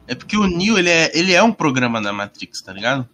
É 0.09 0.15
porque 0.15 0.37
o 0.37 0.45
Neo, 0.45 0.77
ele 0.77 0.89
é, 0.89 1.17
ele 1.17 1.33
é 1.33 1.41
um 1.41 1.51
programa 1.51 1.99
da 1.99 2.13
Matrix, 2.13 2.61
tá 2.61 2.71
ligado? 2.71 3.09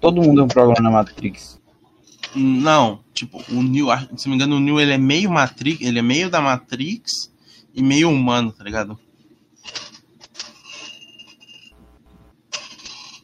Todo 0.00 0.20
mundo 0.20 0.40
é 0.40 0.44
um 0.44 0.48
programa 0.48 0.82
na 0.82 0.90
Matrix. 0.90 1.62
Não, 2.34 3.04
tipo, 3.12 3.42
o 3.48 3.62
Neo, 3.62 3.86
se 4.16 4.26
não 4.26 4.30
me 4.30 4.34
engano, 4.34 4.56
o 4.56 4.60
Neo 4.60 4.80
ele 4.80 4.92
é 4.92 4.98
meio 4.98 5.30
Matrix, 5.30 5.80
ele 5.80 5.98
é 5.98 6.02
meio 6.02 6.28
da 6.28 6.40
Matrix 6.40 7.32
e 7.72 7.82
meio 7.82 8.10
humano, 8.10 8.52
tá 8.52 8.64
ligado? 8.64 8.98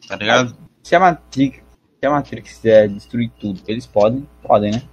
Tá 0.07 0.15
ligado? 0.15 0.57
Se 0.83 0.95
a 0.95 0.99
Matrix, 0.99 1.57
se 1.99 2.05
a 2.05 2.09
Matrix 2.09 2.53
quiser 2.53 2.89
destruir 2.89 3.31
tudo, 3.39 3.61
eles 3.67 3.85
podem, 3.85 4.27
podem, 4.41 4.71
né? 4.71 4.83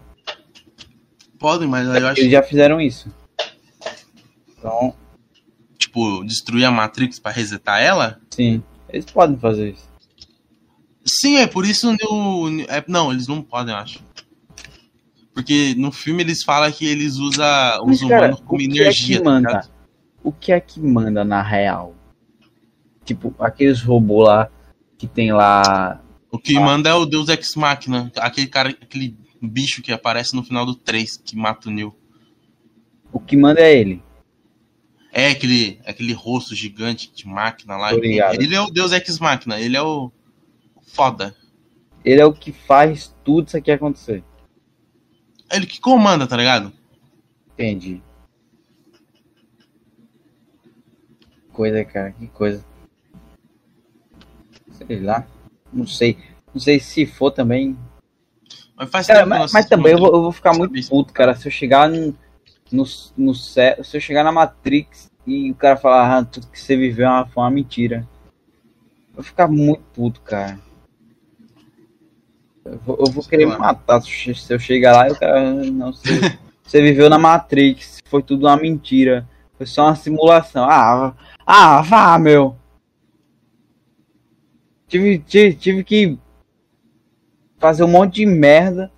Podem, 1.39 1.69
mas 1.69 1.87
eu 1.87 2.07
acho 2.09 2.21
Eles 2.21 2.33
já 2.33 2.43
fizeram 2.43 2.81
isso. 2.81 3.09
Então, 4.49 4.95
tipo, 5.77 6.25
destruir 6.25 6.64
a 6.64 6.71
Matrix 6.71 7.19
pra 7.19 7.31
resetar 7.31 7.81
ela? 7.81 8.21
sim. 8.31 8.62
Eles 8.89 9.05
podem 9.05 9.37
fazer 9.37 9.73
isso. 9.73 9.87
Sim, 11.05 11.37
é 11.37 11.47
por 11.47 11.64
isso 11.66 11.93
no. 11.93 12.61
É, 12.69 12.83
não, 12.87 13.12
eles 13.12 13.27
não 13.27 13.43
podem, 13.43 13.75
eu 13.75 13.81
acho. 13.81 14.03
Porque 15.39 15.72
no 15.76 15.93
filme 15.93 16.24
eles 16.24 16.43
falam 16.43 16.72
que 16.72 16.84
eles 16.84 17.14
usam 17.14 17.84
os 17.86 18.01
cara, 18.01 18.16
humanos 18.16 18.41
como 18.41 18.57
o 18.57 18.59
que 18.59 18.64
energia. 18.64 19.14
é 19.14 19.18
que 19.20 19.24
manda? 19.24 19.70
O 20.20 20.32
que 20.32 20.51
é 20.51 20.59
que 20.59 20.80
manda 20.80 21.24
na 21.24 21.41
real? 21.41 21.95
Tipo, 23.05 23.32
aqueles 23.39 23.80
robôs 23.80 24.26
lá 24.26 24.51
que 24.99 25.07
tem 25.07 25.32
lá. 25.32 26.03
O 26.28 26.41
que 26.41 26.59
manda 26.59 26.91
é 26.91 26.95
o 26.95 27.07
Deus 27.07 27.28
Ex 27.28 27.55
Machina, 27.55 28.11
aquele 28.16 28.49
cara, 28.49 28.70
aquele 28.70 29.16
bicho 29.41 29.80
que 29.80 29.93
aparece 29.93 30.34
no 30.34 30.43
final 30.43 30.66
do 30.66 30.74
3 30.74 31.18
que 31.18 31.36
mata 31.36 31.68
o 31.68 31.72
Neo. 31.72 31.95
O 33.12 33.20
que 33.20 33.36
manda 33.36 33.61
é 33.61 33.78
ele. 33.78 34.03
É 35.12 35.30
aquele, 35.30 35.78
aquele 35.86 36.14
rosto 36.14 36.53
gigante 36.53 37.12
de 37.14 37.28
máquina 37.28 37.76
lá. 37.76 37.91
Tô 37.91 38.01
ligado. 38.01 38.34
Ele 38.34 38.57
é 38.57 38.61
o 38.61 38.70
Deus 38.72 38.91
Ex 38.91 39.20
Machina, 39.20 39.61
ele 39.61 39.76
é 39.76 39.82
o 39.82 40.11
foda. 40.82 41.32
Ele 42.05 42.20
é 42.20 42.26
o 42.26 42.32
que 42.32 42.51
faz 42.51 43.14
tudo 43.22 43.47
isso 43.47 43.57
aqui 43.57 43.70
acontecer. 43.70 44.24
Ele 45.51 45.66
que 45.66 45.80
comanda, 45.80 46.26
tá 46.26 46.36
ligado? 46.36 46.72
Entendi. 47.55 48.03
Coisa, 51.53 51.84
cara, 51.84 52.12
que 52.12 52.28
coisa. 52.28 52.64
Sei 54.70 55.01
lá. 55.01 55.26
Não 55.72 55.86
sei. 55.86 56.16
Não 56.55 56.61
sei 56.61 56.78
se 56.78 57.05
for 57.07 57.30
também. 57.30 57.76
Mas 58.76 58.90
faz 58.90 59.07
Cara, 59.07 59.26
mas, 59.26 59.53
mas 59.53 59.66
também 59.66 59.92
eu 59.92 59.99
vou, 59.99 60.14
eu 60.14 60.22
vou 60.22 60.32
ficar 60.32 60.51
Sabe 60.51 60.61
muito 60.61 60.76
isso? 60.76 60.90
puto, 60.90 61.12
cara. 61.12 61.34
Se 61.34 61.49
eu 61.49 61.53
chegar 61.53 61.88
no, 61.88 62.16
no, 62.70 62.84
no 63.16 63.34
se 63.34 63.74
eu 63.92 64.01
chegar 64.01 64.22
na 64.22 64.30
Matrix 64.30 65.11
e 65.26 65.51
o 65.51 65.55
cara 65.55 65.76
falar, 65.76 66.18
ah, 66.18 66.24
tudo 66.24 66.46
que 66.46 66.61
você 66.61 66.76
viveu 66.76 67.09
é 67.09 67.26
foi 67.26 67.42
uma 67.42 67.51
mentira. 67.51 68.07
Eu 69.11 69.14
vou 69.16 69.24
ficar 69.24 69.49
muito 69.49 69.82
puto, 69.92 70.20
cara. 70.20 70.59
Eu 72.73 72.79
vou, 72.85 72.97
eu 72.99 73.12
vou 73.12 73.25
querer 73.25 73.47
me 73.47 73.57
matar 73.57 74.01
se 74.03 74.35
eu 74.51 74.59
chegar 74.59 74.97
lá 74.97 75.09
e 75.09 75.12
o 75.12 75.19
cara, 75.19 75.53
não 75.53 75.93
sei. 75.93 76.19
Você 76.62 76.83
viveu 76.83 77.09
na 77.09 77.19
Matrix, 77.19 77.99
foi 78.09 78.23
tudo 78.23 78.47
uma 78.47 78.57
mentira. 78.57 79.27
Foi 79.57 79.66
só 79.66 79.87
uma 79.87 79.97
simulação. 79.97 80.69
Ah, 80.69 81.14
ah 81.47 81.81
vá, 81.81 82.19
meu. 82.19 82.57
Tive, 84.87 85.19
tive, 85.19 85.55
tive 85.55 85.85
que 85.85 86.19
fazer 87.59 87.85
um 87.85 87.89
monte 87.89 88.16
de 88.16 88.27
merda 88.27 88.93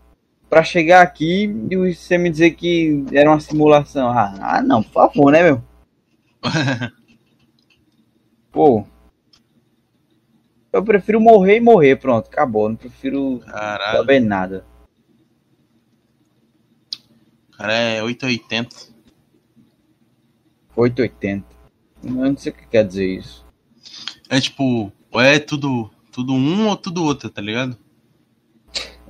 pra 0.49 0.65
chegar 0.65 1.01
aqui 1.03 1.45
e 1.71 1.77
você 1.77 2.19
me 2.19 2.29
dizer 2.29 2.51
que 2.53 3.05
era 3.13 3.31
uma 3.31 3.39
simulação. 3.39 4.09
Ah, 4.09 4.35
ah, 4.41 4.63
não, 4.63 4.83
por 4.83 4.93
favor, 4.93 5.31
né, 5.33 5.45
meu? 5.45 5.63
Pô. 8.51 8.85
Eu 10.73 10.85
prefiro 10.85 11.21
morrer 11.21 11.57
e 11.57 11.61
morrer, 11.61 11.97
pronto, 11.97 12.29
acabou. 12.29 12.69
Não 12.69 12.77
prefiro 12.77 13.41
Caralho, 13.41 13.99
saber 13.99 14.21
nada. 14.21 14.65
cara 17.61 17.75
é 17.75 18.03
880. 18.03 18.91
880. 20.75 21.47
Eu 22.03 22.11
não 22.11 22.37
sei 22.37 22.53
o 22.53 22.55
que 22.55 22.67
quer 22.67 22.87
dizer 22.87 23.07
isso. 23.07 23.45
É 24.31 24.41
tipo, 24.41 24.91
ou 25.11 25.21
é 25.21 25.39
tudo, 25.39 25.91
tudo 26.11 26.33
um 26.33 26.69
ou 26.69 26.77
tudo 26.77 27.05
outro, 27.05 27.29
tá 27.29 27.43
ligado? 27.43 27.77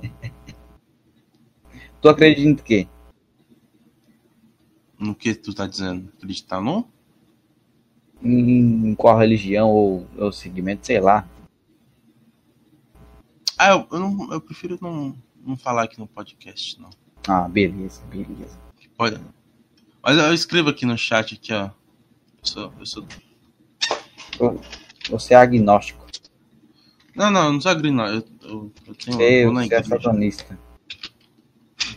Tu 2.01 2.09
acredita 2.09 2.49
em 2.49 2.55
quê? 2.55 2.87
No 4.97 5.13
que 5.13 5.35
tu 5.35 5.53
tá 5.53 5.67
dizendo? 5.67 6.11
Acreditar 6.17 6.59
no? 6.59 6.89
Em, 8.23 8.89
em 8.89 8.95
qual 8.95 9.19
religião 9.19 9.69
ou, 9.69 10.07
ou 10.17 10.31
segmento, 10.31 10.87
sei 10.87 10.99
lá. 10.99 11.29
Ah, 13.61 13.69
eu, 13.73 13.87
eu, 13.91 13.99
não, 13.99 14.33
eu 14.33 14.41
prefiro 14.41 14.75
não, 14.81 15.15
não 15.45 15.55
falar 15.55 15.83
aqui 15.83 15.99
no 15.99 16.07
podcast, 16.07 16.81
não. 16.81 16.89
Ah, 17.27 17.47
beleza, 17.47 18.01
beleza. 18.07 18.57
Pode. 18.97 19.21
Mas 20.01 20.17
eu 20.17 20.33
escrevo 20.33 20.69
aqui 20.69 20.83
no 20.83 20.97
chat 20.97 21.35
aqui, 21.35 21.53
ó. 21.53 21.65
Eu 21.65 21.71
sou, 22.41 22.73
eu 22.79 22.85
sou... 22.87 23.05
Você 25.11 25.35
é 25.35 25.37
agnóstico. 25.37 26.07
Não, 27.15 27.29
não, 27.29 27.45
eu 27.45 27.53
não 27.53 27.61
sou 27.61 27.75
não. 27.75 28.07
Eu, 28.07 28.25
eu, 28.41 28.71
eu 28.87 28.95
tenho. 28.95 29.21
É 29.21 29.63
igreja. 29.65 29.83
satanista. 29.83 30.59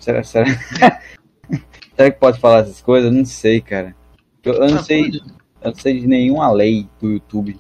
Será, 0.03 0.23
será... 0.23 0.45
será 1.97 2.11
que 2.11 2.21
pode 2.21 2.41
falar 2.41 2.59
essas 2.59 2.83
coisas? 2.83 3.11
Eu 3.11 3.17
não 3.17 3.25
sei, 3.25 3.62
cara. 3.62 3.97
Eu, 4.43 4.53
eu 4.53 4.69
não 4.69 4.81
Ah, 4.81 4.83
sei. 4.83 5.05
pode. 5.05 5.19
Eu 5.62 5.71
não 5.71 5.75
sei 5.75 5.99
de 5.99 6.07
nenhuma 6.07 6.53
lei 6.53 6.87
do 7.01 7.09
YouTube. 7.11 7.59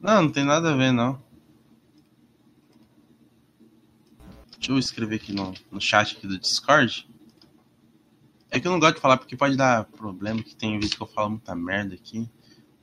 Não, 0.00 0.22
não 0.22 0.30
tem 0.32 0.44
nada 0.44 0.72
a 0.72 0.76
ver, 0.76 0.90
não. 0.90 1.22
Deixa 4.64 4.72
eu 4.72 4.78
escrever 4.78 5.16
aqui 5.16 5.30
no, 5.30 5.52
no 5.70 5.78
chat 5.78 6.16
aqui 6.16 6.26
do 6.26 6.38
Discord. 6.38 7.06
É 8.50 8.58
que 8.58 8.66
eu 8.66 8.72
não 8.72 8.80
gosto 8.80 8.94
de 8.94 9.00
falar 9.02 9.18
porque 9.18 9.36
pode 9.36 9.58
dar 9.58 9.84
problema, 9.84 10.42
que 10.42 10.56
tem 10.56 10.78
vezes 10.78 10.94
que 10.94 11.02
eu 11.02 11.06
falo 11.06 11.28
muita 11.28 11.54
merda 11.54 11.94
aqui. 11.94 12.26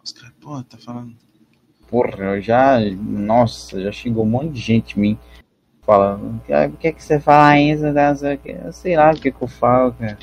Os 0.04 0.12
caras, 0.12 0.32
pô, 0.40 0.62
tá 0.62 0.78
falando. 0.78 1.16
Porra, 1.88 2.36
eu 2.36 2.42
já. 2.42 2.80
Nossa, 2.80 3.82
já 3.82 3.92
chegou 3.92 4.24
um 4.24 4.30
monte 4.30 4.52
de 4.54 4.60
gente 4.60 4.96
em 4.96 5.02
mim 5.02 5.20
falando. 5.82 6.40
"Ah, 6.52 6.68
O 6.68 6.78
que 6.78 6.88
é 6.88 6.92
que 6.92 7.04
você 7.04 7.20
fala 7.20 7.60
isso? 7.60 7.82
Não 7.82 8.16
sei 8.16 8.36
o 8.36 8.38
quê." 8.38 8.58
Eu 8.64 8.74
sei 8.74 8.96
lá 8.96 9.12
o 9.12 9.20
que, 9.20 9.32
que 9.32 9.42
eu 9.42 9.48
falo, 9.48 9.92
cara. 9.94 10.20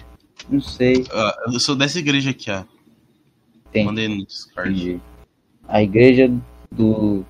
Não 0.49 0.61
sei. 0.61 1.05
Ah, 1.13 1.37
eu 1.53 1.59
sou 1.59 1.75
dessa 1.75 1.99
igreja 1.99 2.31
aqui, 2.31 2.53
ó. 2.53 2.63
Tem. 3.73 3.85
Mandei 3.85 4.07
no 4.07 4.25
Discord. 4.25 4.71
Entendi. 4.71 5.01
A 5.67 5.83
igreja 5.83 6.31
do. 6.71 7.27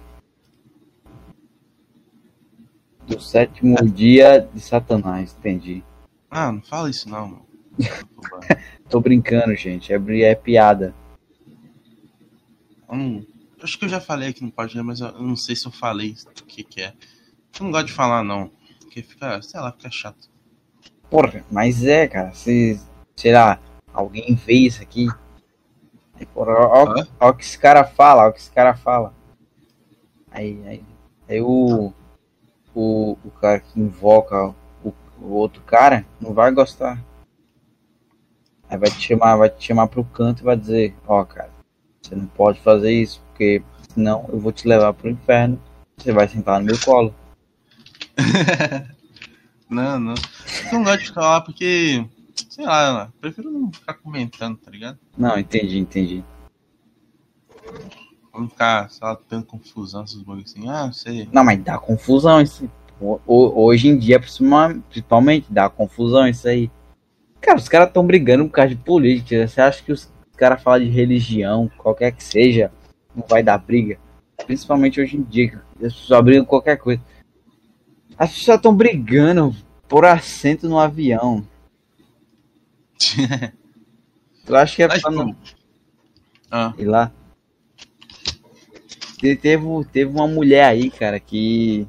Do 3.08 3.20
sétimo 3.20 3.76
dia 3.88 4.46
de 4.52 4.60
Satanás, 4.60 5.34
entendi. 5.38 5.82
Ah, 6.30 6.52
não 6.52 6.60
fala 6.60 6.90
isso 6.90 7.08
não, 7.08 7.26
mano. 7.26 7.46
Tô 8.90 9.00
brincando, 9.00 9.54
gente. 9.54 9.92
É, 9.92 9.96
é 10.22 10.34
piada. 10.34 10.94
Eu 12.90 13.24
acho 13.62 13.78
que 13.78 13.86
eu 13.86 13.88
já 13.88 14.00
falei 14.00 14.28
aqui 14.28 14.44
no 14.44 14.52
podcast, 14.52 14.86
mas 14.86 15.00
eu 15.00 15.22
não 15.22 15.36
sei 15.36 15.56
se 15.56 15.66
eu 15.66 15.72
falei 15.72 16.14
o 16.40 16.44
que 16.44 16.62
que 16.62 16.82
é. 16.82 16.92
Eu 17.58 17.64
não 17.64 17.70
gosto 17.70 17.86
de 17.86 17.92
falar, 17.92 18.22
não. 18.22 18.50
Porque 18.80 19.02
fica, 19.02 19.40
sei 19.40 19.58
lá, 19.58 19.72
fica 19.72 19.90
chato. 19.90 20.30
Porra, 21.10 21.44
mas 21.50 21.84
é, 21.84 22.06
cara. 22.06 22.32
Se, 22.34 22.78
sei 23.16 23.32
lá, 23.32 23.58
alguém 23.92 24.34
vê 24.34 24.54
isso 24.54 24.82
aqui. 24.82 25.08
Aí, 26.14 26.26
porra, 26.26 26.52
ó, 26.52 26.84
ó, 26.84 27.04
ó 27.20 27.28
o 27.30 27.34
que 27.34 27.44
esse 27.44 27.58
cara 27.58 27.84
fala, 27.84 28.26
ó 28.26 28.28
o 28.28 28.32
que 28.32 28.40
esse 28.40 28.50
cara 28.50 28.74
fala. 28.74 29.14
Aí, 30.30 30.60
aí, 30.66 30.84
aí 31.28 31.40
o, 31.40 31.92
o, 32.74 33.16
o 33.24 33.30
cara 33.30 33.60
que 33.60 33.80
invoca 33.80 34.54
o, 34.84 34.92
o 35.20 35.32
outro 35.32 35.62
cara 35.62 36.04
não 36.20 36.32
vai 36.32 36.50
gostar. 36.52 37.02
Aí 38.68 38.76
vai 38.76 38.90
te 38.90 39.00
chamar, 39.00 39.36
vai 39.36 39.48
te 39.48 39.66
chamar 39.66 39.88
pro 39.88 40.04
canto 40.04 40.40
e 40.40 40.44
vai 40.44 40.56
dizer, 40.56 40.94
ó, 41.06 41.24
cara, 41.24 41.50
você 42.00 42.14
não 42.14 42.26
pode 42.26 42.60
fazer 42.60 42.92
isso, 42.92 43.22
porque 43.28 43.62
senão 43.94 44.26
eu 44.28 44.38
vou 44.38 44.52
te 44.52 44.68
levar 44.68 44.92
pro 44.92 45.10
inferno. 45.10 45.60
Você 45.96 46.12
vai 46.12 46.28
sentar 46.28 46.60
no 46.60 46.66
meu 46.66 46.78
colo. 46.78 47.14
Não, 49.70 50.00
não. 50.00 50.14
Eu 50.72 50.78
não 50.78 50.84
gosto 50.84 51.04
de 51.04 51.12
falar 51.12 51.42
porque, 51.42 52.02
sei 52.48 52.64
lá, 52.64 53.12
prefiro 53.20 53.50
não 53.50 53.70
ficar 53.70 53.94
comentando, 53.94 54.56
tá 54.56 54.70
ligado? 54.70 54.98
Não, 55.16 55.38
entendi, 55.38 55.78
entendi. 55.78 56.24
Pra 58.38 58.42
não 58.42 58.48
ficar, 58.48 58.88
lá, 59.02 59.16
tendo 59.28 59.44
confusão, 59.44 60.04
esses 60.04 60.22
bagulhos 60.22 60.52
assim. 60.52 60.68
Ah, 60.68 60.92
sei. 60.92 61.28
Não, 61.32 61.42
mas 61.42 61.60
dá 61.60 61.76
confusão 61.76 62.40
isso. 62.40 62.70
Ho- 63.00 63.20
ho- 63.26 63.64
Hoje 63.64 63.88
em 63.88 63.98
dia, 63.98 64.20
principalmente, 64.20 65.46
dá 65.50 65.68
confusão 65.68 66.28
isso 66.28 66.46
aí. 66.46 66.70
Cara, 67.40 67.58
os 67.58 67.68
caras 67.68 67.88
estão 67.88 68.06
brigando 68.06 68.44
por 68.44 68.52
causa 68.52 68.74
de 68.74 68.80
política. 68.80 69.46
Você 69.48 69.60
acha 69.60 69.82
que 69.82 69.90
os 69.90 70.08
caras 70.36 70.62
falam 70.62 70.84
de 70.86 70.90
religião, 70.90 71.68
qualquer 71.78 72.12
que 72.12 72.22
seja, 72.22 72.70
não 73.14 73.24
vai 73.28 73.42
dar 73.42 73.58
briga? 73.58 73.98
Principalmente 74.46 75.00
hoje 75.00 75.16
em 75.16 75.22
dia, 75.22 75.60
as 75.76 75.94
pessoas 75.94 76.24
brigam 76.24 76.44
qualquer 76.44 76.76
coisa. 76.76 77.02
As 78.16 78.32
pessoas 78.32 78.58
estão 78.58 78.74
brigando 78.74 79.52
por 79.88 80.04
assento 80.04 80.68
no 80.68 80.78
avião. 80.78 81.44
Tu 84.46 84.56
acha 84.56 84.76
que 84.76 84.82
é 84.82 84.88
Mas, 84.88 85.02
pra 85.02 85.10
não 85.10 85.34
tipo, 85.34 85.56
ah, 86.50 86.72
ir 86.78 86.86
lá? 86.86 87.12
Te- 89.18 89.36
Teve, 89.36 89.66
teve 89.92 90.10
uma 90.10 90.26
mulher 90.26 90.64
aí, 90.64 90.90
cara, 90.90 91.18
que. 91.20 91.86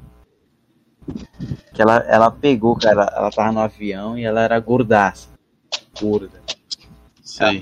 Que 1.72 1.80
ela, 1.80 1.96
ela 2.08 2.30
pegou, 2.30 2.76
cara. 2.76 3.10
Ela 3.16 3.30
tava 3.30 3.52
no 3.52 3.60
avião 3.60 4.18
e 4.18 4.24
ela 4.24 4.42
era 4.42 4.58
gordaça. 4.60 5.28
Gorda. 6.00 6.40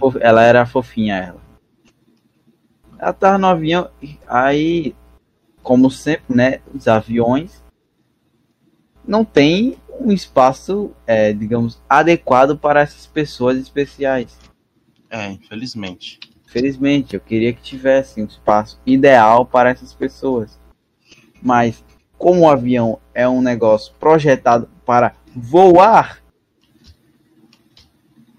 Ela, 0.01 0.21
ela 0.21 0.43
era 0.43 0.67
fofinha, 0.67 1.17
ela. 1.17 1.41
Ela 2.99 3.13
tava 3.13 3.39
no 3.39 3.47
avião, 3.47 3.89
aí, 4.27 4.95
como 5.63 5.91
sempre, 5.91 6.35
né? 6.35 6.61
Os 6.75 6.89
aviões 6.89 7.63
não 9.07 9.25
tem 9.25 9.79
um 10.01 10.11
espaço, 10.11 10.93
é, 11.07 11.33
digamos, 11.33 11.81
adequado 11.89 12.59
para 12.59 12.81
essas 12.81 13.07
pessoas 13.07 13.57
especiais. 13.57 14.37
É, 15.11 15.31
infelizmente. 15.31 16.19
Felizmente, 16.49 17.15
eu 17.15 17.21
queria 17.21 17.53
que 17.53 17.61
tivesse 17.63 18.21
um 18.23 18.25
espaço 18.25 18.81
ideal 18.87 19.45
para 19.45 19.71
essas 19.71 19.93
pessoas. 19.93 20.59
Mas, 21.43 21.85
como 22.17 22.41
o 22.41 22.49
avião 22.49 22.99
é 23.15 23.29
um 23.29 23.41
negócio 23.43 23.95
projetado 24.01 24.69
para 24.85 25.15
voar, 25.37 26.23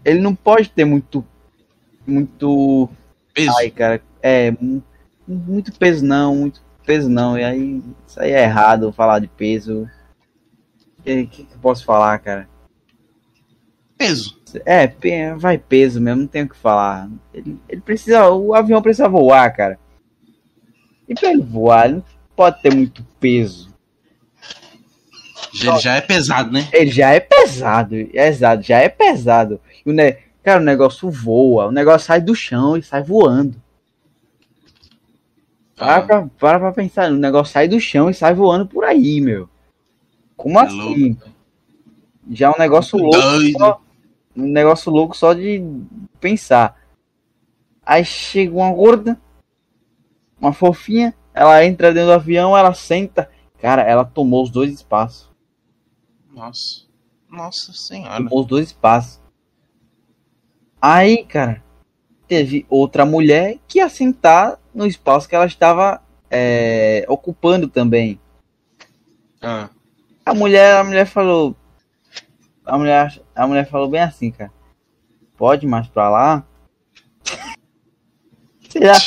ele 0.04 0.20
não 0.20 0.34
pode 0.36 0.70
ter 0.70 0.86
muito. 0.86 1.26
Muito. 2.06 2.90
Peso. 3.34 3.54
Ai, 3.58 3.70
cara, 3.70 4.02
é. 4.22 4.52
mu- 4.52 4.84
Muito 5.28 5.72
peso 5.78 6.04
não, 6.04 6.36
muito 6.36 6.62
peso 6.86 7.08
não. 7.08 7.38
E 7.38 7.44
aí, 7.44 7.84
isso 8.08 8.20
aí 8.20 8.32
é 8.32 8.44
errado 8.44 8.92
falar 8.92 9.20
de 9.20 9.28
peso. 9.28 9.88
O 10.98 11.04
que, 11.04 11.28
que, 11.28 11.44
que 11.44 11.54
eu 11.54 11.60
posso 11.60 11.86
falar, 11.86 12.18
cara? 12.20 12.50
Peso. 13.98 14.39
É, 14.66 14.88
vai 15.36 15.58
peso 15.58 16.00
mesmo, 16.02 16.22
não 16.22 16.28
tem 16.28 16.44
o 16.44 16.50
que 16.50 16.56
falar. 16.56 17.10
Ele, 17.34 17.58
ele 17.68 17.82
precisa. 17.82 18.30
O 18.30 18.54
avião 18.54 18.82
precisa 18.82 19.08
voar, 19.10 19.50
cara. 19.56 19.80
E 21.08 21.14
pra 21.16 21.30
ele 21.32 21.42
voar, 21.42 21.86
ele 21.86 21.96
não 21.96 22.04
pode 22.36 22.62
ter 22.62 22.74
muito 22.74 23.04
peso. 23.20 23.70
Já, 25.54 25.78
já 25.80 25.96
é 25.96 26.02
pesado, 26.02 26.52
né? 26.52 26.68
Ele 26.72 26.92
já 26.92 27.10
é 27.10 27.20
pesado, 27.20 27.96
exato, 28.14 28.62
já 28.64 28.78
é 28.80 28.88
pesado. 28.90 29.60
E 29.86 29.90
o 29.90 29.94
ne- 29.94 30.18
Cara, 30.44 30.62
o 30.62 30.64
negócio 30.64 31.10
voa, 31.10 31.68
o 31.68 31.72
negócio 31.72 32.08
sai 32.08 32.22
do 32.22 32.34
chão 32.36 32.78
e 32.78 32.84
sai 32.84 33.04
voando. 33.04 33.62
Para, 35.76 35.96
Ah, 35.98 36.02
pra, 36.02 36.28
para 36.40 36.60
pra 36.60 36.72
pensar, 36.72 37.12
o 37.12 37.16
negócio 37.16 37.54
sai 37.54 37.68
do 37.68 37.80
chão 37.80 38.10
e 38.10 38.14
sai 38.14 38.34
voando 38.34 38.66
por 38.68 38.84
aí, 38.84 39.20
meu. 39.22 39.50
Como 40.38 40.60
É 40.60 40.64
assim? 40.64 41.18
Já 42.32 42.48
é 42.48 42.52
um 42.52 42.60
negócio 42.60 42.98
louco. 42.98 43.18
Doido. 43.20 43.58
só- 43.58 43.82
um 44.40 44.52
negócio 44.52 44.92
louco 44.92 45.16
só 45.16 45.34
de 45.34 45.62
pensar. 46.20 46.76
Aí 47.86 48.06
chega 48.06 48.56
uma 48.56 48.72
gorda, 48.72 49.20
uma 50.40 50.54
fofinha, 50.54 51.14
ela 51.34 51.64
entra 51.66 51.94
dentro 51.94 52.10
do 52.10 52.14
avião, 52.14 52.58
ela 52.58 52.74
senta. 52.74 53.30
Cara, 53.60 53.82
ela 53.82 54.06
tomou 54.06 54.44
os 54.44 54.50
dois 54.50 54.74
espaços. 54.74 55.30
Nossa. 56.32 56.88
Nossa 57.30 57.74
senhora. 57.74 58.18
Tomou 58.18 58.42
os 58.42 58.46
dois 58.46 58.68
espaços. 58.68 59.20
Aí, 60.82 61.26
cara, 61.26 61.64
teve 62.28 62.66
outra 62.70 63.06
mulher 63.06 63.58
que 63.68 63.80
ia 63.80 63.90
sentar 63.90 64.60
no 64.74 64.86
espaço 64.86 65.28
que 65.28 65.36
ela 65.36 65.46
estava 65.46 66.02
é, 66.30 67.06
ocupando 67.10 67.68
também. 67.68 68.20
Ah, 69.42 69.70
A 70.26 70.34
mulher, 70.34 70.78
a 70.78 70.84
mulher 70.84 71.06
falou. 71.06 71.56
A 72.70 72.78
mulher, 72.78 73.22
a 73.36 73.48
mulher 73.48 73.68
falou 73.68 73.90
bem 73.90 74.02
assim, 74.02 74.32
cara. 74.32 74.52
Pode 75.38 75.66
mais 75.66 75.88
pra 75.88 76.10
lá? 76.10 76.46
Sei 78.70 78.86
lá, 78.86 78.98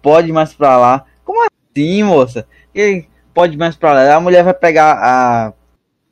pode 0.00 0.32
mais 0.32 0.54
pra 0.54 0.78
lá. 0.78 1.04
Como 1.24 1.46
assim, 1.46 2.02
moça? 2.02 2.46
Que 2.72 3.06
pode 3.34 3.56
mais 3.56 3.76
pra 3.76 3.92
lá? 3.92 4.14
A 4.14 4.20
mulher 4.20 4.42
vai 4.42 4.54
pegar 4.54 4.96
a, 4.98 5.52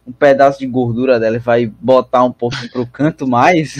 um 0.06 0.12
pedaço 0.12 0.58
de 0.58 0.66
gordura 0.66 1.18
dela 1.18 1.36
e 1.36 1.40
vai 1.40 1.66
botar 1.66 2.24
um 2.24 2.32
pouquinho 2.32 2.70
pro 2.70 2.86
canto 2.86 3.26
mais. 3.26 3.76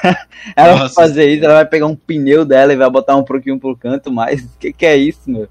ela 0.56 0.72
vai 0.72 0.82
Nossa. 0.82 0.94
fazer 0.94 1.28
isso, 1.30 1.44
ela 1.44 1.54
vai 1.54 1.66
pegar 1.66 1.86
um 1.86 1.96
pneu 1.96 2.44
dela 2.44 2.72
e 2.72 2.76
vai 2.76 2.88
botar 2.90 3.16
um 3.16 3.24
pouquinho 3.24 3.58
pro 3.58 3.76
canto 3.76 4.10
mais. 4.10 4.56
Que 4.58 4.72
que 4.72 4.86
é 4.86 4.96
isso, 4.96 5.30
meu? 5.30 5.48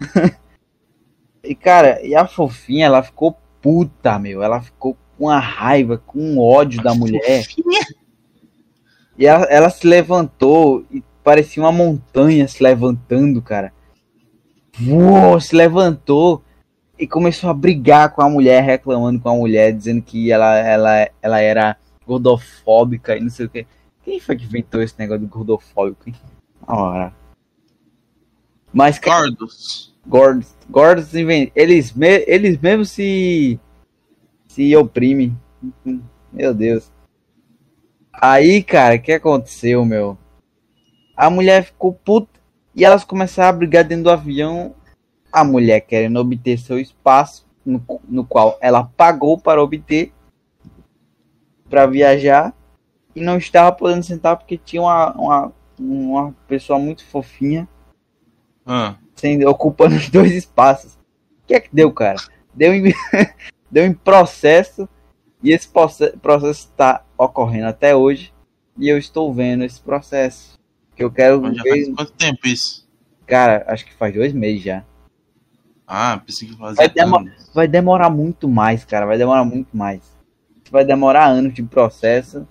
E 1.44 1.56
cara, 1.56 2.00
e 2.06 2.14
a 2.14 2.24
fofinha, 2.24 2.86
ela 2.86 3.02
ficou 3.02 3.36
puta, 3.60 4.16
meu. 4.16 4.44
Ela 4.44 4.60
ficou 4.60 4.96
com 5.18 5.28
a 5.28 5.38
raiva, 5.38 5.98
com 5.98 6.18
um 6.18 6.40
ódio 6.40 6.82
da 6.82 6.94
mulher. 6.94 7.44
E 9.18 9.26
ela, 9.26 9.44
ela 9.44 9.70
se 9.70 9.86
levantou 9.86 10.84
e 10.90 11.02
parecia 11.22 11.62
uma 11.62 11.72
montanha 11.72 12.48
se 12.48 12.62
levantando, 12.62 13.40
cara. 13.42 13.72
Uou, 14.86 15.38
se 15.40 15.54
levantou 15.54 16.42
e 16.98 17.06
começou 17.06 17.50
a 17.50 17.54
brigar 17.54 18.12
com 18.14 18.22
a 18.22 18.28
mulher, 18.30 18.62
reclamando 18.62 19.20
com 19.20 19.28
a 19.28 19.34
mulher, 19.34 19.72
dizendo 19.72 20.02
que 20.02 20.32
ela, 20.32 20.56
ela, 20.58 21.08
ela 21.20 21.40
era 21.40 21.76
gordofóbica 22.06 23.16
e 23.16 23.20
não 23.20 23.30
sei 23.30 23.46
o 23.46 23.48
que. 23.50 23.66
Quem 24.04 24.18
foi 24.18 24.36
que 24.36 24.44
inventou 24.44 24.82
esse 24.82 24.94
negócio 24.98 25.20
de 25.20 25.26
gordofóbico, 25.26 26.08
hein? 26.08 26.14
Na 26.66 26.74
hora. 26.74 27.14
Mas, 28.72 28.98
cara, 28.98 29.26
Gordos. 29.28 29.94
gordos, 30.06 30.56
gordos 30.68 31.14
inven- 31.14 31.52
eles, 31.54 31.92
me, 31.92 32.24
eles 32.26 32.58
mesmos 32.58 32.90
se 32.90 33.60
se 34.52 34.76
oprimem. 34.76 35.36
Meu 36.30 36.52
Deus. 36.52 36.92
Aí, 38.12 38.62
cara, 38.62 38.96
o 38.96 39.00
que 39.00 39.12
aconteceu, 39.12 39.84
meu? 39.84 40.18
A 41.16 41.30
mulher 41.30 41.64
ficou 41.64 41.92
puta 41.92 42.38
e 42.74 42.84
elas 42.84 43.04
começaram 43.04 43.48
a 43.48 43.52
brigar 43.52 43.84
dentro 43.84 44.04
do 44.04 44.10
avião. 44.10 44.74
A 45.32 45.42
mulher 45.42 45.80
querendo 45.80 46.18
obter 46.18 46.58
seu 46.58 46.78
espaço, 46.78 47.46
no, 47.64 47.82
no 48.06 48.24
qual 48.26 48.58
ela 48.60 48.84
pagou 48.84 49.38
para 49.38 49.62
obter 49.62 50.12
para 51.70 51.86
viajar 51.86 52.54
e 53.16 53.20
não 53.22 53.38
estava 53.38 53.72
podendo 53.72 54.02
sentar 54.02 54.36
porque 54.36 54.58
tinha 54.58 54.82
uma, 54.82 55.12
uma, 55.12 55.52
uma 55.78 56.34
pessoa 56.46 56.78
muito 56.78 57.06
fofinha 57.06 57.66
Ah, 58.66 58.96
sendo, 59.14 59.48
ocupando 59.48 59.96
os 59.96 60.10
dois 60.10 60.32
espaços. 60.32 60.94
O 61.42 61.46
que 61.46 61.54
é 61.54 61.60
que 61.60 61.70
deu, 61.72 61.90
cara? 61.90 62.18
Deu 62.54 62.74
em, 62.74 62.92
deu 63.72 63.86
em 63.86 63.94
processo 63.94 64.86
e 65.42 65.50
esse 65.50 65.66
proce- 65.66 66.14
processo 66.18 66.68
está 66.68 67.04
ocorrendo 67.16 67.66
até 67.66 67.96
hoje 67.96 68.32
e 68.76 68.88
eu 68.88 68.98
estou 68.98 69.32
vendo 69.32 69.64
esse 69.64 69.80
processo. 69.80 70.60
Que 70.94 71.02
eu 71.02 71.10
quero 71.10 71.42
já 71.54 71.62
ver, 71.62 71.70
faz 71.70 71.94
quanto 71.96 72.12
tempo 72.12 72.46
isso? 72.46 72.86
cara, 73.26 73.64
acho 73.66 73.86
que 73.86 73.94
faz 73.94 74.14
dois 74.14 74.32
meses 74.34 74.62
já. 74.62 74.84
Ah, 75.86 76.20
pensei 76.24 76.48
que 76.48 76.56
fazia 76.56 76.84
Vai. 76.94 77.32
Vai 77.54 77.68
demorar 77.68 78.10
muito 78.10 78.46
mais, 78.46 78.84
cara, 78.84 79.06
vai 79.06 79.16
demorar 79.16 79.44
muito 79.44 79.74
mais. 79.74 80.02
Vai 80.70 80.84
demorar 80.84 81.26
anos 81.26 81.54
de 81.54 81.62
processo 81.62 82.46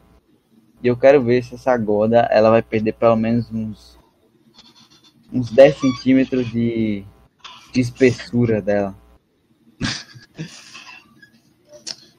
e 0.81 0.87
eu 0.87 0.97
quero 0.97 1.23
ver 1.23 1.43
se 1.43 1.53
essa 1.55 1.75
gorda 1.77 2.27
ela 2.31 2.49
vai 2.49 2.61
perder 2.61 2.93
pelo 2.93 3.15
menos 3.15 3.51
uns 3.51 3.99
uns 5.31 5.49
10 5.49 5.77
centímetros 5.79 6.51
de, 6.51 7.05
de 7.71 7.79
espessura 7.79 8.61
dela. 8.61 8.95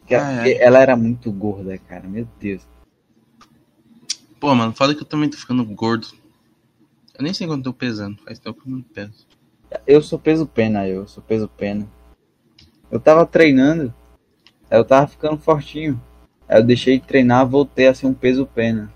Que- 0.07 0.15
Ai, 0.15 0.23
ai. 0.23 0.35
porque 0.51 0.63
ela 0.63 0.79
era 0.81 0.97
muito 0.97 1.31
gorda, 1.31 1.77
cara. 1.79 2.07
Meu 2.09 2.27
Deus. 2.39 2.67
Pô, 4.41 4.55
mano, 4.55 4.73
foda 4.73 4.95
que 4.95 5.03
eu 5.03 5.07
também 5.07 5.31
tô 5.31 5.37
ficando 5.37 5.65
gordo. 5.65 6.09
Eu 7.17 7.23
nem 7.23 7.33
sei 7.33 7.47
quanto 7.47 7.61
eu 7.61 7.73
tô 7.73 7.79
pesando, 7.79 8.21
faz 8.25 8.39
tempo 8.39 8.61
que 8.61 8.69
eu 8.69 8.73
não 8.73 8.83
peso. 8.83 9.27
Eu 9.87 10.03
sou 10.03 10.19
peso 10.19 10.47
pena, 10.47 10.87
eu 10.89 11.07
sou 11.07 11.23
peso 11.23 11.49
pena. 11.49 11.89
Eu 12.91 12.99
tava 12.99 13.25
treinando, 13.25 13.95
aí 14.71 14.79
eu 14.79 14.85
tava 14.85 15.07
ficando 15.07 15.39
fortinho. 15.39 16.01
Aí 16.49 16.59
eu 16.59 16.65
deixei 16.65 16.99
de 16.99 17.07
treinar, 17.07 17.47
voltei 17.47 17.87
a 17.87 17.95
ser 17.95 18.07
um 18.07 18.13
peso 18.15 18.45
pena. 18.47 18.93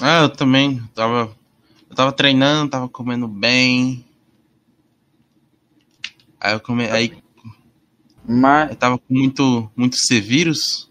Ah, 0.00 0.22
eu 0.22 0.28
também. 0.28 0.76
Eu 0.78 0.88
tava, 0.94 1.36
eu 1.88 1.96
tava 1.96 2.12
treinando, 2.12 2.70
tava 2.70 2.88
comendo 2.88 3.26
bem. 3.26 4.04
Aí 6.40 6.52
eu 6.54 6.60
come, 6.60 6.88
aí 6.90 7.20
Mas. 8.26 8.70
eu 8.70 8.76
tava 8.76 8.98
com 8.98 9.14
muito, 9.14 9.70
muito 9.76 9.96
C-vírus. 9.96 10.90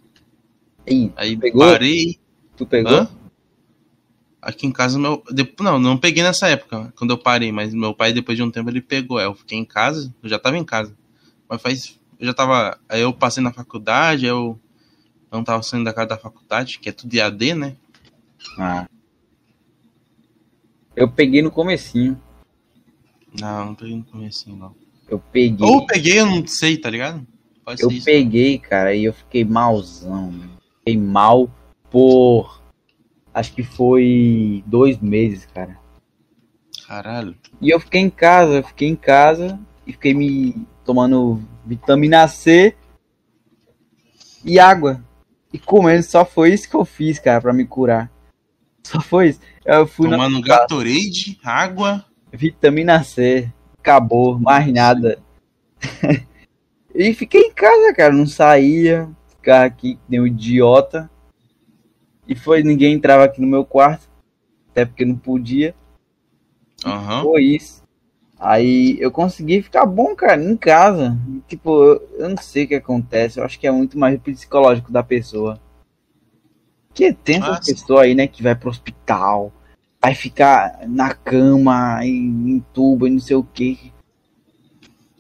Aí 1.15 1.38
Pegou? 1.38 1.61
parei. 1.61 2.19
tu 2.57 2.65
pegou? 2.65 2.91
Hã? 2.91 3.09
Aqui 4.41 4.65
em 4.65 4.71
casa, 4.71 4.97
meu. 4.97 5.23
Não, 5.59 5.77
não 5.77 5.97
peguei 5.97 6.23
nessa 6.23 6.47
época, 6.47 6.93
quando 6.97 7.11
eu 7.11 7.17
parei, 7.17 7.51
mas 7.51 7.73
meu 7.73 7.93
pai, 7.93 8.13
depois 8.13 8.38
de 8.38 8.43
um 8.43 8.49
tempo, 8.49 8.69
ele 8.69 8.82
pegou. 8.82 9.17
Aí 9.17 9.25
eu 9.25 9.36
fiquei 9.36 9.57
em 9.57 9.65
casa, 9.65 10.13
eu 10.23 10.30
já 10.30 10.39
tava 10.39 10.57
em 10.57 10.63
casa. 10.63 10.95
Mas 11.47 11.61
faz. 11.61 11.99
Eu 12.19 12.25
já 12.27 12.34
tava. 12.34 12.80
Aí 12.88 13.01
eu 13.01 13.13
passei 13.13 13.43
na 13.43 13.51
faculdade, 13.51 14.25
eu 14.25 14.59
não 15.32 15.43
tava 15.43 15.61
saindo 15.61 15.86
da 15.86 15.93
casa 15.93 16.07
da 16.07 16.17
faculdade, 16.17 16.80
que 16.80 16.89
é 16.89 16.91
tudo 16.91 17.13
IAD, 17.13 17.53
né? 17.53 17.75
Ah. 18.57 18.88
Eu 20.95 21.09
peguei 21.09 21.41
no 21.41 21.51
comecinho. 21.51 22.19
Não, 23.39 23.67
não 23.67 23.75
peguei 23.75 23.95
no 23.95 24.03
começo, 24.03 24.49
não. 24.55 24.73
Eu 25.10 25.20
peguei. 25.32 25.68
Ou 25.68 25.86
peguei, 25.86 26.20
eu 26.20 26.26
não 26.26 26.45
sei, 26.45 26.78
tá 26.78 26.89
ligado? 26.89 27.26
Pode 27.66 27.82
Eu 27.82 27.89
ser 27.89 27.95
isso. 27.95 28.05
peguei, 28.05 28.57
cara, 28.60 28.93
e 28.95 29.03
eu 29.05 29.14
fiquei 29.14 29.43
malzão. 29.43 30.32
meu. 30.32 30.49
Fiquei 30.80 30.97
mal 30.97 31.49
por. 31.89 32.62
Acho 33.34 33.53
que 33.53 33.64
foi 33.64 34.64
dois 34.66 34.97
meses, 34.99 35.45
cara. 35.47 35.78
Caralho. 36.88 37.36
E 37.62 37.70
eu 37.70 37.80
fiquei 37.80 38.01
em 38.01 38.10
casa, 38.10 38.53
eu 38.55 38.64
fiquei 38.64 38.88
em 38.88 38.95
casa 38.95 39.60
e 39.86 39.91
fiquei 39.93 40.14
me 40.14 40.66
tomando 40.84 41.39
vitamina 41.66 42.28
C 42.28 42.76
e 44.43 44.60
água. 44.60 45.03
E 45.53 45.57
comendo, 45.60 46.03
só 46.03 46.24
foi 46.26 46.53
isso 46.53 46.70
que 46.70 46.76
eu 46.76 46.86
fiz, 46.86 47.20
cara, 47.20 47.41
pra 47.41 47.53
me 47.53 47.66
curar. 47.66 48.12
Só 48.84 48.99
foi 49.01 49.30
isso. 49.30 49.39
Eu 49.66 49.86
fui 49.86 50.07
na 50.07 50.18
Tomando 50.18 50.41
Gatorade, 50.41 51.39
água. 51.43 52.05
vitamina 52.32 53.03
C, 53.03 53.51
acabou, 53.89 54.39
mais 54.39 54.71
nada. 54.71 55.19
e 56.93 57.13
fiquei 57.13 57.41
em 57.41 57.53
casa, 57.53 57.93
cara, 57.93 58.13
não 58.13 58.27
saía, 58.27 59.09
ficava 59.27 59.65
aqui, 59.65 59.95
que 59.95 60.01
nem 60.07 60.21
um 60.21 60.27
idiota. 60.27 61.09
E 62.27 62.35
foi, 62.35 62.61
ninguém 62.61 62.93
entrava 62.93 63.23
aqui 63.23 63.41
no 63.41 63.47
meu 63.47 63.65
quarto, 63.65 64.07
até 64.69 64.85
porque 64.85 65.03
não 65.03 65.15
podia. 65.15 65.73
Aham. 66.85 67.23
Foi 67.23 67.43
isso. 67.43 67.83
Aí 68.37 68.97
eu 69.01 69.11
consegui 69.11 69.61
ficar 69.61 69.85
bom, 69.85 70.15
cara, 70.15 70.41
em 70.41 70.55
casa. 70.55 71.17
Tipo, 71.47 71.83
eu, 71.83 72.09
eu 72.19 72.29
não 72.29 72.37
sei 72.37 72.63
o 72.63 72.67
que 72.67 72.75
acontece. 72.75 73.39
Eu 73.39 73.43
acho 73.43 73.59
que 73.59 73.67
é 73.67 73.71
muito 73.71 73.97
mais 73.97 74.17
psicológico 74.21 74.91
da 74.91 75.03
pessoa. 75.03 75.59
Porque 76.87 77.11
tem 77.11 77.37
essa 77.37 77.51
Ah, 77.51 77.61
sim. 77.61 77.73
pessoa 77.73 78.03
aí, 78.03 78.15
né, 78.15 78.27
que 78.27 78.41
vai 78.41 78.55
pro 78.55 78.69
hospital, 78.69 79.51
vai 80.01 80.15
ficar 80.15 80.79
na 80.87 81.13
cama, 81.13 81.99
em, 82.03 82.51
em 82.51 82.65
tubo 82.73 83.07
e 83.07 83.09
não 83.09 83.19
sei 83.19 83.35
o 83.35 83.43
que. 83.43 83.91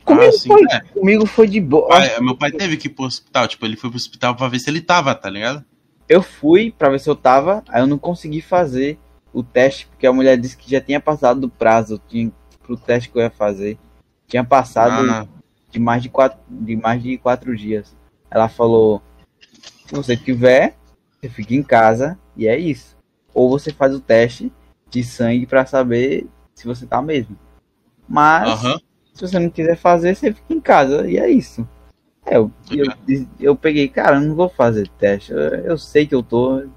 Comigo, 0.03 0.31
Ah, 0.35 0.39
foi, 0.47 0.61
é. 0.71 0.79
comigo 0.79 1.25
foi 1.25 1.47
de 1.47 1.61
boa. 1.61 1.87
Meu 2.21 2.35
pai 2.35 2.51
teve 2.51 2.77
que 2.77 2.87
ir 2.87 2.91
pro 2.91 3.05
hospital, 3.05 3.47
tipo, 3.47 3.65
ele 3.65 3.75
foi 3.75 3.89
pro 3.89 3.97
hospital 3.97 4.35
pra 4.35 4.47
ver 4.47 4.59
se 4.59 4.69
ele 4.69 4.81
tava, 4.81 5.13
tá 5.13 5.29
ligado? 5.29 5.63
Eu 6.07 6.23
fui 6.23 6.71
pra 6.75 6.89
ver 6.89 6.99
se 6.99 7.09
eu 7.09 7.15
tava, 7.15 7.63
aí 7.69 7.81
eu 7.81 7.87
não 7.87 7.99
consegui 7.99 8.41
fazer 8.41 8.97
o 9.31 9.43
teste, 9.43 9.85
porque 9.87 10.07
a 10.07 10.13
mulher 10.13 10.37
disse 10.37 10.57
que 10.57 10.71
já 10.71 10.81
tinha 10.81 10.99
passado 10.99 11.39
do 11.41 11.49
prazo 11.49 12.01
tinha, 12.07 12.31
pro 12.63 12.75
teste 12.75 13.09
que 13.09 13.17
eu 13.17 13.21
ia 13.21 13.29
fazer. 13.29 13.77
Tinha 14.27 14.43
passado 14.43 15.07
Ah, 15.11 15.27
de 15.69 15.79
mais 15.79 16.01
de 16.01 16.09
quatro, 16.09 16.39
de 16.49 16.75
mais 16.75 17.03
de 17.03 17.17
quatro 17.19 17.55
dias. 17.55 17.95
Ela 18.31 18.49
falou: 18.49 19.03
se 19.85 19.93
você 19.93 20.17
tiver, 20.17 20.75
você 21.21 21.29
fica 21.29 21.53
em 21.53 21.61
casa 21.61 22.17
e 22.35 22.47
é 22.47 22.57
isso. 22.57 22.97
Ou 23.31 23.47
você 23.49 23.71
faz 23.71 23.93
o 23.93 23.99
teste 23.99 24.51
de 24.89 25.03
sangue 25.03 25.45
pra 25.45 25.65
saber 25.65 26.27
se 26.55 26.65
você 26.65 26.85
tá 26.85 27.01
mesmo. 27.01 27.37
Mas 28.07 28.47
Aham. 28.47 28.79
se 29.13 29.27
você 29.27 29.39
não 29.39 29.49
quiser 29.49 29.77
fazer, 29.77 30.15
você 30.15 30.33
fica 30.33 30.53
em 30.53 30.59
casa 30.59 31.09
e 31.09 31.17
é 31.17 31.29
isso. 31.29 31.67
É, 32.25 32.37
eu, 32.37 32.51
eu, 32.71 32.87
eu 33.39 33.55
peguei, 33.55 33.87
cara, 33.87 34.17
eu 34.17 34.21
não 34.21 34.35
vou 34.35 34.49
fazer 34.49 34.87
teste. 34.97 35.31
Eu, 35.31 35.39
eu 35.39 35.77
sei 35.77 36.05
que 36.05 36.13
eu 36.13 36.23
tô. 36.23 36.67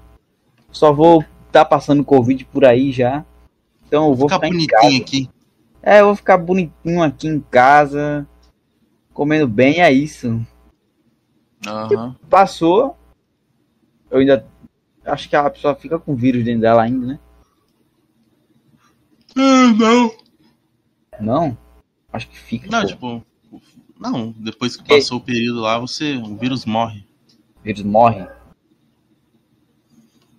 Só 0.71 0.91
vou 0.91 1.23
tá 1.51 1.63
passando 1.63 2.03
Covid 2.03 2.43
por 2.45 2.65
aí 2.65 2.91
já. 2.91 3.23
Então 3.85 4.09
eu 4.09 4.15
vou 4.15 4.27
Fica 4.27 4.47
ficar 4.47 4.55
em 4.55 4.67
casa. 4.67 4.81
bonitinho 4.81 5.01
aqui. 5.01 5.29
É, 5.81 5.99
eu 5.99 6.05
vou 6.05 6.15
ficar 6.15 6.37
bonitinho 6.37 7.03
aqui 7.03 7.27
em 7.27 7.39
casa, 7.39 8.27
comendo 9.13 9.47
bem, 9.47 9.81
é 9.81 9.91
isso. 9.91 10.41
Aham. 11.67 12.15
Passou, 12.29 12.97
eu 14.09 14.19
ainda 14.19 14.45
acho 15.05 15.29
que 15.29 15.35
a 15.35 15.49
pessoa 15.49 15.75
fica 15.75 15.99
com 15.99 16.15
vírus 16.15 16.43
dentro 16.43 16.61
dela 16.61 16.81
ainda, 16.81 17.05
né? 17.05 17.19
Não. 19.35 20.15
Não? 21.19 21.57
Acho 22.11 22.29
que 22.29 22.37
fica. 22.37 22.69
Não, 22.69 22.81
pô. 22.81 22.87
tipo. 22.87 23.25
Não, 23.99 24.31
depois 24.37 24.75
que 24.75 24.83
passou 24.87 25.17
o 25.17 25.21
período 25.21 25.61
lá, 25.61 25.79
você. 25.79 26.15
O 26.17 26.35
vírus 26.37 26.65
morre. 26.65 27.05
O 27.59 27.63
vírus 27.63 27.83
morre. 27.83 28.27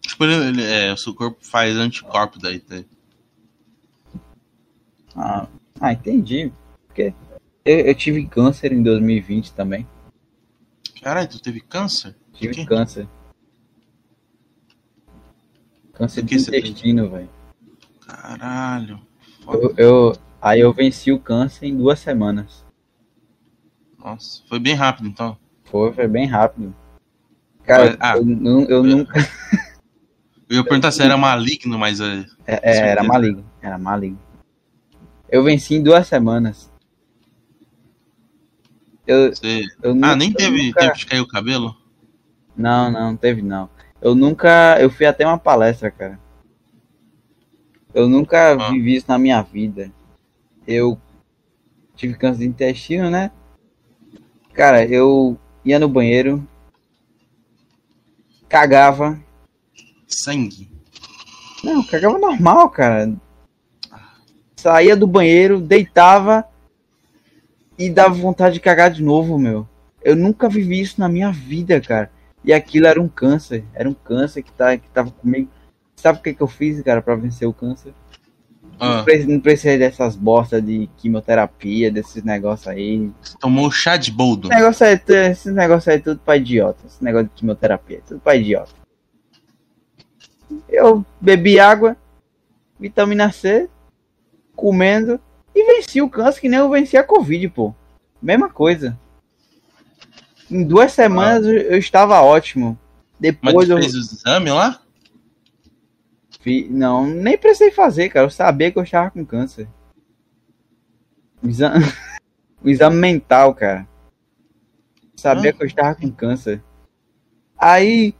Tipo, 0.03 0.25
ele, 0.25 0.35
ele- 0.49 0.63
é, 0.65 0.93
o 0.93 0.97
seu 0.97 1.15
corpo 1.15 1.39
faz 1.41 1.75
anticorpo 1.77 2.39
daí. 2.39 2.61
Tá? 2.61 2.85
Ah, 5.17 5.47
ah, 5.81 5.93
entendi. 5.93 6.53
Porque 6.87 7.15
eu, 7.65 7.79
eu 7.81 7.95
tive 7.95 8.27
câncer 8.27 8.73
em 8.73 8.83
2020 8.83 9.53
também. 9.53 9.87
Caralho, 11.03 11.29
tu 11.29 11.41
teve 11.41 11.61
câncer? 11.61 12.15
Tive 12.35 12.65
câncer. 12.67 13.09
Câncer 15.93 16.23
de 16.23 16.35
intestino, 16.35 17.09
velho. 17.09 17.29
Caralho. 18.07 19.01
Eu, 19.47 19.75
eu- 19.77 20.13
aí 20.41 20.61
eu 20.61 20.73
venci 20.73 21.13
o 21.13 21.19
câncer 21.19 21.67
em 21.67 21.77
duas 21.77 21.99
semanas. 21.99 22.65
Nossa, 23.99 24.43
foi 24.49 24.59
bem 24.59 24.75
rápido 24.75 25.09
então. 25.09 25.37
Foi, 25.65 25.93
foi 25.93 26.07
bem 26.09 26.27
rápido. 26.27 26.75
Cara, 27.65 27.97
Ah. 27.99 28.17
eu, 28.17 28.25
nu- 28.25 28.65
eu 28.69 28.83
nunca. 28.83 29.13
Eu 30.47 30.59
ia 30.59 30.63
perguntar 30.65 30.93
se 30.93 31.03
era 31.03 31.17
maligno, 31.17 31.79
mas 31.79 32.01
é. 32.01 32.27
É, 32.47 32.61
é, 32.71 32.89
era 32.91 33.03
maligno, 33.03 33.43
era 33.63 33.79
maligno. 33.79 34.19
Eu 35.29 35.43
venci 35.43 35.75
em 35.75 35.83
duas 35.83 36.07
semanas. 36.07 36.71
Eu, 39.07 39.33
eu 39.83 39.93
Ah, 40.03 40.15
nem 40.15 40.29
eu 40.31 40.37
teve 40.37 40.67
nunca- 40.67 40.81
tempo 40.81 40.97
de 40.99 41.07
cair 41.07 41.21
o 41.21 41.27
cabelo? 41.27 41.75
Não, 42.55 42.91
não, 42.91 43.01
não 43.11 43.17
teve 43.17 43.41
não. 43.41 43.71
Eu 44.03 44.15
nunca. 44.15 44.77
Eu 44.79 44.91
fui 44.91 45.07
até 45.07 45.27
uma 45.27 45.39
palestra, 45.39 45.91
cara. 45.91 46.21
Eu 47.95 48.09
nunca 48.09 48.53
Ah. 48.53 48.71
vivi 48.73 48.97
isso 48.97 49.07
na 49.09 49.19
minha 49.19 49.41
vida. 49.41 49.91
Eu 50.67 51.01
tive 51.95 52.15
câncer 52.15 52.41
de 52.41 52.47
intestino, 52.49 53.09
né? 53.09 53.31
Cara, 54.53 54.85
eu 54.85 55.39
ia 55.65 55.79
no 55.79 55.89
banheiro, 55.89 56.47
cagava. 58.49 59.19
Sangue. 60.07 60.71
Não, 61.63 61.83
cagava 61.85 62.19
normal, 62.19 62.69
cara. 62.71 63.15
Saía 64.57 64.97
do 64.97 65.07
banheiro, 65.07 65.61
deitava 65.61 66.45
e 67.79 67.91
dava 67.91 68.15
vontade 68.15 68.55
de 68.55 68.61
cagar 68.61 68.91
de 68.91 69.03
novo, 69.03 69.39
meu. 69.39 69.69
Eu 70.03 70.15
nunca 70.15 70.49
vivi 70.49 70.81
isso 70.81 71.01
na 71.01 71.09
minha 71.09 71.31
vida, 71.33 71.81
cara. 71.81 72.11
E 72.45 72.53
aquilo 72.53 72.87
era 72.87 73.01
um 73.01 73.09
câncer. 73.09 73.65
Era 73.73 73.89
um 73.89 73.95
câncer 73.95 74.43
que, 74.43 74.53
tá, 74.53 74.77
que 74.77 74.89
tava 74.91 75.11
comigo. 75.11 75.51
Sabe 76.05 76.19
o 76.19 76.23
que, 76.23 76.35
que 76.35 76.43
eu 76.43 76.47
fiz, 76.47 76.83
cara, 76.83 77.01
pra 77.01 77.15
vencer 77.17 77.49
o 77.49 77.53
câncer? 77.55 77.95
Ah, 78.79 78.97
Não, 78.99 79.05
precisei, 79.05 79.35
não 79.35 79.41
precisei 79.41 79.79
dessas 79.79 80.15
bostas 80.15 80.63
de 80.63 80.87
quimioterapia, 80.99 81.91
desses 81.91 82.23
negócios 82.23 82.69
aí. 82.69 83.11
você 83.23 83.39
tomou 83.39 83.71
chá 83.71 83.97
de 83.97 84.13
boldo. 84.13 84.49
Esse 84.49 84.55
negócio 84.55 84.87
aí, 84.87 85.01
esse 85.31 85.51
negócio 85.51 85.91
aí 85.91 85.97
é 85.97 86.01
tudo 86.03 86.21
pra 86.23 86.37
idiota. 86.37 86.79
Esse 86.87 87.03
negócio 87.03 87.29
de 87.29 87.33
quimioterapia, 87.33 87.97
é 87.97 88.01
tudo 88.07 88.21
pra 88.21 88.37
idiota. 88.37 88.71
Eu 90.69 91.03
bebi 91.19 91.59
água, 91.59 91.97
vitamina 92.79 93.33
C, 93.33 93.71
comendo 94.55 95.19
e 95.55 95.65
venci 95.65 96.03
o 96.03 96.11
câncer 96.11 96.43
que 96.43 96.51
nem 96.51 96.59
eu 96.59 96.69
venci 96.69 96.99
a 96.99 97.03
Covid, 97.03 97.49
pô. 97.49 97.75
Mesma 98.21 98.51
coisa. 98.51 99.01
Em 100.51 100.65
duas 100.65 100.93
semanas 100.93 101.47
eu, 101.47 101.55
eu 101.55 101.79
estava 101.79 102.21
ótimo. 102.21 102.79
Mas 103.19 103.21
Depois 103.21 103.67
tu 103.67 103.73
eu 103.73 103.79
fez 103.79 103.95
o 103.95 104.01
exame 104.01 104.51
lá? 104.51 104.84
Fi- 106.45 106.69
não, 106.71 107.07
nem 107.07 107.39
precisei 107.39 107.71
fazer, 107.71 108.11
cara. 108.11 108.27
Eu 108.27 108.31
sabia 108.31 108.71
que 108.71 108.79
eu 108.79 108.83
estava 108.83 109.11
com 109.11 109.25
câncer. 109.25 109.67
O 111.43 111.49
exame, 111.49 111.77
o 112.63 112.69
exame 112.69 112.97
mental, 112.97 113.55
cara. 113.55 113.89
Sabia 115.17 115.51
Ah. 115.51 115.53
que 115.55 115.63
eu 115.63 115.67
estava 115.67 115.95
com 115.95 116.11
câncer. 116.11 116.63
Aí 117.57 118.15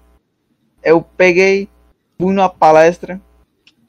eu 0.83 1.03
peguei, 1.03 1.69
fui 2.19 2.33
numa 2.33 2.49
palestra. 2.49 3.21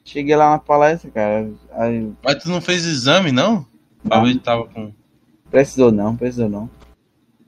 Cheguei 0.04 0.36
lá 0.36 0.50
na 0.50 0.58
palestra, 0.58 1.10
cara. 1.10 1.50
Aí, 1.72 2.12
Mas 2.22 2.42
tu 2.42 2.48
não 2.50 2.60
fez 2.60 2.84
exame, 2.84 3.32
não? 3.32 3.66
Não. 4.04 4.38
tava 4.38 4.66
com. 4.68 4.92
precisou 5.50 5.90
não, 5.90 6.14
precisou 6.16 6.48
não. 6.48 6.70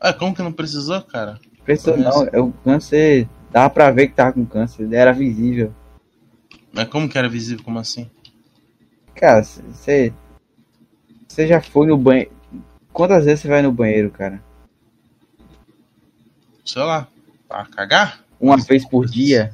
Ah, 0.00 0.12
como 0.12 0.34
que 0.34 0.42
não 0.42 0.52
precisou, 0.52 1.00
cara? 1.02 1.38
Precisou 1.64 1.96
não. 1.96 2.26
É 2.32 2.40
o 2.40 2.50
câncer. 2.64 3.28
Dava 3.50 3.70
pra 3.70 3.90
ver 3.90 4.08
que 4.08 4.14
tava 4.14 4.32
com 4.32 4.44
câncer. 4.46 4.92
Era 4.92 5.12
visível. 5.12 5.72
Mas 6.72 6.88
como 6.88 7.08
que 7.08 7.18
era 7.18 7.28
visível? 7.28 7.64
Como 7.64 7.78
assim? 7.78 8.10
Cara, 9.14 9.42
você. 9.42 10.12
Você 11.26 11.46
já 11.46 11.60
foi 11.60 11.86
no 11.86 11.96
banheiro. 11.96 12.32
Quantas 12.92 13.24
vezes 13.24 13.40
você 13.40 13.48
vai 13.48 13.62
no 13.62 13.72
banheiro, 13.72 14.10
cara? 14.10 14.42
Sei 16.64 16.82
lá. 16.82 17.08
Pra 17.48 17.64
cagar? 17.66 18.24
Uma 18.40 18.56
vez 18.56 18.86
por 18.86 19.06
dia? 19.06 19.52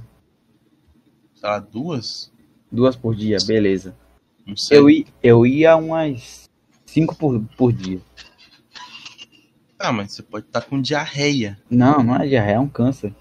Sei 1.34 1.48
lá, 1.48 1.58
duas? 1.58 2.32
Duas 2.70 2.96
por 2.96 3.14
dia, 3.14 3.38
beleza. 3.46 3.96
Não 4.46 4.56
sei. 4.56 4.78
Eu, 4.78 4.88
eu 5.22 5.46
ia 5.46 5.76
umas 5.76 6.50
cinco 6.84 7.14
por, 7.14 7.40
por 7.56 7.72
dia. 7.72 8.00
Ah, 9.78 9.92
mas 9.92 10.12
você 10.12 10.22
pode 10.22 10.46
estar 10.46 10.62
com 10.62 10.80
diarreia. 10.80 11.58
Não, 11.68 12.02
não 12.02 12.16
é 12.16 12.26
diarreia, 12.26 12.56
é 12.56 12.60
um 12.60 12.68
câncer. 12.68 13.14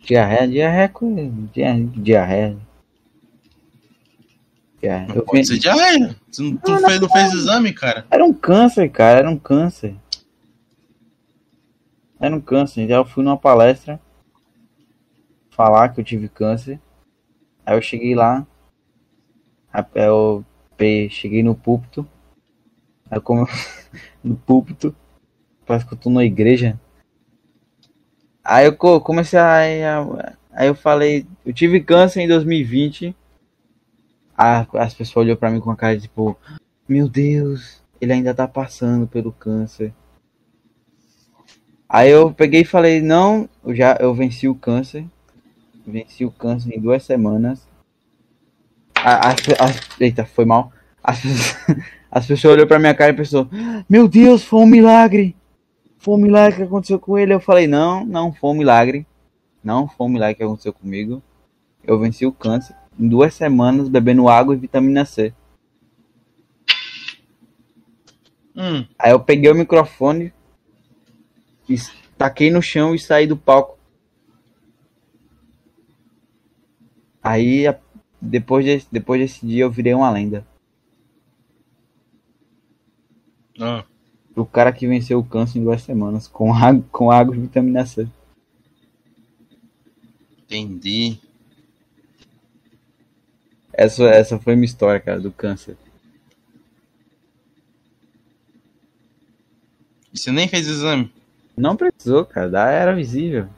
Diarreia, 0.00 0.48
diarreia 0.48 0.84
é. 0.84 1.30
Diarreia. 1.52 1.90
diarreia. 1.96 2.58
Diarreia. 4.82 5.06
Mas 5.08 5.16
Eu 5.16 5.24
pode 5.24 5.46
ser 5.46 5.58
diarreia. 5.58 6.16
Você 6.30 6.42
não, 6.42 6.56
tu 6.56 6.70
Não, 6.72 6.80
fez, 6.80 7.00
não 7.00 7.08
fez 7.08 7.32
exame, 7.32 7.72
cara? 7.72 8.04
Era 8.10 8.24
um 8.24 8.32
câncer, 8.32 8.90
cara, 8.90 9.20
era 9.20 9.30
um 9.30 9.38
câncer. 9.38 9.94
Era 12.18 12.34
um 12.34 12.40
câncer. 12.40 12.88
Já 12.88 12.96
eu 12.96 13.04
fui 13.04 13.22
numa 13.22 13.36
palestra 13.36 14.00
falar 15.50 15.90
que 15.90 16.00
eu 16.00 16.04
tive 16.04 16.28
câncer. 16.28 16.80
Aí 17.64 17.76
eu 17.76 17.82
cheguei 17.82 18.14
lá. 18.14 18.44
Eu 19.94 20.44
cheguei 21.10 21.42
no 21.42 21.54
púlpito. 21.54 22.06
Aí 23.10 23.20
como 23.20 23.46
no 24.22 24.36
púlpito. 24.36 24.94
Parece 25.64 25.86
que 25.86 25.94
eu 25.94 25.98
tô 25.98 26.10
na 26.10 26.24
igreja. 26.24 26.78
Aí 28.44 28.66
eu 28.66 28.76
co- 28.76 29.00
comecei 29.00 29.38
a. 29.38 30.00
a- 30.00 30.32
Aí 30.54 30.68
eu 30.68 30.74
falei, 30.74 31.26
eu 31.46 31.52
tive 31.54 31.80
câncer 31.80 32.20
em 32.20 32.28
2020. 32.28 33.16
Ah, 34.44 34.66
as 34.80 34.92
pessoas 34.92 35.24
olhou 35.24 35.36
pra 35.36 35.48
mim 35.50 35.60
com 35.60 35.70
uma 35.70 35.76
cara 35.76 35.96
tipo, 35.96 36.36
meu 36.88 37.08
Deus, 37.08 37.80
ele 38.00 38.12
ainda 38.12 38.34
tá 38.34 38.48
passando 38.48 39.06
pelo 39.06 39.30
câncer. 39.30 39.94
Aí 41.88 42.10
eu 42.10 42.34
peguei 42.34 42.62
e 42.62 42.64
falei, 42.64 43.00
não, 43.00 43.48
eu 43.64 43.72
já 43.72 43.96
eu 44.00 44.12
venci 44.12 44.48
o 44.48 44.54
câncer. 44.56 45.06
Venci 45.86 46.24
o 46.24 46.30
câncer 46.32 46.76
em 46.76 46.80
duas 46.80 47.04
semanas. 47.04 47.68
A, 48.96 49.28
a- 49.28 49.30
a- 49.30 50.00
eita, 50.00 50.24
foi 50.24 50.44
mal. 50.44 50.72
As, 51.04 51.20
as 52.10 52.26
pessoas 52.26 52.54
olhou 52.54 52.66
pra 52.66 52.80
minha 52.80 52.94
cara 52.96 53.12
e 53.12 53.16
pensou, 53.16 53.46
meu 53.88 54.08
Deus, 54.08 54.42
foi 54.42 54.58
um 54.58 54.66
milagre. 54.66 55.36
Foi 55.98 56.14
um 56.14 56.18
milagre 56.18 56.56
que 56.56 56.62
aconteceu 56.64 56.98
com 56.98 57.16
ele. 57.16 57.32
Eu 57.32 57.38
falei, 57.38 57.68
não, 57.68 58.04
não 58.04 58.32
foi 58.32 58.50
um 58.50 58.54
milagre. 58.54 59.06
Não 59.62 59.86
foi 59.86 60.04
um 60.08 60.10
milagre 60.10 60.34
que 60.34 60.42
aconteceu 60.42 60.72
comigo. 60.72 61.22
Eu 61.84 61.96
venci 62.00 62.26
o 62.26 62.32
câncer 62.32 62.74
em 62.98 63.08
duas 63.08 63.34
semanas 63.34 63.88
bebendo 63.88 64.28
água 64.28 64.54
e 64.54 64.58
vitamina 64.58 65.04
C. 65.04 65.34
Hum, 68.54 68.86
Aí 68.98 69.10
eu 69.12 69.20
peguei 69.20 69.50
o 69.50 69.54
microfone, 69.54 70.32
taquei 72.18 72.50
no 72.50 72.62
chão 72.62 72.94
e 72.94 72.98
saí 72.98 73.26
do 73.26 73.36
palco. 73.36 73.78
Aí, 77.22 77.64
depois 78.20 78.64
desse, 78.64 78.86
depois 78.90 79.20
desse 79.20 79.46
dia, 79.46 79.64
eu 79.64 79.70
virei 79.70 79.94
uma 79.94 80.10
lenda. 80.10 80.46
ah, 83.60 83.84
O 84.36 84.44
cara 84.44 84.72
que 84.72 84.86
venceu 84.86 85.18
o 85.18 85.24
câncer 85.24 85.58
em 85.58 85.64
duas 85.64 85.82
semanas, 85.82 86.28
com, 86.28 86.52
água, 86.54 86.84
com 86.92 87.10
água 87.10 87.36
e 87.36 87.40
vitamina 87.40 87.86
C. 87.86 88.08
entendi. 90.42 91.21
Essa, 93.72 94.04
essa 94.04 94.38
foi 94.38 94.54
minha 94.54 94.66
história, 94.66 95.00
cara, 95.00 95.20
do 95.20 95.30
câncer. 95.32 95.76
E 100.12 100.18
você 100.18 100.30
nem 100.30 100.46
fez 100.46 100.66
exame? 100.66 101.12
Não 101.56 101.76
precisou, 101.76 102.24
cara, 102.24 102.48
da- 102.48 102.70
era 102.70 102.94
visível. 102.94 103.48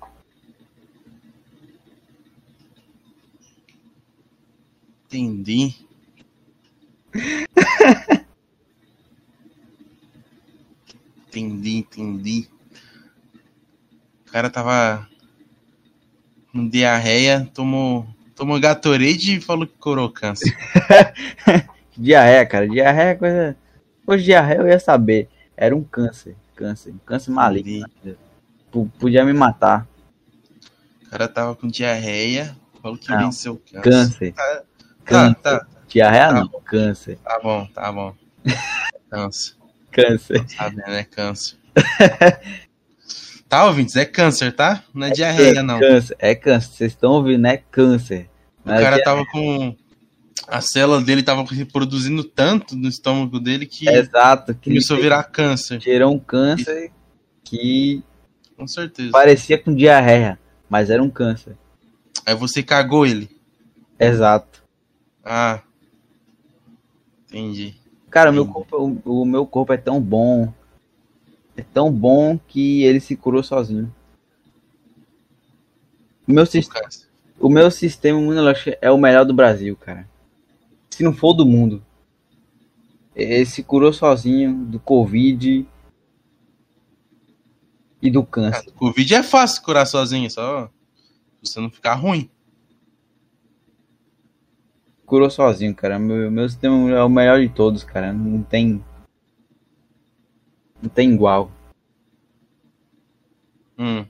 Entendi. 5.07 5.75
entendi, 11.29 11.79
entendi. 11.79 12.49
O 14.27 14.31
cara 14.33 14.51
tava 14.51 15.09
com 16.53 16.69
diarreia, 16.69 17.49
tomou, 17.55 18.07
tomou 18.35 18.59
Gatorade 18.61 19.37
e 19.37 19.41
falou 19.41 19.66
que 19.66 19.74
curou 19.78 20.11
câncer. 20.11 20.55
Diarreia, 21.97 22.45
cara, 22.45 22.68
diarreia 22.68 23.11
é 23.11 23.14
coisa. 23.14 23.57
Hoje 24.07 24.24
diarreia 24.24 24.59
eu 24.59 24.66
ia 24.68 24.80
saber. 24.80 25.28
Era 25.57 25.74
um 25.76 25.85
câncer, 25.85 26.35
câncer, 26.57 26.91
um 26.91 26.99
câncer 26.99 27.30
maligno. 27.30 27.89
P- 28.03 28.16
Podia 28.99 29.24
me 29.24 29.32
matar. 29.32 29.87
O 31.07 31.11
cara 31.11 31.28
tava 31.28 31.55
com 31.55 31.68
diarreia, 31.68 32.57
falou 32.82 32.99
que 32.99 33.09
Não, 33.11 33.18
venceu 33.26 33.53
o 33.55 33.57
câncer. 33.59 33.82
Câncer. 33.82 34.32
Tá, 34.32 34.64
Câncer. 35.05 35.35
tá, 35.41 35.66
Diarreia 35.87 36.26
Tá 36.28 36.32
não, 36.35 36.49
câncer. 36.64 37.18
tá 37.22 37.41
bom, 37.41 37.66
tá 37.72 37.93
bom. 37.93 38.14
Câncer. 39.11 39.55
Câncer. 39.93 40.45
Sabe, 40.49 40.76
né? 40.78 41.05
Câncer. 41.05 41.57
tá, 43.55 43.67
ouvintes? 43.67 43.97
É 43.97 44.05
câncer, 44.05 44.53
tá? 44.53 44.83
Não 44.93 45.07
é 45.07 45.11
diarreia, 45.11 45.63
não. 45.63 45.79
Câncer, 45.79 46.17
é 46.19 46.35
câncer. 46.35 46.69
Vocês 46.73 46.93
estão 46.93 47.13
ouvindo, 47.13 47.47
é 47.47 47.57
câncer. 47.57 48.29
O 48.65 48.71
é 48.71 48.83
cara 48.83 48.97
dia- 48.97 49.05
tava 49.05 49.25
com. 49.27 49.77
A 50.49 50.61
célula 50.61 51.01
dele 51.01 51.23
tava 51.23 51.43
reproduzindo 51.45 52.23
tanto 52.25 52.77
no 52.77 52.89
estômago 52.89 53.41
dele 53.41 53.65
que 53.65 53.89
Exato, 53.89 54.55
que 54.55 54.71
começou 54.71 54.97
a 54.97 55.01
virar 55.01 55.23
câncer. 55.25 55.81
gerou 55.81 56.13
um 56.13 56.19
câncer 56.19 56.91
que 57.43 58.03
Com 58.57 58.67
certeza. 58.67 59.11
parecia 59.11 59.57
com 59.57 59.75
diarreia, 59.75 60.39
mas 60.69 60.91
era 60.91 61.03
um 61.03 61.09
câncer. 61.09 61.57
Aí 62.27 62.35
você 62.35 62.63
cagou 62.63 63.07
ele. 63.07 63.31
Exato. 63.99 64.63
Ah. 65.25 65.61
Entendi. 67.29 67.75
Cara, 68.11 68.31
o 68.31 68.33
meu 68.33 68.43
Entendi. 68.43 68.55
corpo, 68.69 69.01
o, 69.05 69.23
o 69.23 69.25
meu 69.25 69.47
corpo 69.47 69.73
é 69.73 69.77
tão 69.77 70.01
bom. 70.01 70.53
É 71.57 71.63
tão 71.63 71.91
bom 71.93 72.39
que 72.49 72.83
ele 72.83 73.01
se 73.01 73.17
curou 73.17 73.43
sozinho. 73.43 73.93
O 76.27 76.33
meu, 76.33 76.47
sis- 76.47 76.69
O 77.39 77.49
meu 77.49 77.71
sistema 77.71 78.19
imunológico 78.19 78.77
é 78.81 78.91
o 78.91 78.99
melhor 78.99 79.25
do 79.25 79.35
Brasil, 79.35 79.77
cara. 79.77 80.09
Se 80.91 81.03
não 81.03 81.13
for 81.13 81.33
do 81.35 81.45
mundo. 81.47 81.85
Ele 83.15 83.45
se 83.47 83.63
curou 83.63 83.93
sozinho 83.93 84.53
do 84.65 84.81
Covid 84.81 85.67
e 88.03 88.11
do 88.11 88.25
câncer. 88.25 88.73
Covid 88.73 89.15
é 89.15 89.23
fácil 89.23 89.63
curar 89.63 89.87
sozinho, 89.87 90.29
só 90.31 90.69
você 91.43 91.61
não 91.61 91.71
ficar 91.71 91.95
ruim. 91.95 92.29
Curou 95.07 95.31
sozinho, 95.31 95.75
cara. 95.75 95.99
Meu, 95.99 96.31
meu 96.31 96.49
sistema 96.49 96.91
é 96.91 97.03
o 97.03 97.09
melhor 97.09 97.41
de 97.41 97.49
todos, 97.49 97.85
cara. 97.85 98.13
Não 98.13 98.43
tem. 98.43 98.83
Não 100.85 100.91
tem 100.91 101.14
igual. 101.14 101.51
Hum. 103.78 104.05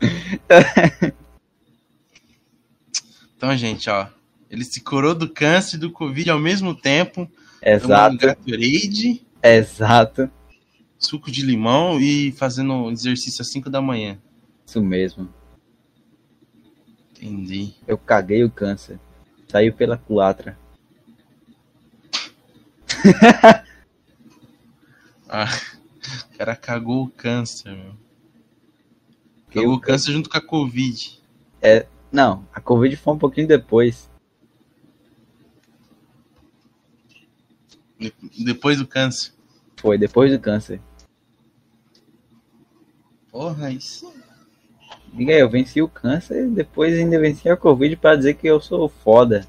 Então, 3.36 3.54
gente, 3.54 3.90
ó. 3.90 4.08
Ele 4.50 4.64
se 4.64 4.80
curou 4.80 5.14
do 5.14 5.28
câncer 5.28 5.76
e 5.76 5.78
do 5.78 5.90
Covid 5.90 6.30
ao 6.30 6.38
mesmo 6.38 6.74
tempo. 6.74 7.30
Exato. 7.62 8.16
Gatorade, 8.16 9.26
Exato. 9.42 10.30
suco 10.98 11.30
de 11.30 11.42
limão 11.42 12.00
e 12.00 12.32
fazendo 12.32 12.90
exercício 12.90 13.42
às 13.42 13.52
5 13.52 13.68
da 13.68 13.82
manhã. 13.82 14.18
Isso 14.66 14.80
mesmo. 14.80 15.28
Entendi. 17.10 17.74
Eu 17.86 17.98
caguei 17.98 18.42
o 18.42 18.50
câncer. 18.50 18.98
Saiu 19.48 19.74
pela 19.74 19.98
culatra. 19.98 20.58
Ah, 25.28 25.46
o 26.34 26.38
cara 26.38 26.56
cagou 26.56 27.04
o 27.04 27.10
câncer, 27.10 27.72
meu. 27.72 27.94
Eu- 29.54 29.62
Cagou 29.62 29.74
o 29.74 29.80
câncer 29.80 30.12
junto 30.12 30.28
com 30.28 30.36
a 30.36 30.40
Covid. 30.40 31.20
Não, 32.12 32.46
a 32.52 32.60
Covid 32.60 32.94
foi 32.96 33.14
um 33.14 33.18
pouquinho 33.18 33.48
depois. 33.48 34.08
De- 37.98 38.12
Depois 38.44 38.78
do 38.78 38.86
câncer. 38.86 39.32
Foi, 39.76 39.98
depois 39.98 40.30
do 40.30 40.38
câncer. 40.38 40.80
Porra, 43.30 43.70
isso. 43.70 44.12
Diga 45.12 45.32
aí, 45.32 45.40
eu 45.40 45.48
venci 45.48 45.80
o 45.82 45.88
câncer 45.88 46.46
e 46.46 46.50
depois 46.50 46.94
ainda 46.96 47.18
venci 47.18 47.48
a 47.48 47.56
Covid 47.56 47.96
pra 47.96 48.16
dizer 48.16 48.34
que 48.34 48.46
eu 48.46 48.60
sou 48.60 48.88
foda. 48.88 49.46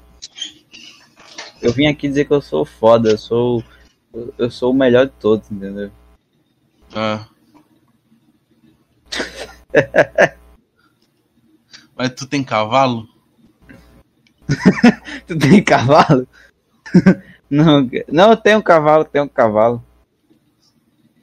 Eu 1.60 1.72
vim 1.72 1.86
aqui 1.86 2.08
dizer 2.08 2.24
que 2.24 2.32
eu 2.32 2.40
sou 2.40 2.64
foda, 2.64 3.10
eu 3.10 3.18
sou. 3.18 3.62
Eu- 4.18 4.34
Eu 4.38 4.50
sou 4.50 4.72
o 4.72 4.74
melhor 4.74 5.06
de 5.06 5.12
todos, 5.12 5.50
entendeu? 5.50 5.90
Ah. 6.94 7.26
Mas 11.96 12.10
tu 12.14 12.26
tem 12.26 12.44
cavalo? 12.44 13.08
Tu 15.26 15.38
tem 15.38 15.62
cavalo? 15.62 16.26
não, 17.50 17.88
não, 18.08 18.30
eu 18.30 18.36
tenho 18.36 18.58
um 18.58 18.62
cavalo, 18.62 19.04
tenho 19.04 19.24
um 19.24 19.28
cavalo, 19.28 19.84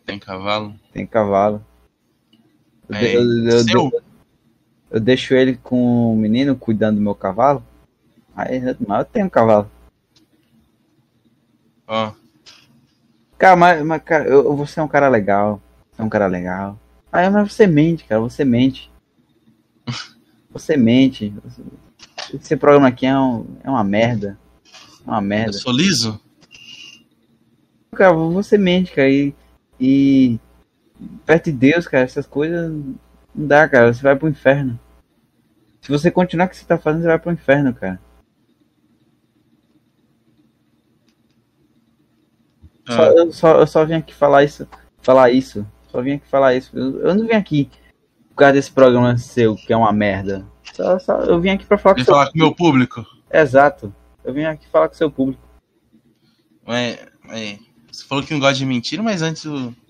Tem 0.05 0.19
cavalo? 0.19 0.75
tem 0.93 1.07
cavalo. 1.07 1.65
Eu, 2.89 2.95
É, 2.95 3.15
eu- 3.15 3.47
eu- 3.49 3.59
seu? 3.63 4.03
eu 4.91 4.99
deixo 4.99 5.33
ele 5.33 5.57
com 5.57 6.13
o 6.13 6.15
menino 6.15 6.55
cuidando 6.55 6.97
do 6.97 7.01
meu 7.01 7.15
cavalo. 7.15 7.63
Aí, 8.35 8.61
mas 8.87 8.99
eu 8.99 9.05
tenho 9.05 9.25
um 9.25 9.29
cavalo. 9.29 9.71
Ó. 11.87 12.13
Cara, 13.37 13.55
mas, 13.55 13.83
mas 13.83 14.01
cara, 14.03 14.25
eu, 14.25 14.55
você 14.55 14.79
é 14.79 14.83
um 14.83 14.87
cara 14.87 15.09
legal. 15.09 15.61
Você 15.91 16.01
é 16.01 16.05
um 16.05 16.09
cara 16.09 16.27
legal. 16.27 16.79
Aí, 17.11 17.29
mas 17.29 17.51
você 17.53 17.67
mente, 17.67 18.05
cara, 18.05 18.21
você 18.21 18.43
mente. 18.43 18.91
Você 20.51 20.77
mente. 20.77 21.33
Esse 22.33 22.55
programa 22.55 22.87
aqui 22.87 23.05
é, 23.05 23.17
um, 23.19 23.45
é 23.61 23.69
uma 23.69 23.83
merda. 23.83 24.37
É 25.05 25.09
uma 25.09 25.17
Eu 25.17 25.21
merda. 25.21 25.51
sou 25.51 25.73
liso? 25.73 26.17
Cara, 27.93 28.13
você 28.13 28.57
mente, 28.57 28.93
cara, 28.93 29.09
e, 29.09 29.35
e 29.77 30.39
perto 31.25 31.45
de 31.45 31.57
Deus, 31.57 31.89
cara, 31.89 32.05
essas 32.05 32.25
coisas 32.25 32.71
não 32.71 32.95
dá, 33.33 33.67
cara, 33.67 33.93
você 33.93 34.01
vai 34.01 34.15
pro 34.15 34.29
inferno. 34.29 34.79
Se 35.81 35.89
você 35.89 36.09
continuar 36.09 36.45
o 36.45 36.49
que 36.49 36.55
você 36.55 36.65
tá 36.65 36.77
fazendo, 36.77 37.01
você 37.01 37.07
vai 37.07 37.19
pro 37.19 37.31
inferno, 37.33 37.73
cara. 37.73 37.99
Só- 42.87 43.01
Ah, 43.03 43.13
eu, 43.15 43.31
só, 43.33 43.59
eu 43.59 43.67
só 43.67 43.85
vim 43.85 43.93
aqui 43.95 44.13
falar 44.13 44.43
isso, 44.43 44.67
falar 45.01 45.31
isso. 45.31 45.65
Só 45.91 46.01
vim 46.01 46.13
aqui 46.13 46.27
falar 46.27 46.53
isso. 46.55 46.71
Eu, 46.77 46.99
eu 47.01 47.15
não 47.15 47.25
vim 47.25 47.33
aqui 47.33 47.69
por 48.29 48.35
causa 48.35 48.53
desse 48.53 48.71
programa 48.71 49.17
seu, 49.17 49.55
que 49.55 49.71
é 49.73 49.77
uma 49.77 49.91
merda. 49.93 50.45
Só, 50.73 50.99
só, 50.99 51.19
eu 51.21 51.39
vim 51.39 51.49
aqui 51.49 51.65
pra 51.65 51.77
falar 51.77 51.93
com 51.95 51.99
Vem 51.99 52.05
seu 52.05 52.13
falar 52.13 52.25
com 52.31 52.37
o 52.37 52.41
meu 52.41 52.53
público. 52.53 53.05
Exato. 53.31 53.93
Eu 54.23 54.33
vim 54.33 54.43
aqui 54.43 54.67
falar 54.67 54.89
com 54.89 54.95
seu 54.95 55.09
público. 55.09 55.41
Mas, 56.65 56.97
mas 57.23 57.59
você 57.91 58.05
falou 58.05 58.23
que 58.23 58.33
não 58.33 58.39
gosta 58.39 58.55
de 58.55 58.65
mentira, 58.65 59.01
mas 59.01 59.21
antes 59.21 59.43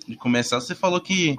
de 0.07 0.15
começar, 0.17 0.59
você 0.59 0.75
falou 0.75 0.99
que 1.01 1.37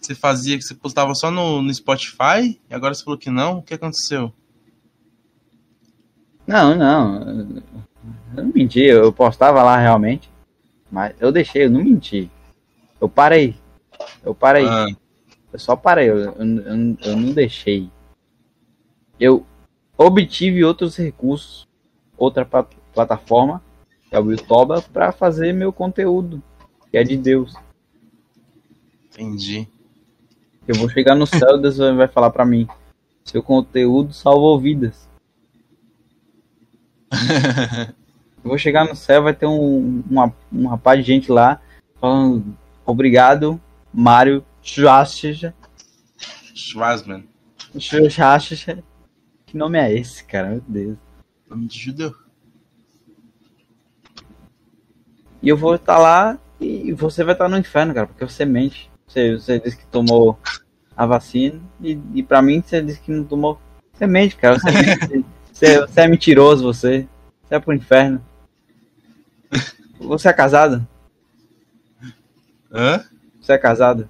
você 0.00 0.14
fazia, 0.14 0.56
que 0.56 0.62
você 0.62 0.74
postava 0.74 1.14
só 1.14 1.30
no, 1.30 1.60
no 1.60 1.74
Spotify, 1.74 2.58
e 2.70 2.74
agora 2.74 2.94
você 2.94 3.04
falou 3.04 3.18
que 3.18 3.28
não. 3.30 3.58
O 3.58 3.62
que 3.62 3.74
aconteceu? 3.74 4.32
Não, 6.46 6.74
não. 6.74 7.22
Eu 8.36 8.44
não 8.44 8.52
menti, 8.54 8.80
eu 8.80 9.12
postava 9.12 9.62
lá 9.62 9.76
realmente. 9.78 10.30
Mas 10.94 11.12
eu 11.18 11.32
deixei, 11.32 11.64
eu 11.64 11.70
não 11.70 11.82
menti. 11.82 12.30
Eu 13.00 13.08
parei. 13.08 13.56
Eu 14.24 14.32
parei. 14.32 14.64
Ah, 14.68 14.86
Eu 15.52 15.58
só 15.58 15.74
parei, 15.74 16.08
eu, 16.08 16.18
eu, 16.18 16.32
eu- 16.36 16.96
eu 17.02 17.16
não 17.16 17.32
deixei. 17.32 17.90
Eu 19.18 19.44
obtive 19.98 20.64
outros 20.64 20.96
recursos, 20.96 21.66
outra 22.16 22.44
pla- 22.44 22.68
plataforma, 22.92 23.60
que 24.08 24.14
é 24.14 24.20
o 24.20 24.30
Yotoba, 24.30 24.80
para 24.82 25.10
fazer 25.10 25.52
meu 25.52 25.72
conteúdo, 25.72 26.40
que 26.92 26.96
é 26.96 27.02
de 27.02 27.16
Deus. 27.16 27.54
entendi. 29.06 29.66
Eu 30.68 30.76
vou 30.76 30.88
chegar 30.88 31.16
no 31.16 31.26
céu, 31.26 31.58
Deus 31.60 31.76
vai 31.76 32.06
falar 32.06 32.30
para 32.30 32.44
mim: 32.46 32.68
seu 33.24 33.42
conteúdo 33.42 34.12
salvou 34.12 34.60
vidas. 34.60 35.08
Eu 38.44 38.50
vou 38.50 38.58
chegar 38.58 38.84
no 38.84 38.94
céu, 38.94 39.22
vai 39.22 39.32
ter 39.32 39.46
um, 39.46 40.04
uma, 40.08 40.30
um 40.52 40.66
rapaz 40.66 41.00
de 41.00 41.10
gente 41.10 41.32
lá 41.32 41.62
falando: 41.98 42.54
obrigado, 42.84 43.58
Mário 43.92 44.44
Schwarzenegger. 44.62 45.54
Schwarzman. 46.54 47.24
Schwarzenegger. 47.78 48.84
Que 49.46 49.56
nome 49.56 49.78
é 49.78 49.90
esse, 49.92 50.22
cara? 50.24 50.50
Meu 50.50 50.62
Deus. 50.68 50.98
Nome 51.48 51.66
de 51.66 51.78
judeu. 51.78 52.14
E 55.40 55.48
eu 55.48 55.56
vou 55.56 55.74
estar 55.76 55.98
lá 55.98 56.38
e 56.60 56.92
você 56.92 57.24
vai 57.24 57.34
estar 57.34 57.48
no 57.48 57.56
inferno, 57.56 57.94
cara, 57.94 58.06
porque 58.06 58.26
você 58.26 58.44
mente. 58.44 58.90
Você, 59.06 59.38
você 59.38 59.58
disse 59.58 59.78
que 59.78 59.86
tomou 59.86 60.38
a 60.94 61.06
vacina 61.06 61.60
e, 61.80 61.98
e 62.14 62.22
pra 62.22 62.42
mim 62.42 62.62
você 62.62 62.82
disse 62.82 63.00
que 63.00 63.10
não 63.10 63.24
tomou. 63.24 63.58
Você 63.92 64.06
mente, 64.06 64.36
cara. 64.36 64.58
Você, 64.58 64.70
mente. 64.70 65.24
você, 65.50 65.80
você 65.80 66.00
é 66.02 66.08
mentiroso, 66.08 66.62
você. 66.62 67.08
Você 67.42 67.54
é 67.54 67.58
pro 67.58 67.72
inferno. 67.72 68.22
Você 69.98 70.28
é 70.28 70.32
casado? 70.32 70.86
Hã? 72.72 73.04
Você 73.40 73.52
é 73.52 73.58
casado? 73.58 74.08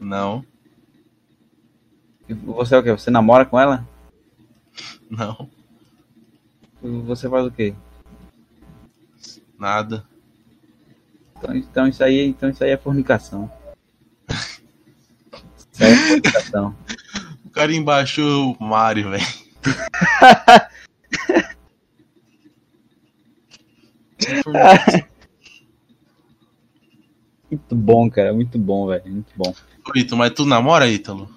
Não, 0.00 0.44
Você 2.28 2.74
é 2.74 2.78
o 2.78 2.82
quê? 2.82 2.90
Você 2.92 3.10
namora 3.10 3.44
com 3.44 3.58
ela? 3.60 3.86
não, 5.10 5.48
Você 6.82 7.28
faz 7.28 7.46
o 7.46 7.50
quê? 7.50 7.74
nada. 9.58 10.04
Então, 11.36 11.54
então 11.54 11.86
isso 11.88 12.02
aí, 12.02 12.26
então 12.26 12.48
isso 12.48 12.64
aí 12.64 12.70
é 12.70 12.76
fornicação. 12.78 13.50
Isso 14.30 15.84
aí 15.84 15.92
é 15.92 15.96
fornicação. 15.96 16.76
O 17.44 17.50
cara 17.50 17.72
embaixo 17.74 18.22
o 18.58 18.64
Mario, 18.64 19.10
velho. 19.10 19.24
Muito 27.50 27.74
bom, 27.74 28.08
cara, 28.08 28.32
muito 28.32 28.56
bom, 28.58 28.86
velho, 28.86 29.10
muito 29.10 29.32
bom. 29.36 29.52
Ítalo, 29.96 30.18
mas 30.18 30.30
tu 30.30 30.46
namora, 30.46 30.86
Ítalo? 30.86 31.28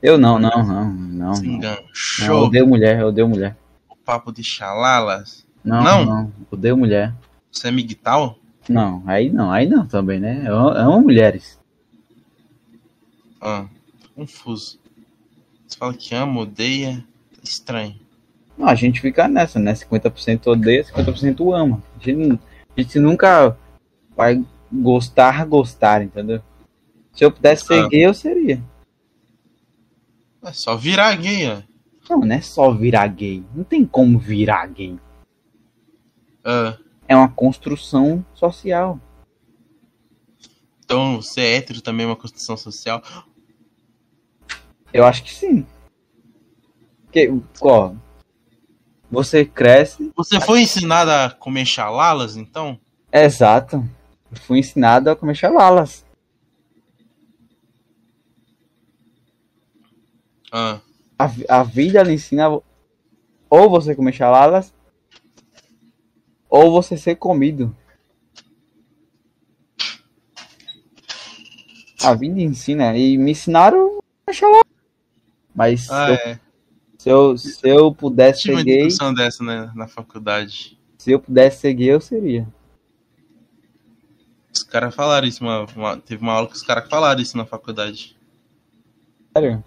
Eu 0.00 0.16
não, 0.16 0.38
não, 0.38 0.64
não, 0.64 0.90
não. 0.90 1.34
Se 1.34 1.46
engano. 1.46 1.76
Não, 1.76 1.82
eu 1.82 1.88
Show. 1.92 2.44
odeio 2.46 2.66
mulher, 2.66 2.98
eu 3.00 3.08
odeio 3.08 3.28
mulher. 3.28 3.54
O 3.90 3.96
papo 3.96 4.32
de 4.32 4.42
xalalas. 4.42 5.46
Não, 5.62 5.82
Não? 5.82 6.04
não, 6.06 6.32
odeio 6.50 6.76
mulher. 6.76 7.14
Você 7.52 7.68
é 7.68 7.70
migtal? 7.70 8.38
Não, 8.66 9.02
aí 9.06 9.28
não, 9.30 9.50
aí 9.50 9.66
não 9.68 9.86
também, 9.86 10.18
né? 10.20 10.44
Eu 10.46 10.56
amo 10.56 11.00
mulheres. 11.02 11.58
Ah, 13.40 13.66
confuso. 14.14 14.78
Você 15.66 15.76
fala 15.76 15.92
que 15.92 16.14
ama, 16.14 16.40
odeia. 16.40 17.04
Estranho. 17.42 17.94
Não, 18.58 18.66
a 18.68 18.74
gente 18.74 19.00
fica 19.00 19.28
nessa, 19.28 19.58
né? 19.60 19.72
50% 19.72 20.48
odeia, 20.48 20.82
50% 20.84 21.54
ama. 21.54 21.80
A 22.00 22.04
gente, 22.04 22.40
a 22.76 22.80
gente 22.80 22.98
nunca 22.98 23.56
vai 24.16 24.44
gostar, 24.72 25.46
gostar, 25.46 26.02
entendeu? 26.02 26.42
Se 27.12 27.24
eu 27.24 27.30
pudesse 27.30 27.64
ser 27.66 27.84
Ah. 27.84 27.88
gay, 27.88 28.04
eu 28.06 28.12
seria. 28.14 28.62
É 30.42 30.52
só 30.52 30.76
virar 30.76 31.14
gay, 31.16 31.48
ó. 31.50 31.62
Não, 32.10 32.20
não 32.20 32.34
é 32.34 32.40
só 32.40 32.70
virar 32.72 33.06
gay. 33.08 33.44
Não 33.54 33.62
tem 33.64 33.84
como 33.84 34.18
virar 34.18 34.66
gay. 34.66 34.98
Ah, 36.44 36.76
É 37.06 37.14
uma 37.16 37.28
construção 37.28 38.24
social. 38.34 39.00
então, 40.84 41.20
ser 41.22 41.42
hétero 41.42 41.80
também 41.82 42.04
é 42.04 42.08
uma 42.08 42.16
construção 42.16 42.56
social. 42.56 43.02
Eu 44.92 45.04
acho 45.04 45.22
que 45.22 45.32
sim. 45.32 45.66
Porque, 47.04 47.30
ó, 47.60 47.92
você 49.10 49.44
cresce. 49.44 50.12
Você 50.16 50.40
foi 50.40 50.62
ensinado 50.62 51.10
a 51.10 51.30
comer 51.30 51.64
xalalas, 51.66 52.36
então? 52.36 52.78
Exato. 53.12 53.76
Eu 54.30 54.36
fui 54.38 54.58
ensinado 54.58 55.10
a 55.10 55.16
comer 55.16 55.34
xalalas. 55.34 56.04
Ah, 60.52 60.80
A, 61.18 61.30
a 61.60 61.62
vida 61.62 62.02
lhe 62.02 62.14
ensina 62.14 62.48
ou 63.50 63.70
você 63.70 63.94
comer 63.94 64.12
xalalas 64.12 64.72
ou 66.48 66.70
você 66.70 66.96
ser 66.96 67.16
comido. 67.16 67.74
A 72.02 72.14
vida 72.14 72.40
ensina 72.40 72.96
e 72.96 73.18
me 73.18 73.32
ensinaram 73.32 73.98
a 74.26 74.32
xalala. 74.32 74.62
Mas 75.54 75.90
ah 75.90 76.10
eu, 76.10 76.14
é. 76.14 76.40
Se, 76.98 77.08
eu, 77.08 77.38
se 77.38 77.68
eu 77.68 77.94
pudesse 77.94 78.42
ser 78.42 78.52
uma 78.52 78.62
gay, 78.62 78.86
discussão 78.86 79.14
dessa 79.14 79.42
né, 79.44 79.70
na 79.74 79.86
faculdade. 79.88 80.78
se 80.98 81.12
eu 81.12 81.20
pudesse 81.20 81.60
ser 81.60 81.72
gay, 81.74 81.92
eu 81.92 82.00
seria. 82.00 82.46
Os 84.52 84.62
caras 84.64 84.94
falaram 84.94 85.26
isso, 85.26 85.42
uma, 85.44 85.64
uma- 85.76 85.96
teve 85.96 86.22
uma 86.22 86.32
aula 86.32 86.48
que 86.48 86.54
os 86.56 86.62
caras 86.62 86.88
falaram 86.88 87.20
isso 87.20 87.36
na 87.36 87.46
faculdade. 87.46 88.16
Sério? 89.36 89.62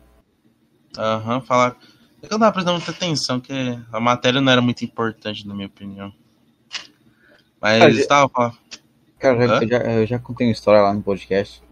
Aham, 0.98 1.42
falaram. 1.42 1.76
É 2.22 2.28
que 2.28 2.34
eu 2.34 2.38
não 2.38 2.40
tava 2.40 2.52
prestando 2.54 2.78
muita 2.78 2.92
atenção, 2.92 3.40
que 3.40 3.54
a 3.92 4.00
matéria 4.00 4.42
não 4.42 4.52
era 4.52 4.62
muito 4.62 4.84
importante, 4.84 5.48
na 5.48 5.56
minha 5.56 5.68
opinião. 5.68 6.14
Mas 7.62 7.98
estavam 7.98 8.28
falando. 8.30 8.58
Cara, 9.18 9.48
já- 9.48 9.62
eu, 9.62 9.68
já, 9.70 9.78
eu 9.78 10.06
já 10.08 10.20
contei 10.20 10.48
uma 10.48 10.52
história 10.54 10.82
lá 10.82 10.94
no 10.94 11.02
podcast. 11.02 11.64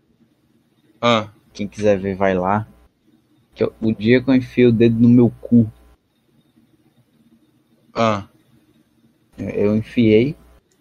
Ah, 1.02 1.28
Quem 1.54 1.68
quiser 1.68 2.00
ver, 2.00 2.16
vai 2.16 2.34
lá. 2.34 2.66
Que 3.60 3.64
eu- 3.66 3.74
o 3.82 3.94
dia 3.94 4.24
que 4.24 4.30
eu 4.30 4.36
enfiei 4.36 4.68
o 4.68 4.72
dedo 4.72 4.98
no 4.98 5.10
meu 5.10 5.30
cu, 5.42 5.70
ah. 7.94 8.26
eu- 9.38 9.76
enfiei. 9.76 10.34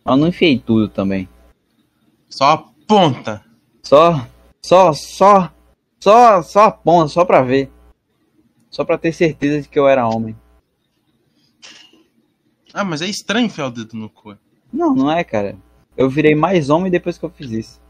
Mas 0.05 0.17
não 0.21 0.29
enfiei 0.29 0.61
tudo 0.61 0.89
também. 0.89 1.29
Só 2.31 2.45
a 2.53 2.59
ponta. 2.87 3.45
Só, 3.83 4.25
só, 4.65 4.93
só, 4.93 5.53
só, 5.99 6.41
só 6.43 6.61
a 6.67 6.71
ponta, 6.71 7.09
só 7.09 7.25
pra 7.25 7.43
ver. 7.43 7.69
Só 8.71 8.85
pra 8.85 8.97
ter 8.97 9.13
certeza 9.13 9.63
de 9.63 9.69
que 9.69 9.77
eu 9.79 9.89
era 9.89 10.07
homem. 10.09 10.37
Ah, 12.73 12.85
mas 12.85 13.03
é 13.03 13.07
estranho 13.07 13.47
enfiar 13.47 13.67
o 13.67 13.71
dedo 13.73 13.97
no 13.97 14.09
cu. 14.09 14.39
Não, 14.73 14.95
não 14.95 15.11
é, 15.11 15.25
cara. 15.25 15.57
Eu 15.97 16.09
virei 16.09 16.37
mais 16.37 16.71
homem 16.71 16.93
depois 16.93 17.19
que 17.19 17.25
eu 17.25 17.31
fiz 17.31 17.51
isso. 17.51 17.81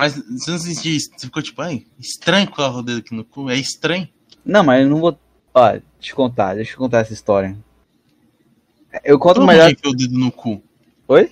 Mas 0.00 0.14
você 0.16 0.50
não 0.50 0.58
sentiu 0.58 0.92
isso? 0.94 1.10
Você 1.16 1.26
ficou 1.26 1.42
tipo, 1.42 1.60
ai, 1.62 1.84
estranho 1.98 2.50
colocar 2.50 2.76
o 2.78 2.82
dedo 2.82 2.98
aqui 2.98 3.14
no 3.14 3.24
cu? 3.24 3.48
É 3.50 3.56
estranho. 3.56 4.08
Não, 4.44 4.64
mas 4.64 4.82
eu 4.82 4.88
não 4.90 5.00
vou. 5.00 5.18
Ó, 5.54 5.70
deixa 5.72 6.12
eu 6.12 6.16
contar, 6.16 6.54
deixa 6.54 6.72
eu 6.72 6.78
contar 6.78 6.98
essa 7.00 7.12
história. 7.12 7.56
Eu 9.04 9.18
conto 9.18 9.34
Todo 9.34 9.42
mundo 9.42 9.50
melhor. 9.50 9.64
já 9.66 9.70
enfiou 9.70 9.92
o 9.92 9.96
dedo 9.96 10.18
no 10.18 10.32
cu. 10.32 10.62
Oi? 11.08 11.30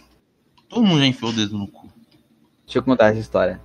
Todo 0.68 0.84
mundo 0.86 1.00
já 1.00 1.06
enfiou 1.06 1.30
o 1.30 1.34
dedo 1.34 1.56
no 1.58 1.66
cu. 1.66 1.88
Deixa 2.66 2.78
eu 2.78 2.82
contar 2.82 3.08
essa 3.10 3.18
história. 3.20 3.60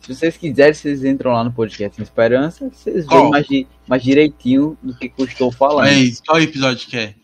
Se 0.00 0.14
vocês 0.14 0.36
quiserem, 0.36 0.72
vocês 0.74 1.04
entram 1.04 1.32
lá 1.32 1.42
no 1.42 1.52
podcast 1.52 2.00
Esperança, 2.00 2.68
vocês 2.70 3.06
Qual? 3.06 3.20
veem 3.22 3.30
mais, 3.30 3.46
di- 3.46 3.66
mais 3.88 4.02
direitinho 4.02 4.76
do 4.82 4.94
que, 4.94 5.08
que 5.08 5.20
eu 5.20 5.26
estou 5.26 5.50
falando. 5.50 5.86
Mas 5.86 6.20
qual 6.20 6.40
episódio 6.40 6.86
que 6.88 6.96
é? 6.96 7.14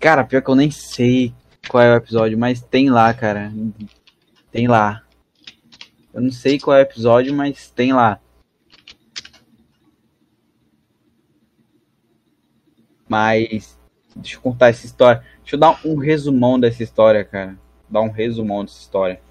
Cara, 0.00 0.24
pior 0.24 0.40
que 0.42 0.48
eu 0.50 0.54
nem 0.54 0.70
sei 0.70 1.34
qual 1.68 1.82
é 1.82 1.92
o 1.92 1.96
episódio, 1.96 2.38
mas 2.38 2.60
tem 2.62 2.88
lá, 2.88 3.12
cara. 3.12 3.52
Tem 4.50 4.66
lá. 4.66 5.02
Eu 6.18 6.22
não 6.22 6.32
sei 6.32 6.58
qual 6.58 6.76
é 6.76 6.80
o 6.80 6.82
episódio, 6.82 7.32
mas 7.32 7.70
tem 7.70 7.92
lá. 7.92 8.20
Mas. 13.08 13.78
Deixa 14.16 14.34
eu 14.34 14.40
contar 14.40 14.70
essa 14.70 14.84
história. 14.84 15.24
Deixa 15.42 15.54
eu 15.54 15.60
dar 15.60 15.80
um 15.86 15.94
resumão 15.94 16.58
dessa 16.58 16.82
história, 16.82 17.24
cara. 17.24 17.56
Dar 17.88 18.00
um 18.00 18.10
resumão 18.10 18.64
dessa 18.64 18.80
história. 18.80 19.22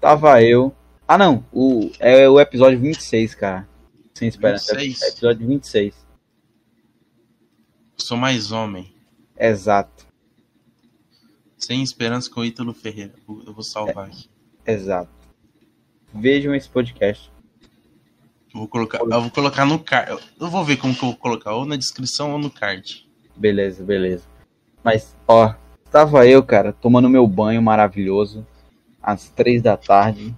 Tava 0.00 0.42
eu. 0.42 0.74
Ah, 1.06 1.18
não. 1.18 1.44
O, 1.52 1.90
é 2.00 2.26
o 2.26 2.40
episódio 2.40 2.80
26, 2.80 3.34
cara. 3.34 3.68
Sem 4.14 4.28
esperança. 4.28 4.74
26? 4.74 5.02
É 5.02 5.08
episódio 5.10 5.46
26. 5.46 5.94
Eu 7.98 8.04
sou 8.04 8.16
mais 8.16 8.52
homem. 8.52 8.90
Exato. 9.38 10.06
Sem 11.58 11.82
esperança 11.82 12.30
com 12.30 12.40
o 12.40 12.44
Ítalo 12.46 12.72
Ferreira. 12.72 13.12
Eu 13.28 13.52
vou 13.52 13.62
salvar 13.62 14.06
aqui. 14.06 14.30
Exato. 14.66 15.17
Vejam 16.14 16.54
esse 16.54 16.68
podcast. 16.68 17.30
Eu 18.54 18.60
vou 18.60 18.68
colocar, 18.68 18.98
eu 19.00 19.20
vou 19.22 19.30
colocar 19.30 19.64
no 19.66 19.78
card. 19.78 20.20
Eu 20.40 20.48
vou 20.50 20.64
ver 20.64 20.76
como 20.78 20.94
que 20.94 21.02
eu 21.04 21.10
vou 21.10 21.16
colocar, 21.16 21.54
ou 21.54 21.64
na 21.66 21.76
descrição 21.76 22.32
ou 22.32 22.38
no 22.38 22.50
card. 22.50 23.06
Beleza, 23.36 23.84
beleza. 23.84 24.24
Mas, 24.82 25.14
ó, 25.26 25.54
tava 25.90 26.26
eu, 26.26 26.42
cara, 26.42 26.72
tomando 26.72 27.08
meu 27.10 27.26
banho 27.26 27.60
maravilhoso 27.62 28.46
às 29.02 29.28
três 29.28 29.62
da 29.62 29.76
tarde. 29.76 30.34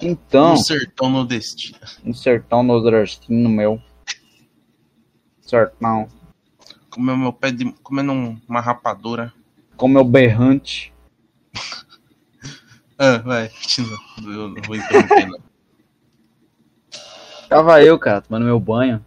Então, 0.00 0.50
No 0.52 0.58
sertão 0.58 1.08
nordestino. 1.10 1.78
no 2.04 2.14
sertão 2.14 2.62
nordestino 2.62 3.48
meu. 3.48 3.80
Sertão. 5.40 6.08
Comendo 6.90 7.18
meu 7.18 7.32
pé 7.32 7.50
de. 7.50 7.72
comendo 7.82 8.12
um- 8.12 8.40
uma 8.48 8.60
rapadura. 8.60 9.32
Com 9.76 9.88
meu 9.88 10.04
berrante. 10.04 10.92
Ah, 13.04 13.18
vai, 13.18 13.48
continua. 13.48 13.98
Eu 14.22 14.48
não 14.50 14.62
vou 14.62 14.76
interromper, 14.76 15.26
não. 15.26 15.40
Tava 17.48 17.82
eu, 17.82 17.98
cara, 17.98 18.20
tomando 18.20 18.44
meu 18.44 18.60
banho. 18.60 19.04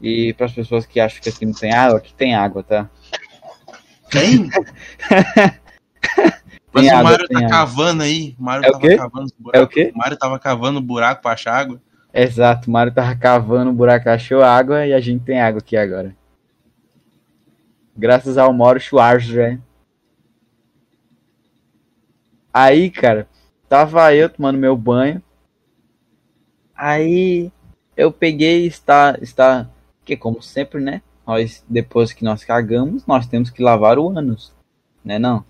E 0.00 0.32
para 0.32 0.46
as 0.46 0.52
pessoas 0.52 0.86
que 0.86 0.98
acham 0.98 1.20
que 1.20 1.28
aqui 1.28 1.44
não 1.44 1.52
tem 1.52 1.74
água, 1.74 1.98
aqui 1.98 2.14
tem 2.14 2.34
água, 2.34 2.62
tá? 2.62 2.88
Tem? 4.10 4.48
Mas 6.72 6.86
Tem 6.86 6.94
o 6.98 7.02
Mário 7.02 7.28
tá 7.28 7.36
água. 7.38 7.48
cavando 7.50 8.02
aí. 8.02 8.34
O 8.38 8.42
Mário 8.42 8.64
É 8.64 8.68
o 8.68 8.72
tava 8.72 8.88
quê? 8.88 8.96
cavando 8.96 9.24
os 9.26 9.32
É 9.52 9.60
o 9.60 9.68
quê? 9.68 9.92
O 9.94 9.98
Mário 9.98 10.16
tava 10.16 10.38
cavando 10.38 10.80
buraco 10.80 11.20
pra 11.20 11.32
achar 11.32 11.54
água. 11.54 11.82
Exato, 12.14 12.68
o 12.68 12.72
Mário 12.72 12.94
tava 12.94 13.14
cavando, 13.14 13.70
o 13.70 13.74
buraco 13.74 14.08
achou 14.08 14.42
água 14.42 14.86
e 14.86 14.94
a 14.94 15.00
gente 15.00 15.22
tem 15.24 15.38
água 15.40 15.58
aqui 15.60 15.76
agora. 15.76 16.16
Graças 17.96 18.38
ao 18.38 18.52
Mauro 18.54 18.80
Schwarzer. 18.80 19.60
Aí, 22.52 22.90
cara, 22.90 23.28
tava 23.68 24.14
eu 24.14 24.28
tomando 24.28 24.58
meu 24.58 24.76
banho. 24.76 25.22
Aí 26.74 27.52
eu 27.96 28.10
peguei 28.10 28.64
e 28.64 28.66
está, 28.66 29.18
está, 29.20 29.70
que 30.04 30.16
como 30.16 30.42
sempre, 30.42 30.80
né? 30.80 31.02
Nós, 31.26 31.64
depois 31.68 32.12
que 32.12 32.24
nós 32.24 32.44
cagamos, 32.44 33.06
nós 33.06 33.26
temos 33.26 33.50
que 33.50 33.62
lavar 33.62 33.98
o 33.98 34.08
ânus, 34.08 34.52
né 35.04 35.18
não? 35.18 35.44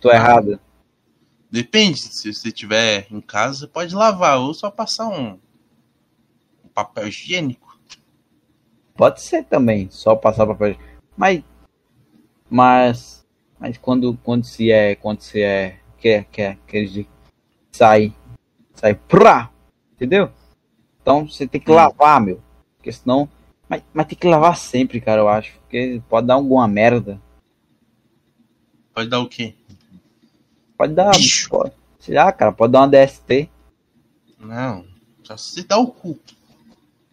Tô 0.00 0.10
errado? 0.10 0.60
Depende, 1.50 1.98
se 1.98 2.34
você 2.34 2.50
tiver 2.50 3.06
em 3.10 3.20
casa, 3.20 3.60
você 3.60 3.66
pode 3.68 3.94
lavar 3.94 4.38
ou 4.40 4.52
só 4.52 4.70
passar 4.70 5.08
um, 5.08 5.38
um 6.64 6.68
papel 6.74 7.08
higiênico. 7.08 7.78
Pode 8.96 9.22
ser 9.22 9.44
também, 9.44 9.88
só 9.90 10.14
passar 10.14 10.46
papel. 10.46 10.76
Mas, 11.16 11.42
mas, 12.50 13.23
mas 13.64 13.78
quando, 13.78 14.14
quando 14.22 14.44
se 14.44 14.70
é, 14.70 14.94
quando 14.94 15.22
se 15.22 15.40
é, 15.40 15.80
quer, 15.96 16.26
quer, 16.26 16.58
quer 16.66 16.84
dizer, 16.84 17.06
sai, 17.72 18.12
sai, 18.74 18.94
prá, 18.94 19.50
entendeu? 19.94 20.30
Então 21.00 21.26
você 21.26 21.46
tem 21.46 21.58
que 21.58 21.70
lavar, 21.70 22.20
meu, 22.20 22.42
porque 22.76 22.92
senão, 22.92 23.26
mas, 23.66 23.82
mas 23.94 24.06
tem 24.06 24.18
que 24.18 24.28
lavar 24.28 24.54
sempre, 24.58 25.00
cara, 25.00 25.22
eu 25.22 25.28
acho, 25.30 25.58
porque 25.60 26.02
pode 26.10 26.26
dar 26.26 26.34
alguma 26.34 26.68
merda, 26.68 27.18
Pode 28.92 29.08
dar 29.08 29.20
o 29.20 29.28
quê? 29.30 29.54
pode 30.76 30.92
dar, 30.92 31.12
Bicho. 31.12 31.48
pode, 31.48 31.72
sei 31.98 32.14
lá, 32.14 32.30
cara, 32.32 32.52
pode 32.52 32.70
dar 32.70 32.80
uma 32.80 32.88
DST. 32.88 33.48
Não, 34.40 34.84
só 35.22 35.38
se 35.38 35.54
você 35.54 35.62
dá 35.62 35.78
o 35.78 35.86
cu. 35.86 36.20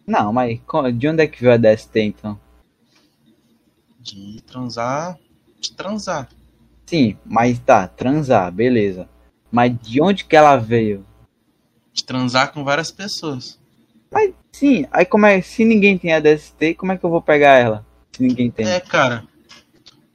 Não, 0.06 0.34
mas 0.34 0.60
de 0.98 1.08
onde 1.08 1.22
é 1.22 1.26
que 1.26 1.40
veio 1.40 1.54
a 1.54 1.56
DST 1.56 1.98
então? 1.98 2.38
De 3.98 4.42
transar, 4.42 5.18
de 5.58 5.72
transar. 5.72 6.28
Sim, 6.86 7.16
mas 7.24 7.58
tá, 7.58 7.86
transar, 7.88 8.50
beleza. 8.52 9.08
Mas 9.50 9.76
de 9.80 10.02
onde 10.02 10.24
que 10.24 10.36
ela 10.36 10.56
veio? 10.56 11.04
De 11.92 12.04
transar 12.04 12.52
com 12.52 12.64
várias 12.64 12.90
pessoas. 12.90 13.58
Mas 14.10 14.32
sim, 14.50 14.86
aí 14.90 15.04
como 15.04 15.26
é, 15.26 15.40
se 15.40 15.64
ninguém 15.64 15.96
tem 15.96 16.12
a 16.12 16.20
DST, 16.20 16.74
como 16.74 16.92
é 16.92 16.98
que 16.98 17.04
eu 17.04 17.10
vou 17.10 17.22
pegar 17.22 17.58
ela? 17.58 17.86
Se 18.12 18.22
ninguém 18.22 18.50
tem. 18.50 18.66
É, 18.66 18.80
cara. 18.80 19.24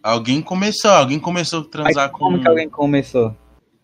Alguém 0.02 0.42
começou, 0.42 0.92
alguém 0.92 1.20
começou 1.20 1.60
a 1.60 1.64
Aí 1.64 1.70
transar 1.70 2.12
com 2.12 2.20
como 2.20 2.40
que 2.40 2.48
alguém 2.48 2.70
começou? 2.70 3.36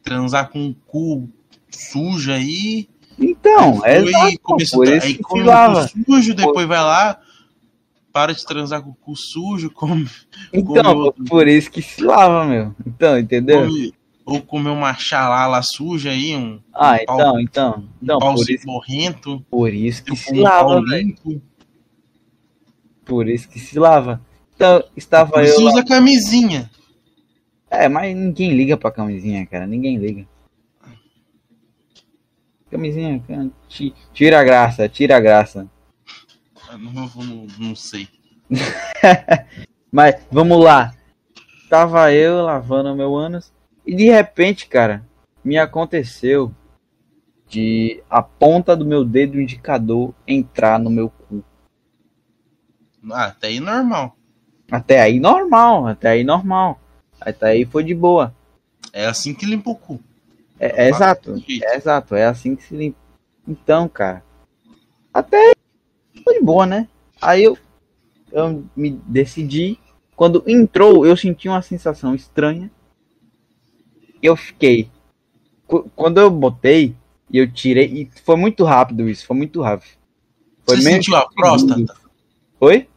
transar 0.03 0.49
com 0.49 0.69
o 0.69 0.75
cu 0.75 1.29
sujo 1.69 2.31
aí. 2.31 2.88
Então, 3.17 3.86
é 3.86 3.97
exato, 3.97 4.39
começou, 4.41 4.79
por 4.79 4.88
isso 4.88 5.05
aí 5.05 5.13
que 5.15 5.23
come 5.23 5.43
sujo, 6.05 6.34
depois 6.34 6.67
vai 6.67 6.79
lá, 6.79 7.19
para 8.14 8.32
de 8.34 8.45
transar 8.45 8.82
com 8.84 8.91
o 8.91 8.95
cu 8.95 9.16
sujo, 9.16 9.72
come, 9.72 10.07
Então, 10.53 10.95
outro. 10.97 11.24
por 11.26 11.47
isso 11.47 11.72
que 11.72 11.82
se 11.82 12.01
lava, 12.03 12.45
meu. 12.45 12.76
Então, 12.86 13.18
entendeu? 13.18 13.66
come- 13.68 13.93
ou 14.26 14.41
comer 14.41 14.70
uma 14.70 14.93
xalala 14.93 15.61
suja 15.64 16.11
aí, 16.11 16.34
um, 16.36 16.61
Ah, 16.72 16.97
um 17.01 17.05
pau- 17.05 17.20
então, 17.20 17.39
então. 17.41 17.89
Então, 18.01 18.20
pau 18.20 18.36
por 18.36 18.49
isso, 18.49 18.66
morrento, 18.68 19.45
por 19.49 19.74
isso 19.74 20.03
que 20.03 20.16
se 20.16 20.32
um 20.32 20.41
lava, 20.43 20.82
velho. 20.86 21.41
Por 23.03 23.28
isso 23.28 23.49
que 23.49 23.59
se 23.59 23.78
lava. 23.78 24.22
Então, 24.55 24.82
estava 24.95 25.32
Por 25.32 25.43
eu 25.43 25.59
lá. 25.61 25.72
usa 25.72 25.84
camisinha. 25.84 26.70
É, 27.70 27.89
mas 27.89 28.16
ninguém 28.16 28.53
liga 28.53 28.78
pra 28.78 28.91
camisinha, 28.91 29.45
cara. 29.47 29.66
Ninguém 29.68 29.97
liga. 29.97 30.26
Camisinha, 32.72 33.22
cara, 33.28 33.49
ti- 33.68 33.93
tira 34.14 34.39
a 34.39 34.43
graça, 34.43 34.88
tira 34.88 35.18
a 35.18 35.20
graça. 35.20 35.68
Não, 36.78 37.09
não, 37.15 37.47
não 37.57 37.76
sei. 37.76 38.07
Mas 39.91 40.15
vamos 40.32 40.63
lá. 40.63 40.93
Tava 41.69 42.11
eu 42.11 42.41
lavando 42.43 42.95
meu 42.95 43.15
ânus 43.15 43.51
e 43.86 43.95
de 43.95 44.05
repente, 44.05 44.67
cara, 44.67 45.05
me 45.43 45.57
aconteceu 45.57 46.53
de 47.47 48.01
a 48.09 48.21
ponta 48.21 48.76
do 48.76 48.86
meu 48.86 49.05
dedo 49.05 49.39
indicador 49.39 50.13
entrar 50.28 50.80
no 50.80 50.89
meu 50.89 51.09
cu. 51.09 51.43
Ah, 53.11 53.26
até 53.26 53.47
aí 53.47 53.59
normal. 53.59 54.17
Até 54.71 55.01
aí 55.01 55.19
normal, 55.19 55.88
até 55.88 56.09
aí 56.09 56.24
normal. 56.24 56.80
Até 57.19 57.47
aí 57.47 57.65
foi 57.65 57.84
de 57.84 57.93
boa. 57.93 58.36
É 58.91 59.05
assim 59.05 59.34
que 59.34 59.45
limpa 59.45 59.69
o 59.69 59.76
cu. 59.76 59.99
É, 60.59 60.86
é 60.86 60.89
exato, 60.89 61.36
é 61.61 61.76
exato, 61.76 62.15
é 62.15 62.26
assim 62.26 62.55
que 62.55 62.63
se 62.63 62.76
limpa. 62.76 62.97
Então, 63.47 63.89
cara, 63.89 64.24
até 65.13 65.53
foi 66.24 66.36
de 66.36 66.41
boa, 66.41 66.66
né? 66.66 66.88
Aí 67.22 67.43
eu, 67.43 67.57
eu 68.32 68.64
me 68.76 68.91
decidi. 69.07 69.80
Quando 70.16 70.43
entrou, 70.47 71.05
eu 71.05 71.16
senti 71.18 71.47
uma 71.49 71.61
sensação 71.61 72.14
estranha. 72.14 72.70
Eu 74.22 74.36
fiquei. 74.36 74.89
Qu- 75.68 75.89
Quando 75.95 76.20
eu 76.20 76.30
botei 76.30 76.95
e 77.32 77.38
eu 77.38 77.51
tirei. 77.51 77.86
E 77.86 78.09
foi 78.24 78.36
muito 78.36 78.64
rápido 78.64 79.09
isso, 79.09 79.26
foi 79.26 79.36
muito 79.36 79.61
rápido. 79.61 79.91
Foi 80.66 80.78
Você 80.78 80.84
sentiu 80.84 81.16
a 81.16 81.28
próstata? 81.30 81.95
Oi? 82.59 82.88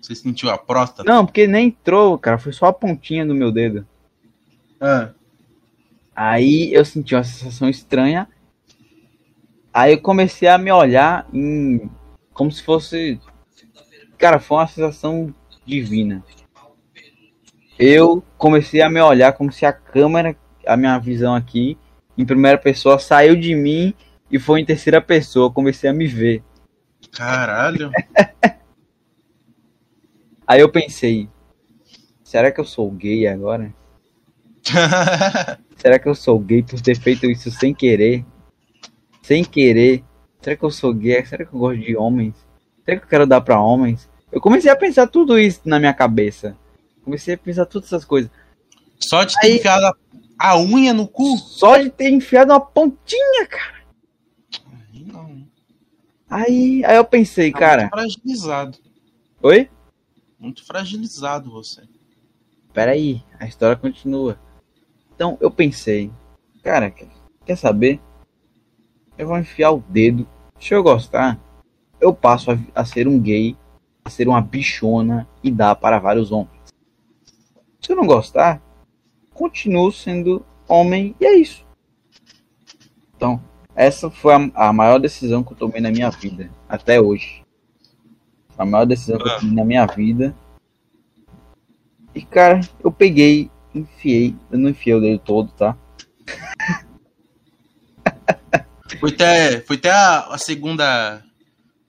Você 0.00 0.14
sentiu 0.14 0.50
a 0.50 0.58
próstata? 0.58 1.04
Não, 1.10 1.24
porque 1.26 1.46
nem 1.46 1.68
entrou, 1.68 2.18
cara. 2.18 2.38
Foi 2.38 2.52
só 2.52 2.66
a 2.66 2.72
pontinha 2.72 3.26
do 3.26 3.34
meu 3.34 3.50
dedo. 3.50 3.86
Ah. 4.80 5.10
Aí 6.14 6.72
eu 6.72 6.84
senti 6.84 7.14
uma 7.14 7.24
sensação 7.24 7.68
estranha. 7.68 8.28
Aí 9.72 9.92
eu 9.94 10.00
comecei 10.00 10.48
a 10.48 10.58
me 10.58 10.70
olhar 10.70 11.28
em. 11.32 11.88
Como 12.40 12.50
se 12.50 12.62
fosse. 12.62 13.20
Cara, 14.16 14.40
foi 14.40 14.56
uma 14.56 14.66
sensação 14.66 15.34
divina. 15.66 16.24
Eu 17.78 18.24
comecei 18.38 18.80
a 18.80 18.88
me 18.88 18.98
olhar 18.98 19.34
como 19.34 19.52
se 19.52 19.66
a 19.66 19.74
câmera, 19.74 20.34
a 20.66 20.74
minha 20.74 20.98
visão 20.98 21.34
aqui, 21.34 21.76
em 22.16 22.24
primeira 22.24 22.56
pessoa, 22.56 22.98
saiu 22.98 23.36
de 23.36 23.54
mim 23.54 23.92
e 24.30 24.38
foi 24.38 24.62
em 24.62 24.64
terceira 24.64 25.02
pessoa. 25.02 25.52
Comecei 25.52 25.90
a 25.90 25.92
me 25.92 26.06
ver. 26.06 26.42
Caralho. 27.12 27.90
Aí 30.46 30.62
eu 30.62 30.72
pensei: 30.72 31.28
será 32.24 32.50
que 32.50 32.58
eu 32.58 32.64
sou 32.64 32.90
gay 32.90 33.26
agora? 33.26 33.70
Será 35.76 35.98
que 35.98 36.08
eu 36.08 36.14
sou 36.14 36.38
gay 36.38 36.62
por 36.62 36.80
ter 36.80 36.98
feito 36.98 37.30
isso 37.30 37.50
sem 37.50 37.74
querer? 37.74 38.24
Sem 39.20 39.44
querer? 39.44 40.02
Será 40.42 40.56
que 40.56 40.62
eu 40.64 40.70
sou 40.70 40.92
gay? 40.94 41.24
Será 41.26 41.44
que 41.44 41.52
eu 41.54 41.58
gosto 41.58 41.80
de 41.80 41.96
homens? 41.96 42.34
Será 42.84 42.98
que 42.98 43.04
eu 43.04 43.08
quero 43.08 43.26
dar 43.26 43.40
pra 43.40 43.60
homens? 43.60 44.08
Eu 44.32 44.40
comecei 44.40 44.70
a 44.70 44.76
pensar 44.76 45.06
tudo 45.06 45.38
isso 45.38 45.60
na 45.64 45.78
minha 45.78 45.92
cabeça. 45.92 46.56
Comecei 47.04 47.34
a 47.34 47.38
pensar 47.38 47.66
todas 47.66 47.88
essas 47.88 48.04
coisas. 48.04 48.30
Só 48.98 49.24
de 49.24 49.34
ter 49.40 49.46
Aí- 49.48 49.56
enfiado 49.56 49.96
a, 50.38 50.58
unha 50.58 50.92
no 50.94 51.06
cu? 51.06 51.36
Só 51.36 51.76
de 51.76 51.90
ter 51.90 52.10
enfiado 52.10 52.52
uma 52.52 52.60
pontinha, 52.60 53.46
cara. 53.46 53.80
Aí 54.92 55.04
não. 55.04 55.46
Aí, 56.28 56.84
aí 56.84 56.96
eu 56.96 57.04
pensei, 57.04 57.50
Tá 57.52 57.58
cara. 57.58 57.82
Muito 57.82 57.90
fragilizado. 57.92 58.78
Oi? 59.42 59.68
Muito 60.38 60.64
fragilizado 60.64 61.50
você. 61.50 61.82
Peraí, 62.72 63.22
a 63.38 63.46
história 63.46 63.76
continua. 63.76 64.38
Então 65.14 65.36
eu 65.40 65.50
pensei, 65.50 66.10
cara, 66.62 66.90
quer 67.44 67.56
saber? 67.56 68.00
Eu 69.20 69.26
vou 69.26 69.38
enfiar 69.38 69.70
o 69.72 69.84
dedo. 69.86 70.26
Se 70.58 70.72
eu 70.72 70.82
gostar, 70.82 71.38
eu 72.00 72.10
passo 72.10 72.52
a, 72.52 72.58
a 72.74 72.86
ser 72.86 73.06
um 73.06 73.20
gay, 73.20 73.54
a 74.02 74.08
ser 74.08 74.26
uma 74.26 74.40
bichona 74.40 75.28
e 75.44 75.50
dar 75.50 75.74
para 75.74 75.98
vários 75.98 76.32
homens. 76.32 76.72
Se 77.82 77.92
eu 77.92 77.96
não 77.96 78.06
gostar, 78.06 78.62
continuo 79.34 79.92
sendo 79.92 80.42
homem 80.66 81.14
e 81.20 81.26
é 81.26 81.34
isso. 81.34 81.66
Então, 83.14 83.38
essa 83.74 84.10
foi 84.10 84.32
a, 84.32 84.50
a 84.54 84.72
maior 84.72 84.98
decisão 84.98 85.44
que 85.44 85.52
eu 85.52 85.56
tomei 85.58 85.82
na 85.82 85.90
minha 85.90 86.08
vida, 86.08 86.50
até 86.66 86.98
hoje. 86.98 87.44
A 88.56 88.64
maior 88.64 88.86
decisão 88.86 89.18
que 89.18 89.28
eu 89.28 89.38
tive 89.38 89.54
na 89.54 89.66
minha 89.66 89.84
vida. 89.84 90.34
E, 92.14 92.22
cara, 92.22 92.60
eu 92.82 92.90
peguei, 92.90 93.50
enfiei. 93.74 94.34
Eu 94.50 94.58
não 94.58 94.70
enfiei 94.70 94.96
o 94.96 95.00
dedo 95.00 95.18
todo, 95.18 95.52
tá? 95.52 95.76
Foi 98.98 99.10
até, 99.10 99.60
foi 99.60 99.76
até 99.76 99.90
a, 99.90 100.28
a 100.30 100.38
segunda. 100.38 101.22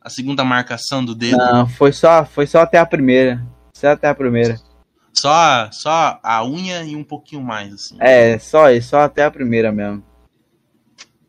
A 0.04 0.10
segunda 0.10 0.44
marcação 0.44 1.06
do 1.06 1.14
dedo. 1.14 1.38
Não, 1.38 1.68
foi 1.68 1.92
só, 1.92 2.26
foi 2.26 2.48
só 2.48 2.62
até 2.62 2.80
a 2.80 2.86
primeira. 2.86 3.46
Só 3.72 3.90
até 3.90 4.08
a 4.08 4.16
primeira. 4.16 4.60
Só, 5.14 5.70
só 5.72 6.20
a 6.24 6.44
unha 6.44 6.84
e 6.84 6.96
um 6.96 7.04
pouquinho 7.04 7.44
mais, 7.44 7.72
assim. 7.72 7.98
É, 8.00 8.40
só 8.40 8.72
isso, 8.72 8.90
só 8.90 9.02
até 9.02 9.24
a 9.24 9.30
primeira 9.30 9.72
mesmo. 9.72 10.04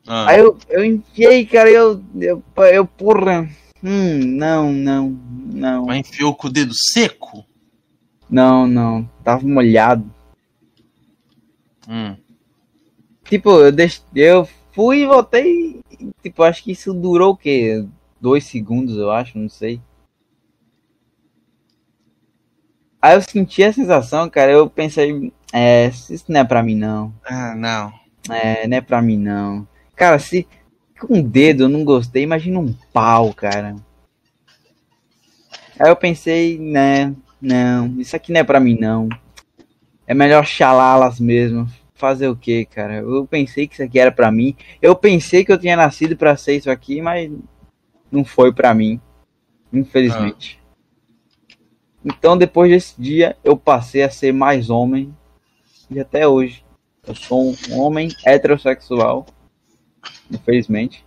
Ah, 0.06 0.30
Aí 0.30 0.40
eu, 0.40 0.56
eu 0.70 0.84
enfiei, 0.84 1.44
cara, 1.44 1.70
eu, 1.70 2.02
eu, 2.18 2.42
eu, 2.72 2.86
porra. 2.86 3.48
Hum, 3.82 4.18
não, 4.36 4.72
não, 4.72 5.20
não. 5.52 5.86
Mas 5.86 5.98
enfiou 5.98 6.34
com 6.34 6.48
o 6.48 6.50
dedo 6.50 6.72
seco? 6.74 7.44
Não, 8.30 8.66
não. 8.66 9.08
Tava 9.22 9.46
molhado. 9.46 10.10
Hum. 11.88 12.16
Tipo, 13.24 13.60
eu, 13.60 13.72
deix... 13.72 14.04
eu 14.14 14.48
fui 14.72 15.02
e 15.02 15.06
voltei. 15.06 15.80
Tipo, 16.22 16.42
acho 16.42 16.62
que 16.62 16.72
isso 16.72 16.92
durou 16.92 17.32
o 17.32 17.36
quê? 17.36 17.86
Dois 18.20 18.44
segundos, 18.44 18.96
eu 18.96 19.10
acho, 19.10 19.38
não 19.38 19.48
sei. 19.48 19.80
Aí 23.00 23.16
eu 23.16 23.22
senti 23.22 23.64
a 23.64 23.72
sensação, 23.72 24.30
cara, 24.30 24.52
eu 24.52 24.70
pensei, 24.70 25.32
é, 25.52 25.88
isso 25.88 26.24
não 26.28 26.40
é 26.40 26.44
pra 26.44 26.62
mim 26.62 26.76
não. 26.76 27.12
Ah, 27.24 27.54
não. 27.54 27.92
É, 28.30 28.68
não 28.68 28.76
é 28.76 28.80
pra 28.80 29.02
mim 29.02 29.18
não. 29.18 29.66
Cara, 29.96 30.18
se 30.20 30.46
com 31.00 31.16
um 31.16 31.22
dedo 31.22 31.64
eu 31.64 31.68
não 31.68 31.84
gostei, 31.84 32.22
imagina 32.22 32.60
um 32.60 32.72
pau, 32.92 33.34
cara. 33.34 33.74
Aí 35.78 35.90
eu 35.90 35.96
pensei, 35.96 36.58
né, 36.60 37.12
não, 37.40 37.88
isso 37.98 38.14
aqui 38.14 38.32
não 38.32 38.40
é 38.40 38.44
pra 38.44 38.60
mim 38.60 38.78
não. 38.78 39.08
É 40.06 40.14
melhor 40.14 40.46
chalá-las 40.46 41.18
mesmo. 41.18 41.68
Fazer 42.02 42.26
o 42.26 42.34
que, 42.34 42.64
cara? 42.64 42.96
Eu 42.96 43.24
pensei 43.28 43.68
que 43.68 43.74
isso 43.74 43.82
aqui 43.84 43.96
era 43.96 44.10
pra 44.10 44.32
mim. 44.32 44.56
Eu 44.82 44.96
pensei 44.96 45.44
que 45.44 45.52
eu 45.52 45.58
tinha 45.58 45.76
nascido 45.76 46.16
pra 46.16 46.36
ser 46.36 46.56
isso 46.56 46.68
aqui, 46.68 47.00
mas 47.00 47.30
não 48.10 48.24
foi 48.24 48.52
pra 48.52 48.74
mim. 48.74 49.00
Infelizmente. 49.72 50.60
Então, 52.04 52.36
depois 52.36 52.72
desse 52.72 53.00
dia, 53.00 53.36
eu 53.44 53.56
passei 53.56 54.02
a 54.02 54.10
ser 54.10 54.32
mais 54.32 54.68
homem. 54.68 55.16
E 55.88 56.00
até 56.00 56.26
hoje. 56.26 56.64
Eu 57.06 57.14
sou 57.14 57.54
um 57.70 57.78
homem 57.78 58.08
heterossexual. 58.26 59.24
Infelizmente. 60.28 61.04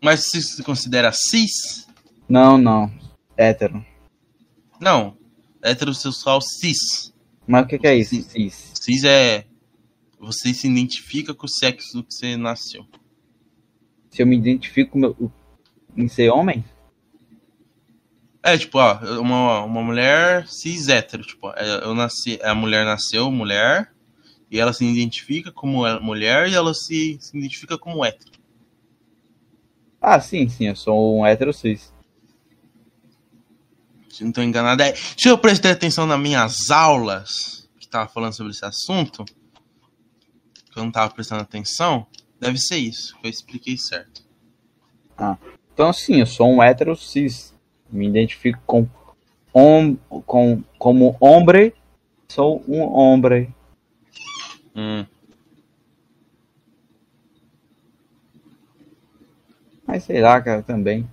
Mas 0.00 0.30
se 0.30 0.40
se 0.40 0.62
considera 0.62 1.10
cis? 1.10 1.88
Não, 2.28 2.56
não. 2.56 2.88
Hétero. 3.36 3.84
Não. 4.78 5.16
Heterossexual 5.60 6.40
cis. 6.40 7.12
Mas 7.50 7.64
o 7.64 7.66
que, 7.66 7.80
que 7.80 7.86
é 7.88 7.96
isso? 7.96 8.14
Cis. 8.22 8.70
Cis 8.80 9.02
é. 9.02 9.44
Você 10.20 10.54
se 10.54 10.68
identifica 10.68 11.34
com 11.34 11.46
o 11.46 11.48
sexo 11.48 12.04
que 12.04 12.14
você 12.14 12.36
nasceu. 12.36 12.86
Se 14.08 14.22
eu 14.22 14.26
me 14.26 14.36
identifico 14.36 14.96
meu- 14.96 15.32
em 15.96 16.06
ser 16.06 16.30
homem? 16.30 16.64
É, 18.40 18.56
tipo, 18.56 18.78
ó, 18.78 19.00
uma, 19.20 19.64
uma 19.64 19.82
mulher 19.82 20.46
cis 20.46 20.88
hétero, 20.88 21.24
tipo, 21.24 21.50
é, 21.56 21.84
eu 21.84 21.92
nasci, 21.92 22.38
a 22.40 22.54
mulher 22.54 22.84
nasceu 22.84 23.30
mulher, 23.32 23.92
e 24.48 24.60
ela 24.60 24.72
se 24.72 24.84
identifica 24.84 25.50
como 25.50 25.84
é- 25.84 25.98
mulher 25.98 26.48
e 26.48 26.54
ela 26.54 26.72
se, 26.72 27.18
se 27.20 27.36
identifica 27.36 27.76
como 27.76 28.04
hétero. 28.04 28.30
Ah, 30.00 30.20
sim, 30.20 30.48
sim. 30.48 30.68
Eu 30.68 30.76
sou 30.76 31.18
um 31.18 31.26
hétero 31.26 31.52
cis. 31.52 31.92
Se 34.10 34.24
não 34.24 34.32
tô 34.32 34.42
enganado, 34.42 34.82
é. 34.82 34.94
Se 34.94 35.28
eu 35.28 35.38
prestei 35.38 35.70
atenção 35.70 36.06
nas 36.06 36.18
minhas 36.18 36.70
aulas, 36.70 37.68
que 37.78 37.88
tava 37.88 38.08
falando 38.08 38.34
sobre 38.34 38.52
esse 38.52 38.64
assunto, 38.64 39.24
que 39.24 40.78
eu 40.78 40.84
não 40.84 40.90
tava 40.90 41.12
prestando 41.14 41.42
atenção, 41.42 42.06
deve 42.38 42.58
ser 42.58 42.76
isso, 42.76 43.16
que 43.18 43.26
eu 43.26 43.30
expliquei 43.30 43.78
certo. 43.78 44.22
Então, 45.72 45.92
sim, 45.92 46.20
eu 46.20 46.26
sou 46.26 46.50
um 46.50 46.62
hétero 46.62 46.96
cis. 46.96 47.54
Me 47.90 48.06
identifico 48.06 48.60
com, 48.66 48.88
hom 49.52 49.96
com 50.26 50.62
como 50.78 51.16
homem. 51.20 51.72
Sou 52.28 52.64
um 52.68 52.80
homem. 52.80 53.54
Hum. 54.74 55.04
Mas 59.86 60.04
sei 60.04 60.20
lá, 60.20 60.40
cara, 60.40 60.62
também. 60.62 61.08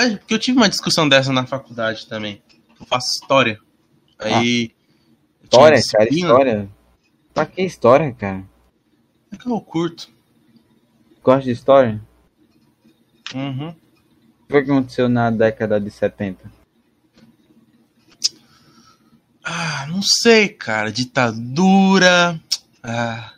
É, 0.00 0.16
porque 0.16 0.32
eu 0.32 0.38
tive 0.38 0.56
uma 0.56 0.68
discussão 0.68 1.08
dessa 1.08 1.32
na 1.32 1.46
faculdade 1.46 2.06
também. 2.06 2.42
Eu 2.78 2.86
faço 2.86 3.06
história. 3.20 3.60
Aí. 4.18 4.68
tinha 5.48 5.76
História, 5.76 5.82
cara, 5.92 6.08
história. 6.10 6.70
Pra 7.34 7.46
que 7.46 7.62
história, 7.62 8.12
cara? 8.12 8.44
É 9.30 9.36
que 9.36 9.46
eu 9.46 9.60
curto. 9.60 10.08
Gosta 11.22 11.42
de 11.42 11.50
história? 11.50 12.00
Uhum. 13.34 13.74
O 14.44 14.46
que 14.48 14.56
aconteceu 14.56 15.08
na 15.08 15.30
década 15.30 15.80
de 15.80 15.90
70? 15.90 16.50
Ah, 19.44 19.86
não 19.88 20.00
sei, 20.02 20.48
cara. 20.48 20.90
Ditadura. 20.90 22.40
Ah, 22.82 23.32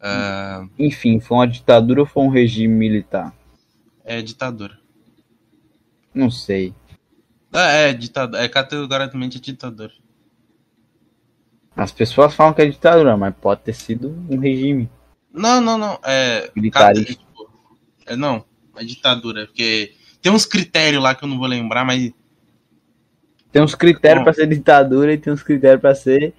ah, 0.00 0.66
Enfim, 0.78 1.18
foi 1.20 1.38
uma 1.38 1.48
ditadura 1.48 2.00
ou 2.00 2.06
foi 2.06 2.22
um 2.22 2.30
regime 2.30 2.74
militar? 2.74 3.34
é 4.04 4.20
ditadura. 4.20 4.79
Não 6.14 6.30
sei. 6.30 6.74
Ah, 7.52 7.70
é 7.70 7.92
ditadura. 7.92 8.42
É 8.42 8.48
categoricamente 8.48 9.40
ditadura. 9.40 9.92
As 11.76 11.92
pessoas 11.92 12.34
falam 12.34 12.52
que 12.52 12.62
é 12.62 12.66
ditadura, 12.66 13.16
mas 13.16 13.34
pode 13.40 13.62
ter 13.62 13.72
sido 13.72 14.10
um 14.28 14.38
regime. 14.38 14.90
Não, 15.32 15.60
não, 15.60 15.78
não. 15.78 15.98
É. 16.04 16.50
Militarista. 16.54 17.14
tipo, 17.14 17.50
É, 18.06 18.16
não. 18.16 18.44
É 18.76 18.84
ditadura. 18.84 19.46
Porque 19.46 19.94
tem 20.20 20.32
uns 20.32 20.44
critérios 20.44 21.02
lá 21.02 21.14
que 21.14 21.24
eu 21.24 21.28
não 21.28 21.38
vou 21.38 21.46
lembrar, 21.46 21.84
mas. 21.84 22.12
Tem 23.52 23.62
uns 23.62 23.74
critérios 23.74 24.22
pra 24.22 24.32
ser 24.32 24.46
ditadura 24.46 25.12
e 25.12 25.18
tem 25.18 25.32
uns 25.32 25.42
critérios 25.42 25.80
pra 25.80 25.94
ser. 25.94 26.34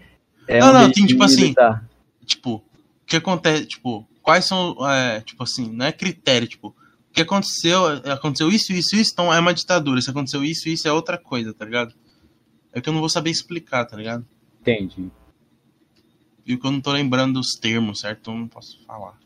É, 0.48 0.60
Não, 0.60 0.70
um 0.70 0.74
não, 0.74 0.92
tem, 0.92 1.06
tipo 1.06 1.24
assim, 1.24 1.42
militar. 1.42 1.88
Tipo, 2.26 2.56
o 2.56 2.64
que 3.06 3.18
acontece? 3.18 3.66
Tipo, 3.66 4.08
quais 4.22 4.46
são. 4.46 4.76
É, 4.90 5.22
tipo 5.22 5.44
assim, 5.44 5.72
não 5.72 5.86
é 5.86 5.92
critério, 5.92 6.48
tipo. 6.48 6.76
O 7.12 7.14
que 7.14 7.22
aconteceu? 7.22 7.86
Aconteceu 8.12 8.50
isso, 8.50 8.72
isso, 8.72 8.96
isso, 8.96 9.12
então 9.12 9.34
é 9.34 9.40
uma 9.40 9.54
ditadura. 9.54 10.02
Se 10.02 10.10
aconteceu 10.10 10.44
isso, 10.46 10.70
isso 10.70 10.88
é 10.88 10.92
outra 10.94 11.18
coisa, 11.18 11.54
tá 11.54 11.66
ligado? 11.66 11.94
É 12.72 12.80
que 12.80 12.88
eu 12.88 12.94
não 12.94 13.02
vou 13.02 13.10
saber 13.10 13.30
explicar, 13.30 13.86
tá 13.86 13.98
ligado? 13.98 14.26
Entendi. 14.62 15.12
E 16.46 16.56
que 16.58 16.66
eu 16.66 16.72
não 16.72 16.80
tô 16.80 16.92
lembrando 16.92 17.34
dos 17.34 17.52
termos, 17.60 18.00
certo? 18.00 18.32
Eu 18.32 18.36
não 18.38 18.48
posso 18.48 18.82
falar. 18.86 19.20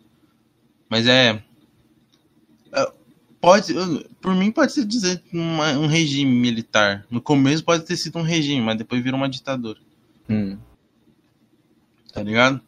Mas 0.90 1.06
é. 1.08 1.44
é, 2.72 2.92
Pode. 3.40 3.72
eu- 3.76 4.04
Por 4.20 4.34
mim 4.34 4.52
pode 4.52 4.74
ser 4.74 4.84
dizer 4.86 5.22
uma- 5.32 5.74
um 5.74 5.86
regime 5.86 6.32
militar. 6.34 7.06
No 7.12 7.22
começo 7.22 7.64
pode 7.64 7.86
ter 7.86 7.96
sido 7.96 8.18
um 8.18 8.24
regime, 8.24 8.62
mas 8.66 8.78
depois 8.80 9.04
virou 9.04 9.20
uma 9.20 9.30
ditadura. 9.30 9.80
Hum. 10.28 10.58
Tá 12.12 12.24
ligado? 12.24 12.60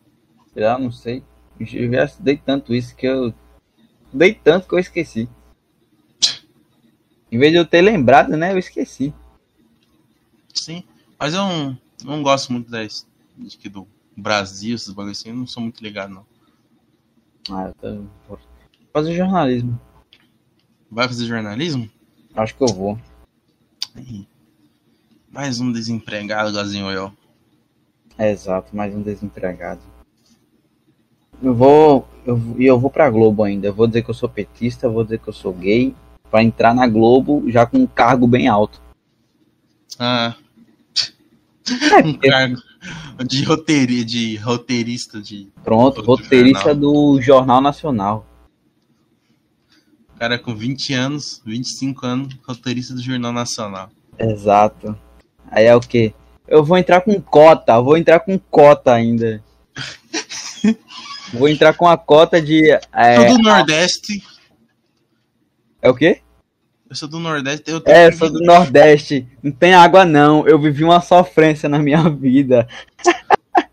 Lá, 0.55 0.77
não 0.77 0.91
sei. 0.91 1.23
Eu 1.59 1.91
já 1.91 2.05
estudei 2.05 2.37
tanto 2.37 2.75
isso 2.75 2.95
que 2.95 3.07
eu. 3.07 3.33
Estudei 4.07 4.33
tanto 4.33 4.67
que 4.67 4.73
eu 4.75 4.79
esqueci. 4.79 5.29
Em 7.31 7.37
vez 7.37 7.51
de 7.51 7.57
eu 7.57 7.65
ter 7.65 7.81
lembrado, 7.81 8.35
né? 8.37 8.53
Eu 8.53 8.57
esqueci. 8.57 9.13
Sim. 10.53 10.83
Mas 11.19 11.33
eu 11.33 11.41
não, 11.41 11.77
não 12.03 12.23
gosto 12.23 12.51
muito 12.53 12.71
da, 12.71 12.83
his- 12.83 13.07
de 13.37 13.69
do 13.69 13.87
Brasil, 14.15 14.75
esses 14.75 14.93
bagulhos 14.93 15.19
assim. 15.19 15.29
Eu 15.29 15.35
não 15.35 15.45
sou 15.47 15.61
muito 15.61 15.83
ligado, 15.83 16.13
não. 16.13 16.25
Ah, 17.51 17.71
eu 17.83 18.07
tô... 18.27 18.37
fazer 18.93 19.13
jornalismo. 19.13 19.79
Vai 20.89 21.07
fazer 21.07 21.25
jornalismo? 21.25 21.89
Acho 22.35 22.55
que 22.55 22.63
eu 22.63 22.67
vou. 22.73 22.97
Ih, 23.97 24.27
Mais 25.29 25.59
um 25.59 25.71
desempregado, 25.71 26.49
igualzinho 26.49 26.89
eu. 26.91 27.11
É 28.17 28.31
exato, 28.31 28.75
mais 28.75 28.95
um 28.95 29.01
desempregado. 29.01 29.81
Eu 31.41 31.53
vou. 31.53 32.07
Eu, 32.25 32.39
e 32.57 32.65
eu 32.65 32.79
vou 32.79 32.89
pra 32.89 33.09
Globo 33.09 33.43
ainda. 33.43 33.67
Eu 33.67 33.73
vou 33.73 33.87
dizer 33.87 34.01
que 34.03 34.09
eu 34.09 34.13
sou 34.13 34.27
petista, 34.27 34.89
vou 34.89 35.03
dizer 35.03 35.19
que 35.19 35.27
eu 35.27 35.33
sou 35.33 35.53
gay. 35.53 35.95
Pra 36.29 36.43
entrar 36.43 36.73
na 36.73 36.85
Globo 36.87 37.43
já 37.47 37.65
com 37.65 37.77
um 37.77 37.87
cargo 37.87 38.27
bem 38.27 38.47
alto. 38.47 38.81
Ah, 39.97 40.35
É, 41.69 42.03
um 42.05 42.13
cargo 42.13 42.57
de, 43.25 43.43
roteiri, 43.43 44.03
de 44.03 44.35
roteirista 44.37 45.21
de 45.21 45.47
Pronto, 45.63 46.01
Do 46.01 46.07
roteirista 46.07 46.73
jornal. 46.73 46.75
do 46.75 47.21
Jornal 47.21 47.61
Nacional. 47.61 48.25
cara 50.19 50.37
com 50.37 50.55
20 50.55 50.93
anos, 50.93 51.41
25 51.45 52.05
anos, 52.05 52.37
roteirista 52.47 52.93
do 52.93 53.01
Jornal 53.01 53.31
Nacional. 53.31 53.89
Exato. 54.17 54.97
Aí 55.49 55.65
é 55.65 55.75
o 55.75 55.79
quê? 55.79 56.13
Eu 56.47 56.63
vou 56.63 56.77
entrar 56.77 57.01
com 57.01 57.19
cota, 57.21 57.73
eu 57.73 57.83
vou 57.83 57.97
entrar 57.97 58.19
com 58.19 58.37
cota 58.37 58.93
ainda. 58.93 59.43
vou 61.33 61.47
entrar 61.49 61.73
com 61.73 61.87
a 61.87 61.97
cota 61.97 62.41
de. 62.41 62.69
É, 62.93 63.15
Todo 63.15 63.35
o 63.35 63.41
Nordeste, 63.43 64.23
é 65.81 65.89
o 65.89 65.95
quê? 65.95 66.21
Eu 66.89 66.95
sou 66.95 67.07
do 67.09 67.19
Nordeste. 67.19 67.63
Eu 67.69 67.81
É, 67.85 68.07
eu 68.07 68.13
sou 68.13 68.31
do 68.31 68.39
Nordeste. 68.39 69.27
Não 69.43 69.51
tem 69.51 69.73
água, 69.73 70.05
não. 70.05 70.47
Eu 70.47 70.57
vivi 70.59 70.83
uma 70.85 71.01
sofrência 71.01 71.67
na 71.67 71.79
minha 71.79 72.09
vida. 72.09 72.65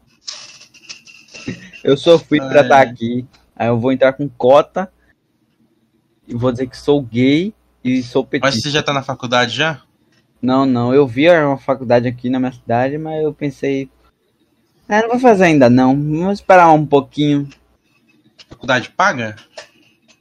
eu 1.84 1.96
sofri 1.96 2.38
pra 2.38 2.60
Ah, 2.60 2.62
estar 2.62 2.86
é. 2.86 2.90
aqui. 2.90 3.26
Aí 3.54 3.68
eu 3.68 3.78
vou 3.78 3.92
entrar 3.92 4.12
com 4.14 4.28
cota. 4.28 4.90
E 6.26 6.34
vou 6.34 6.50
dizer 6.50 6.66
que 6.68 6.76
sou 6.76 7.00
gay 7.02 7.54
e 7.84 8.02
sou 8.02 8.22
Mas 8.22 8.40
petista. 8.40 8.62
você 8.62 8.70
já 8.70 8.82
tá 8.82 8.92
na 8.92 9.02
faculdade 9.02 9.54
já? 9.54 9.82
Não, 10.40 10.66
não. 10.66 10.92
Eu 10.92 11.06
vi 11.06 11.28
uma 11.30 11.56
faculdade 11.58 12.08
aqui 12.08 12.28
na 12.30 12.40
minha 12.40 12.52
cidade, 12.52 12.98
mas 12.98 13.22
eu 13.22 13.32
pensei. 13.32 13.88
Ah, 14.88 15.00
não 15.02 15.08
vou 15.10 15.18
fazer 15.18 15.44
ainda 15.44 15.70
não. 15.70 15.94
Vamos 15.94 16.40
esperar 16.40 16.70
um 16.72 16.86
pouquinho. 16.86 17.48
Faculdade 18.48 18.90
paga? 18.90 19.36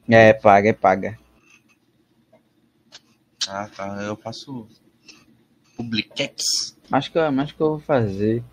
É, 0.07 0.33
paga, 0.33 0.69
é 0.69 0.73
paga. 0.73 1.19
Ah, 3.47 3.67
tá. 3.75 4.01
Eu 4.03 4.15
faço 4.15 4.67
Publicex. 5.75 6.77
Acho 6.91 7.11
que, 7.11 7.17
eu- 7.17 7.39
acho 7.41 7.55
que 7.55 7.61
eu 7.61 7.69
vou 7.71 7.79
fazer 7.79 8.43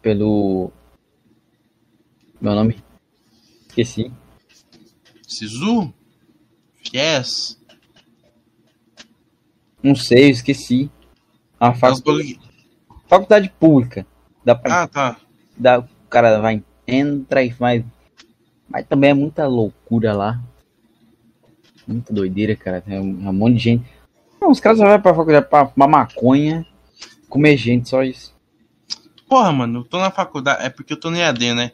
pelo. 0.00 0.72
Meu 2.40 2.54
nome? 2.54 2.82
Esqueci. 3.68 4.10
Sisu? 5.28 5.92
Fies? 6.82 7.58
Não 9.82 9.94
sei, 9.94 10.30
esqueci. 10.30 10.90
A 11.58 11.68
É 11.68 11.74
facu... 11.74 12.02
bagulho- 12.02 12.40
faculdade 13.06 13.50
pública. 13.60 14.06
Dá 14.44 14.54
pra. 14.54 14.82
Ah, 14.82 14.88
tá. 14.88 15.20
Dá, 15.60 15.78
o 15.80 15.84
cara 16.08 16.40
vai. 16.40 16.62
Entra 16.88 17.42
e 17.42 17.50
vai. 17.50 17.84
Mas 18.68 18.86
também 18.86 19.10
é 19.10 19.14
muita 19.14 19.46
loucura 19.46 20.12
lá. 20.12 20.40
Muita 21.86 22.12
doideira, 22.12 22.56
cara. 22.56 22.80
Tem 22.80 22.98
um, 22.98 23.28
um 23.28 23.32
monte 23.32 23.54
de 23.56 23.60
gente. 23.60 23.84
Não, 24.40 24.50
os 24.50 24.58
caras 24.60 24.78
só 24.78 24.86
vão 24.86 25.00
pra 25.00 25.14
faculdade 25.14 25.46
pra 25.48 25.66
fumar 25.66 25.88
maconha, 25.88 26.66
comer 27.28 27.56
gente, 27.56 27.88
só 27.88 28.02
isso. 28.02 28.34
Porra, 29.28 29.52
mano, 29.52 29.80
eu 29.80 29.84
tô 29.84 29.98
na 29.98 30.10
faculdade. 30.10 30.64
É 30.64 30.70
porque 30.70 30.94
eu 30.94 30.96
tô 30.98 31.10
no 31.10 31.16
EAD, 31.16 31.54
né? 31.54 31.72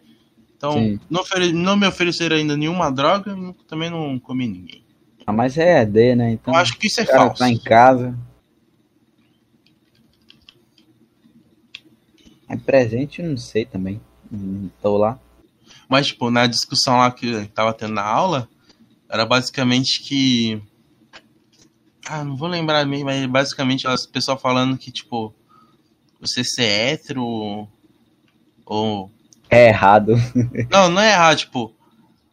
Então, 0.56 0.72
Sim. 0.72 0.98
não, 1.08 1.20
ofere- 1.20 1.52
não 1.52 1.76
me 1.76 1.86
ofereceram 1.86 2.36
ainda 2.36 2.56
nenhuma 2.56 2.90
droga, 2.90 3.34
também 3.68 3.88
não 3.90 4.18
comi 4.18 4.48
ninguém. 4.48 4.82
Ah, 5.26 5.32
mas 5.32 5.56
é 5.58 5.82
ED, 5.82 6.14
né? 6.14 6.30
Então. 6.32 6.54
Eu 6.54 6.60
acho 6.60 6.76
que 6.78 6.86
isso 6.86 7.00
é 7.00 7.04
o 7.04 7.06
cara 7.06 7.18
falso. 7.26 7.38
tá 7.38 7.48
em 7.50 7.58
casa. 7.58 8.16
É 12.48 12.56
presente, 12.56 13.20
eu 13.20 13.28
não 13.28 13.36
sei 13.36 13.64
também. 13.64 14.00
Não 14.30 14.70
tô 14.80 14.96
lá. 14.96 15.18
Mas, 15.88 16.08
tipo, 16.08 16.30
na 16.30 16.46
discussão 16.46 16.98
lá 16.98 17.10
que 17.10 17.46
tava 17.48 17.72
tendo 17.72 17.94
na 17.94 18.04
aula, 18.04 18.48
era 19.08 19.24
basicamente 19.24 20.02
que. 20.02 20.60
Ah, 22.08 22.22
não 22.24 22.36
vou 22.36 22.48
lembrar 22.48 22.84
mesmo, 22.86 23.06
mas 23.06 23.26
basicamente 23.26 23.86
as 23.86 24.06
pessoas 24.06 24.40
falando 24.40 24.78
que, 24.78 24.92
tipo, 24.92 25.34
você 26.20 26.44
ser 26.44 26.64
hétero 26.64 27.68
ou. 28.64 29.10
É 29.48 29.68
errado. 29.68 30.14
Não, 30.70 30.88
não 30.88 31.00
é 31.00 31.12
errado, 31.12 31.38
tipo, 31.38 31.72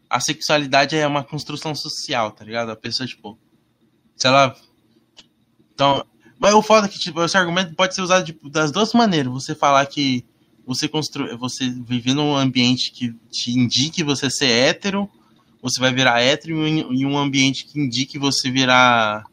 a 0.10 0.19
sexualidade 0.19 0.95
é 0.95 1.06
uma 1.06 1.23
construção 1.23 1.76
social, 1.76 2.31
tá 2.31 2.44
ligado? 2.44 2.72
A 2.72 2.76
pessoa, 2.76 3.06
tipo, 3.06 3.38
se 4.15 4.27
ela. 4.27 4.56
Então. 5.73 6.06
Mas 6.44 6.53
o 6.53 6.61
foda 6.61 6.88
é 6.88 6.90
que, 6.90 6.99
tipo, 6.99 7.24
esse 7.24 7.38
argumento 7.38 7.74
pode 7.74 7.95
ser 7.95 8.02
usado 8.02 8.26
tipo, 8.26 8.49
das 8.49 8.70
duas 8.70 8.91
maneiras. 8.91 9.32
Você 9.32 9.56
falar 9.56 9.86
que 9.86 10.26
você 10.65 10.90
constru... 10.90 11.38
você 11.38 11.70
viver 11.70 12.14
num 12.14 12.36
ambiente 12.36 12.91
que 12.91 13.15
te 13.32 13.57
indique 13.57 14.03
você 14.03 14.30
ser 14.30 14.49
hétero, 14.49 15.10
você 15.61 15.80
vai 15.80 15.94
virar 15.94 16.20
hétero, 16.20 16.68
e 16.68 17.06
um 17.06 17.18
ambiente 17.18 17.65
que 17.65 17.80
indique 17.80 18.20
você 18.20 18.52
virar 18.52 19.24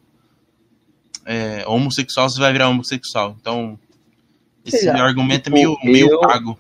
é, 1.27 1.65
homossexual, 1.67 2.31
você 2.31 2.39
vai 2.39 2.53
virar 2.53 2.69
homossexual. 2.69 3.37
Então, 3.41 3.77
esse 4.65 4.87
lá, 4.87 5.03
argumento 5.03 5.51
tipo, 5.51 5.57
é 5.57 5.61
meio, 5.61 5.77
meio 5.83 6.11
eu- 6.13 6.21
pago. 6.21 6.57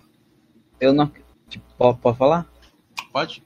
Eu 0.81 0.93
não. 0.93 1.13
Tipo, 1.49 1.95
pode 1.95 2.19
falar? 2.19 2.45
Pode? 3.13 3.41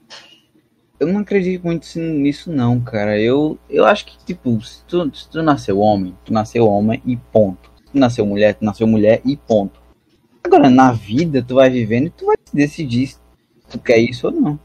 Eu 0.99 1.07
não 1.07 1.19
acredito 1.19 1.63
muito 1.63 1.85
nisso, 1.99 2.51
não, 2.51 2.79
cara. 2.79 3.19
Eu, 3.19 3.59
eu 3.69 3.85
acho 3.85 4.05
que, 4.05 4.17
tipo, 4.25 4.61
se 4.61 4.83
tu, 4.85 5.13
se 5.13 5.29
tu 5.29 5.43
nasceu 5.43 5.79
homem, 5.79 6.15
tu 6.23 6.31
nasceu 6.31 6.67
homem 6.67 7.01
e 7.05 7.17
ponto. 7.17 7.69
Se 7.77 7.91
tu 7.91 7.99
nasceu 7.99 8.25
mulher, 8.25 8.55
tu 8.55 8.63
nasceu 8.63 8.87
mulher 8.87 9.21
e 9.25 9.35
ponto. 9.35 9.81
Agora, 10.43 10.69
na 10.69 10.91
vida, 10.91 11.43
tu 11.43 11.55
vai 11.55 11.69
vivendo 11.69 12.07
e 12.07 12.09
tu 12.11 12.27
vai 12.27 12.35
decidir 12.53 13.07
se 13.07 13.17
tu 13.69 13.79
quer 13.79 13.97
isso 13.97 14.27
ou 14.27 14.33
não. 14.33 14.59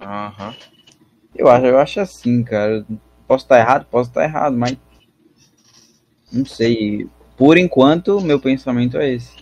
Aham. 0.00 0.54
Eu 1.36 1.48
acho, 1.48 1.66
eu 1.66 1.78
acho 1.78 2.00
assim, 2.00 2.42
cara. 2.42 2.84
Posso 3.28 3.44
estar 3.44 3.58
errado, 3.58 3.86
posso 3.88 4.10
estar 4.10 4.24
errado, 4.24 4.56
mas. 4.56 4.76
Não 6.32 6.44
sei. 6.44 7.08
Por 7.36 7.56
enquanto, 7.56 8.20
meu 8.20 8.40
pensamento 8.40 8.98
é 8.98 9.12
esse. 9.12 9.36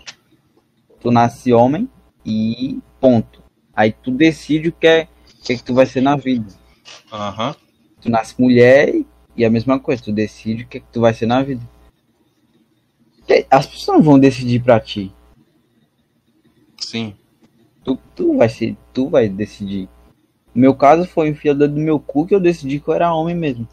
Tu 1.00 1.10
nasce 1.10 1.52
homem 1.52 1.88
e 2.26 2.78
ponto. 3.00 3.37
Aí 3.78 3.92
tu 3.92 4.10
decide 4.10 4.70
o 4.70 4.72
que 4.72 4.88
é, 4.88 5.06
o 5.38 5.44
que, 5.44 5.52
é 5.52 5.56
que 5.56 5.62
tu 5.62 5.72
vai 5.72 5.86
ser 5.86 6.00
na 6.00 6.16
vida. 6.16 6.52
Aham. 7.12 7.54
Tu 8.00 8.10
nasce 8.10 8.34
mulher 8.36 8.92
e- 8.92 9.06
e 9.36 9.44
a 9.44 9.50
mesma 9.50 9.78
coisa, 9.78 10.02
tu 10.02 10.10
decide 10.10 10.64
o 10.64 10.66
que, 10.66 10.78
é 10.78 10.80
que 10.80 10.86
tu 10.92 11.00
vai 11.00 11.14
ser 11.14 11.26
na 11.26 11.40
vida. 11.44 11.62
As 13.48 13.68
pessoas 13.68 13.98
não 13.98 14.02
vão 14.04 14.18
decidir 14.18 14.60
pra 14.64 14.80
ti. 14.80 15.12
Sim. 16.80 17.14
Tu, 17.84 17.96
tu 18.16 18.36
vai 18.36 18.48
ser, 18.48 18.76
tu 18.92 19.08
vai 19.08 19.28
decidir. 19.28 19.88
No 20.52 20.60
meu 20.62 20.74
caso 20.74 21.06
foi 21.06 21.28
enfiar 21.28 21.52
o 21.54 21.58
dedo 21.58 21.76
no 21.76 21.80
meu 21.84 22.00
cu 22.00 22.26
que 22.26 22.34
eu 22.34 22.40
decidi 22.40 22.80
que 22.80 22.88
eu 22.88 22.94
era 22.94 23.14
homem 23.14 23.36
mesmo. 23.36 23.68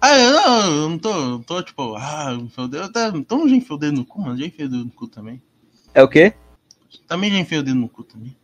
Ah, 0.00 0.16
eu 0.20 0.32
não, 0.32 0.66
eu 0.82 0.88
não 0.90 0.98
tô, 0.98 1.12
eu 1.12 1.38
tô 1.40 1.60
tipo, 1.62 1.96
ah, 1.96 2.32
enfiou 2.40 2.66
o 2.66 2.70
dedo. 2.70 2.92
tá- 2.92 3.10
Então 3.12 3.48
já 3.48 3.56
enfiou 3.56 3.76
o 3.76 3.80
dedo 3.80 3.96
no 3.96 4.04
cu, 4.04 4.20
mano. 4.20 4.36
Já 4.38 4.46
enfiou 4.46 4.68
o 4.68 4.70
dedo 4.70 4.84
no 4.84 4.90
cu 4.92 5.08
também. 5.08 5.42
É 5.94 6.02
o 6.02 6.08
quê? 6.08 6.34
Também 7.06 7.30
já 7.30 7.38
enfiou 7.38 7.60
o 7.60 7.64
dedo 7.64 7.76
no 7.78 7.88
cu 7.88 8.02
também. 8.04 8.36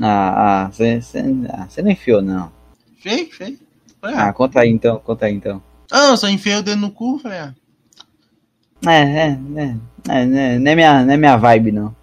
Ah, 0.00 0.68
você 0.72 1.00
ah, 1.52 1.68
cê 1.68 1.82
não 1.82 1.90
enfiou, 1.90 2.20
não. 2.22 2.52
Feio. 3.00 3.28
Falei, 4.00 4.16
Ah, 4.16 4.28
ah, 4.28 4.32
conta 4.32 4.60
aí 4.60 4.70
então, 4.70 4.98
conta 4.98 5.26
aí 5.26 5.34
então. 5.34 5.62
ah, 5.90 6.08
eu 6.10 6.16
só 6.16 6.28
enfiei 6.28 6.56
o 6.56 6.62
dedo 6.62 6.80
no 6.80 6.90
cu, 6.90 7.18
falei, 7.18 7.38
ah, 7.38 7.54
É, 8.86 8.90
é, 8.90 9.38
é, 9.56 9.76
é, 10.08 10.22
é, 10.22 10.58
não 10.58 10.70
é 10.70 10.74
minha, 10.74 11.04
não 11.04 11.12
é 11.14 11.16
minha 11.16 11.36
vibe, 11.36 11.72
não. 11.72 11.94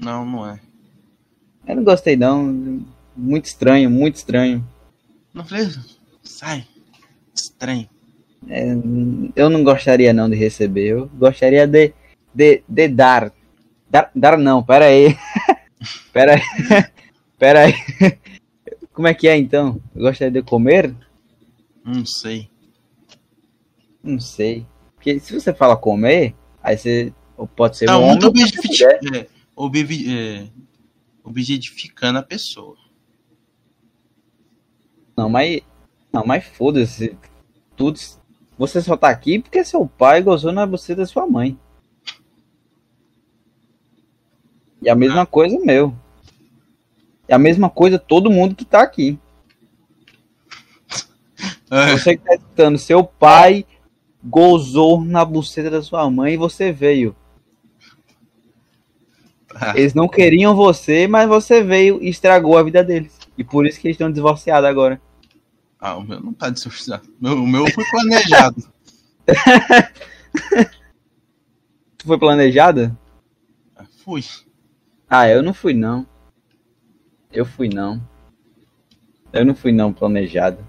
não, 0.00 0.24
não 0.24 0.46
é. 0.48 0.60
Eu 1.66 1.76
não 1.76 1.84
gostei, 1.84 2.16
não. 2.16 2.84
Muito 3.16 3.44
estranho, 3.46 3.90
muito 3.90 4.16
estranho. 4.16 4.66
Não 5.32 5.44
falei, 5.44 5.68
sai. 6.22 6.66
Estranho. 7.34 7.88
É, 8.48 8.64
eu 9.36 9.48
não 9.50 9.62
gostaria, 9.62 10.12
não, 10.12 10.28
de 10.28 10.34
receber. 10.36 10.88
Eu 10.88 11.06
gostaria 11.14 11.66
de, 11.66 11.92
de, 12.34 12.62
de 12.68 12.88
dar. 12.88 13.32
Dar, 13.90 14.10
dar 14.14 14.38
não, 14.38 14.62
pera 14.62 14.84
aí. 14.92 15.16
pera 16.12 16.34
aí. 16.34 16.42
pera 17.38 17.60
aí. 17.64 17.74
Como 18.92 19.08
é 19.08 19.14
que 19.14 19.26
é, 19.28 19.36
então? 19.36 19.80
Eu 19.94 20.02
gostaria 20.02 20.30
de 20.30 20.42
comer? 20.42 20.94
Não 21.84 22.04
sei. 22.06 22.48
Não 24.02 24.20
sei. 24.20 24.66
Porque 24.94 25.18
se 25.18 25.32
você 25.32 25.52
fala 25.52 25.76
comer, 25.76 26.34
aí 26.62 26.76
você 26.76 27.12
ou 27.36 27.46
pode 27.46 27.76
ser 27.78 27.86
Tá 27.86 27.98
um 27.98 28.02
homem 28.02 28.14
ou 28.24 28.32
pode 28.32 28.38
ser 28.38 28.56
objetifi- 28.56 28.84
mulher. 28.84 29.00
é, 29.16 29.28
é, 30.38 30.48
objetificando 31.24 32.18
a 32.18 32.22
pessoa. 32.22 32.76
Não, 35.16 35.28
mas. 35.28 35.60
Não, 36.12 36.24
mas 36.26 36.44
foda-se. 36.44 37.16
Tudo. 37.76 37.98
Você 38.58 38.82
só 38.82 38.96
tá 38.96 39.08
aqui 39.08 39.38
porque 39.38 39.64
seu 39.64 39.86
pai 39.86 40.22
gozou 40.22 40.52
na 40.52 40.66
você 40.66 40.94
da 40.94 41.06
sua 41.06 41.26
mãe. 41.26 41.58
E 44.82 44.88
a 44.88 44.94
mesma 44.94 45.26
coisa 45.26 45.58
meu. 45.60 45.94
E 47.28 47.32
a 47.32 47.38
mesma 47.38 47.68
coisa 47.70 47.98
todo 47.98 48.30
mundo 48.30 48.54
que 48.54 48.64
tá 48.64 48.82
aqui. 48.82 49.18
É, 51.72 51.92
Você 51.96 52.16
que 52.16 52.24
tá 52.24 52.34
escutando, 52.34 52.76
seu 52.78 53.04
pai 53.04 53.64
gozou 54.24 55.00
na 55.04 55.24
buceta 55.24 55.70
da 55.70 55.80
sua 55.80 56.10
mãe 56.10 56.34
e 56.34 56.36
você 56.36 56.72
veio. 56.72 57.14
tá. 59.48 59.74
Eles 59.78 59.94
não 59.94 60.08
queriam 60.08 60.56
você, 60.56 61.06
mas 61.06 61.28
você 61.28 61.62
veio 61.62 62.02
e 62.02 62.08
estragou 62.08 62.58
a 62.58 62.62
vida 62.64 62.82
deles. 62.82 63.16
E 63.38 63.44
por 63.44 63.66
isso 63.66 63.80
que 63.80 63.86
eles 63.86 63.94
estão 63.94 64.10
divorciados 64.10 64.68
agora. 64.68 65.00
Ah, 65.78 65.96
o 65.96 66.02
meu 66.02 66.20
não 66.20 66.32
tá 66.32 66.50
dissociado. 66.50 67.08
Meu- 67.20 67.40
O 67.40 67.46
meu 67.46 67.64
foi 67.70 67.84
planejado. 67.88 68.68
Tu 71.98 72.06
foi 72.06 72.18
planejada? 72.18 72.98
Ah, 73.76 73.84
Fui. 74.04 74.22
Ah, 75.12 75.28
eu 75.28 75.42
não 75.42 75.52
fui 75.52 75.74
não. 75.74 76.06
Eu 77.32 77.44
fui 77.44 77.68
não. 77.68 78.00
Eu 79.32 79.44
não 79.44 79.56
fui 79.56 79.72
não 79.72 79.92
planejado. 79.92 80.64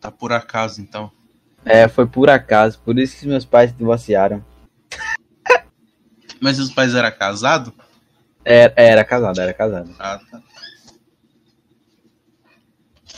Tá 0.00 0.12
por 0.12 0.32
acaso, 0.32 0.80
então. 0.80 1.10
É, 1.64 1.88
foi 1.88 2.06
por 2.06 2.30
acaso, 2.30 2.78
por 2.78 2.96
isso 2.96 3.18
que 3.18 3.26
meus 3.26 3.44
pais 3.44 3.72
se 3.72 3.76
divorciaram. 3.76 4.44
Mas 6.40 6.60
os 6.60 6.72
pais 6.72 6.94
eram 6.94 7.10
casados? 7.10 7.72
Era, 8.44 8.72
era 8.76 9.04
casado, 9.04 9.40
era 9.40 9.52
casado. 9.52 9.92
Ah, 9.98 10.20
tá. 10.30 10.40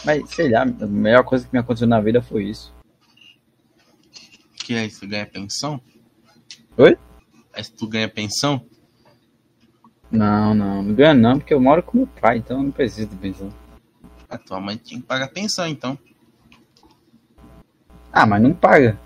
Mas 0.03 0.31
sei 0.31 0.49
lá, 0.49 0.63
a 0.63 0.87
melhor 0.87 1.25
coisa 1.25 1.47
que 1.47 1.53
me 1.53 1.59
aconteceu 1.59 1.87
na 1.87 2.01
vida 2.01 2.23
foi 2.23 2.45
isso. 2.45 2.75
Que 4.65 4.77
aí 4.77 4.91
você 4.91 5.07
ganha 5.07 5.27
pensão? 5.27 5.79
Oi? 6.79 6.97
Aí 7.53 7.65
tu 7.65 7.87
ganha 7.87 8.09
pensão? 8.09 8.67
Não, 10.11 10.55
não, 10.55 10.83
não 10.83 10.95
ganho 10.95 11.15
não, 11.15 11.39
porque 11.39 11.53
eu 11.53 11.61
moro 11.61 11.83
com 11.83 11.99
meu 11.99 12.07
pai, 12.07 12.39
então 12.39 12.59
eu 12.59 12.63
não 12.63 12.71
preciso 12.71 13.09
de 13.09 13.17
pensão. 13.17 13.53
A 14.29 14.39
tua 14.39 14.61
mãe 14.61 14.77
tinha 14.77 15.01
que 15.01 15.07
pagar 15.07 15.29
pensão, 15.29 15.67
então. 15.67 15.99
Ah, 18.13 18.27
mas 18.27 18.43
não 18.43 18.53
paga. 18.55 18.99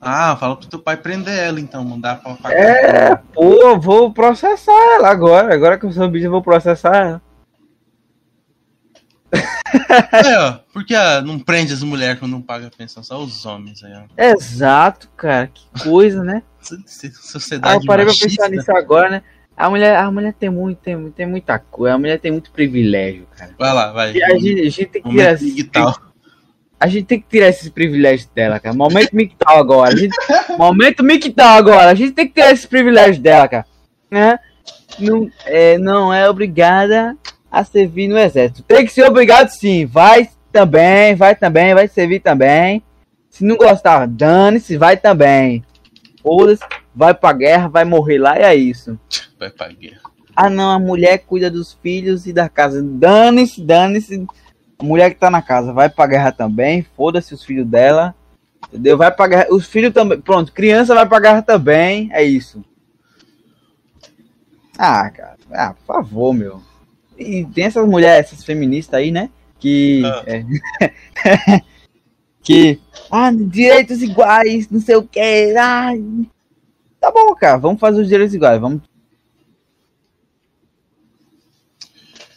Ah, 0.00 0.36
fala 0.36 0.56
pro 0.56 0.66
teu 0.66 0.80
pai 0.80 0.96
prender 0.96 1.38
ela, 1.38 1.60
então, 1.60 1.84
mandar 1.84 2.20
pra 2.20 2.34
pagar. 2.34 2.56
É, 2.56 3.14
pô, 3.14 3.54
eu 3.54 3.80
vou 3.80 4.12
processar 4.12 4.72
ela 4.96 5.08
agora. 5.10 5.54
Agora 5.54 5.78
que 5.78 5.86
eu 5.86 5.92
sou 5.92 6.08
bicho, 6.10 6.26
eu 6.26 6.30
vou 6.30 6.42
processar 6.42 6.96
ela. 6.96 7.22
É, 10.12 10.38
ó, 10.38 10.58
porque 10.72 10.94
ah, 10.94 11.22
não 11.22 11.38
prende 11.38 11.72
as 11.72 11.82
mulheres 11.82 12.18
quando 12.18 12.32
não 12.32 12.42
paga 12.42 12.70
pensão, 12.76 13.02
só 13.02 13.18
os 13.18 13.44
homens 13.46 13.82
aí, 13.82 13.92
ó. 13.94 14.02
Exato, 14.22 15.08
cara, 15.16 15.46
que 15.46 15.66
coisa, 15.82 16.22
né? 16.22 16.42
Sociedade 16.86 17.74
Ah, 17.74 17.78
eu 17.78 17.86
parei 17.86 18.04
pra 18.04 18.12
machista. 18.12 18.28
pensar 18.28 18.48
nisso 18.50 18.70
agora, 18.72 19.08
né? 19.08 19.22
A 19.56 19.68
mulher, 19.68 19.96
a 19.96 20.10
mulher 20.10 20.32
tem 20.32 20.50
muito, 20.50 20.78
tem, 20.78 21.10
tem 21.10 21.26
muita 21.26 21.58
coisa, 21.58 21.94
a 21.94 21.98
mulher 21.98 22.18
tem 22.18 22.32
muito 22.32 22.50
privilégio, 22.50 23.26
cara. 23.36 23.54
Vai 23.58 23.72
lá, 23.72 23.92
vai. 23.92 24.10
A 24.22 24.38
gente, 24.38 24.60
a 24.60 24.64
gente 24.64 24.86
tem 24.86 25.02
que 25.02 25.10
tirar 25.10 25.34
digital. 25.36 26.02
a 26.80 26.86
gente 26.88 27.04
tem 27.04 27.20
que 27.20 27.28
tirar 27.28 27.48
esses 27.48 27.68
privilégios 27.68 28.28
dela, 28.34 28.58
cara. 28.58 28.74
Momento 28.74 29.14
mictal 29.14 29.58
agora. 29.58 29.96
Gente, 29.96 30.16
momento 30.58 31.04
mictal 31.04 31.58
agora. 31.58 31.90
A 31.90 31.94
gente 31.94 32.12
tem 32.12 32.26
que 32.26 32.34
tirar 32.34 32.50
esses 32.50 32.66
privilégios 32.66 33.18
dela, 33.18 33.46
cara. 33.46 33.66
Né? 34.10 34.38
Não, 34.98 35.30
é, 35.44 35.78
não 35.78 36.12
é 36.12 36.28
obrigada 36.28 37.16
a 37.50 37.62
servir 37.62 38.08
no 38.08 38.18
exército. 38.18 38.62
Tem 38.62 38.84
que 38.84 38.92
ser 38.92 39.04
obrigado 39.04 39.48
sim. 39.48 39.86
Vai 39.86 40.28
também, 40.50 41.14
vai 41.14 41.36
também, 41.36 41.74
vai 41.74 41.86
servir 41.86 42.20
também. 42.20 42.82
Se 43.30 43.44
não 43.44 43.56
gostar, 43.56 44.06
dane-se, 44.06 44.76
vai 44.76 44.96
também. 44.96 45.64
Foda-se, 46.22 46.62
vai 46.94 47.14
pra 47.14 47.32
guerra, 47.32 47.68
vai 47.68 47.84
morrer 47.84 48.18
lá 48.18 48.38
e 48.38 48.42
é 48.42 48.54
isso. 48.54 48.98
Vai 49.50 49.74
guerra. 49.74 50.12
Ah, 50.34 50.48
não, 50.48 50.70
a 50.70 50.78
mulher 50.78 51.18
cuida 51.18 51.50
dos 51.50 51.72
filhos 51.74 52.26
e 52.26 52.32
da 52.32 52.48
casa. 52.48 52.82
Dane-se, 52.82 53.60
dane-se. 53.62 54.26
A 54.78 54.84
mulher 54.84 55.10
que 55.10 55.20
tá 55.20 55.30
na 55.30 55.42
casa 55.42 55.72
vai 55.72 55.88
pra 55.88 56.06
guerra 56.06 56.32
também. 56.32 56.86
Foda-se 56.96 57.34
os 57.34 57.44
filhos 57.44 57.66
dela. 57.66 58.14
Entendeu? 58.68 58.96
Vai 58.96 59.10
pra 59.10 59.26
guerra. 59.26 59.46
Os 59.50 59.66
filhos 59.66 59.92
também. 59.92 60.20
Pronto, 60.20 60.52
criança 60.52 60.94
vai 60.94 61.06
pra 61.06 61.20
guerra 61.20 61.42
também. 61.42 62.08
É 62.12 62.22
isso. 62.22 62.64
Ah, 64.78 65.10
cara. 65.10 65.36
Ah, 65.50 65.74
por 65.74 65.84
favor, 65.84 66.32
meu. 66.32 66.62
E 67.18 67.44
tem 67.46 67.64
essas 67.64 67.86
mulheres, 67.86 68.32
essas 68.32 68.44
feministas 68.44 68.94
aí, 68.94 69.10
né? 69.10 69.28
Que. 69.58 70.02
Ah. 70.04 70.24
é, 70.26 71.62
que. 72.42 72.80
Ah, 73.10 73.30
direitos 73.30 74.02
iguais, 74.02 74.68
não 74.70 74.80
sei 74.80 74.96
o 74.96 75.02
que. 75.02 75.54
Ah, 75.56 75.92
tá 76.98 77.10
bom, 77.10 77.34
cara. 77.34 77.58
Vamos 77.58 77.78
fazer 77.78 78.00
os 78.00 78.08
direitos 78.08 78.34
iguais. 78.34 78.60
Vamos 78.60 78.80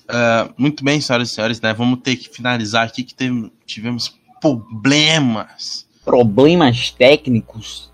Ah, 0.08 0.50
muito 0.58 0.84
bem, 0.84 1.02
senhoras 1.02 1.32
e 1.32 1.34
senhores, 1.34 1.60
né? 1.62 1.74
Vamos 1.74 2.00
ter 2.02 2.16
que 2.16 2.30
finalizar 2.30 2.86
aqui 2.86 3.04
que 3.04 3.14
teve- 3.16 3.52
tivemos 3.66 4.16
problemas. 4.40 5.86
problemas 6.04 6.92
técnicos. 6.92 7.92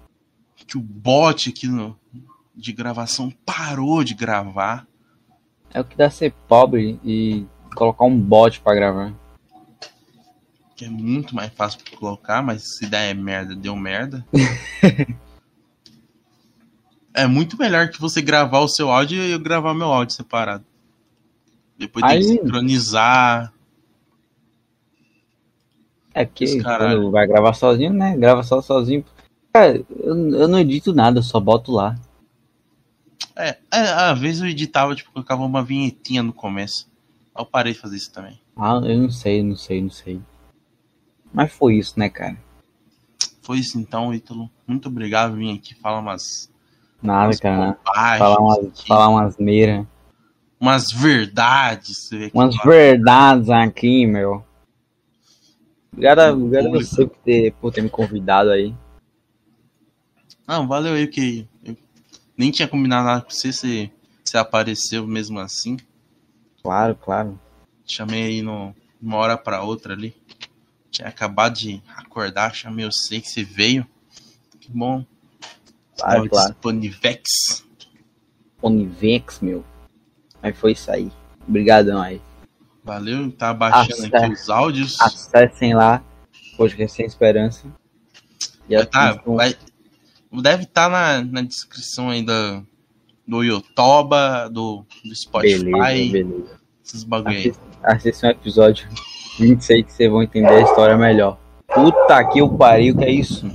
Que 0.67 0.77
o 0.77 0.81
bot 0.81 1.49
aqui 1.49 1.67
no- 1.67 1.97
de 2.55 2.73
gravação 2.73 3.31
parou 3.45 4.03
de 4.03 4.13
gravar. 4.13 4.85
É 5.73 5.79
o 5.79 5.85
que 5.85 5.95
dá 5.95 6.09
ser 6.09 6.33
pobre 6.47 6.99
e 7.05 7.45
colocar 7.75 8.03
um 8.05 8.19
bot 8.19 8.59
pra 8.59 8.75
gravar. 8.75 9.13
Que 10.75 10.83
é 10.85 10.89
muito 10.89 11.33
mais 11.33 11.51
fácil 11.53 11.79
colocar, 11.97 12.41
mas 12.41 12.75
se 12.77 12.85
der 12.87 13.15
merda, 13.15 13.55
deu 13.55 13.75
merda. 13.75 14.25
é 17.13 17.25
muito 17.27 17.57
melhor 17.57 17.89
que 17.89 17.99
você 18.01 18.21
gravar 18.21 18.59
o 18.59 18.67
seu 18.67 18.91
áudio 18.91 19.23
e 19.23 19.31
eu 19.31 19.39
gravar 19.39 19.73
meu 19.73 19.91
áudio 19.91 20.15
separado. 20.15 20.65
Depois 21.81 22.05
tem 22.05 22.19
que 22.19 22.25
sincronizar. 22.25 23.51
É 26.13 26.23
caralho. 26.61 26.99
quando 26.99 27.11
vai 27.11 27.25
gravar 27.25 27.53
sozinho, 27.53 27.91
né? 27.91 28.15
Grava 28.15 28.43
só 28.43 28.61
sozinho. 28.61 29.03
Cara, 29.51 29.83
eu, 29.89 30.15
eu 30.29 30.47
não 30.47 30.59
edito 30.59 30.93
nada, 30.93 31.17
eu 31.17 31.23
só 31.23 31.39
boto 31.39 31.71
lá. 31.71 31.95
É, 33.35 33.57
é, 33.73 33.79
às 33.79 34.19
vezes 34.19 34.41
eu 34.43 34.47
editava, 34.47 34.93
tipo, 34.93 35.11
colocava 35.11 35.43
uma 35.43 35.63
vinhetinha 35.63 36.21
no 36.21 36.31
começo. 36.31 36.87
Eu 37.35 37.47
parei 37.47 37.73
de 37.73 37.79
fazer 37.79 37.95
isso 37.95 38.13
também. 38.13 38.39
Ah, 38.55 38.79
eu 38.83 38.99
não 38.99 39.09
sei, 39.09 39.41
não 39.41 39.55
sei, 39.55 39.81
não 39.81 39.89
sei. 39.89 40.21
Mas 41.33 41.51
foi 41.51 41.77
isso, 41.77 41.97
né, 41.97 42.09
cara? 42.09 42.37
Foi 43.41 43.57
isso 43.57 43.79
então, 43.79 44.13
Ítalo. 44.13 44.51
Muito 44.67 44.87
obrigado 44.87 45.31
por 45.31 45.39
vir 45.39 45.55
aqui 45.55 45.73
falar 45.73 45.99
umas, 45.99 46.51
Nada, 47.01 47.29
umas 47.29 47.39
cara. 47.39 47.79
Falar 48.19 48.37
umas, 48.37 48.67
aqui, 48.67 48.87
falar 48.87 49.09
umas 49.09 49.37
meiras. 49.37 49.87
Umas 50.61 50.91
verdades. 50.91 52.09
Umas 52.33 52.55
verdades 52.63 53.49
aqui, 53.49 54.05
meu. 54.05 54.45
Obrigado, 55.91 56.19
a- 56.19 56.31
obrigado 56.31 56.67
a 56.67 56.71
você 56.71 57.05
por 57.07 57.17
ter, 57.17 57.53
por 57.53 57.73
ter 57.73 57.81
me 57.81 57.89
convidado 57.89 58.51
aí. 58.51 58.73
Não, 60.47 60.67
valeu 60.67 60.93
aí 60.93 61.07
que 61.07 61.47
eu 61.65 61.75
nem 62.37 62.51
tinha 62.51 62.67
combinado 62.67 63.05
nada 63.07 63.21
com 63.21 63.29
você, 63.31 63.51
você, 63.51 63.91
você 64.23 64.37
apareceu 64.37 65.05
mesmo 65.07 65.39
assim. 65.39 65.77
Claro, 66.61 66.95
claro. 66.95 67.39
Chamei 67.85 68.23
aí 68.23 68.41
no, 68.41 68.73
uma 69.01 69.17
hora 69.17 69.37
pra 69.37 69.63
outra 69.63 69.93
ali. 69.93 70.15
Tinha 70.91 71.07
acabado 71.07 71.55
de 71.55 71.81
acordar, 71.95 72.53
chamei 72.53 72.85
você 72.85 73.19
que 73.19 73.27
você 73.27 73.43
veio. 73.43 73.85
Que 74.59 74.69
bom. 74.71 75.03
Claro, 75.97 76.29
claro. 76.29 76.51
Disponivex. 76.53 77.65
Onivex, 78.61 79.39
meu. 79.39 79.63
Aí 80.41 80.53
foi 80.53 80.71
isso 80.73 80.91
aí. 80.91 81.11
Obrigadão 81.47 82.01
aí. 82.01 82.21
Valeu, 82.83 83.31
tá 83.31 83.53
baixando 83.53 84.09
Ah, 84.15 84.17
aqui 84.25 84.33
os 84.33 84.49
áudios. 84.49 84.99
Acessem 85.01 85.73
lá, 85.75 86.03
podcast 86.57 86.95
Sem 86.97 87.05
Esperança. 87.05 87.67
E 88.69 88.75
Vai 88.75 88.85
tá, 88.85 89.21
vai- 89.25 89.55
deve 90.41 90.63
estar 90.63 90.89
na, 90.89 91.21
na 91.23 91.41
descrição 91.41 92.09
aí 92.09 92.23
da, 92.25 92.61
do 93.27 93.43
Yotoba, 93.43 94.49
do, 94.49 94.85
do 95.05 95.15
Spotify, 95.15 95.59
Beleza, 95.63 96.11
beleza. 96.11 96.59
esses 96.85 97.03
bagulho 97.03 97.35
aí. 97.37 97.53
Assistam 97.83 98.27
o 98.27 98.31
episódio 98.31 98.87
26 99.39 99.85
que 99.85 99.93
vocês 99.93 100.09
vão 100.11 100.23
entender 100.23 100.53
a 100.53 100.61
história 100.61 100.97
melhor. 100.97 101.37
Puta 101.67 102.23
que 102.31 102.41
o 102.41 102.49
pariu, 102.57 102.97
que 102.97 103.03
é 103.03 103.11
isso? 103.11 103.49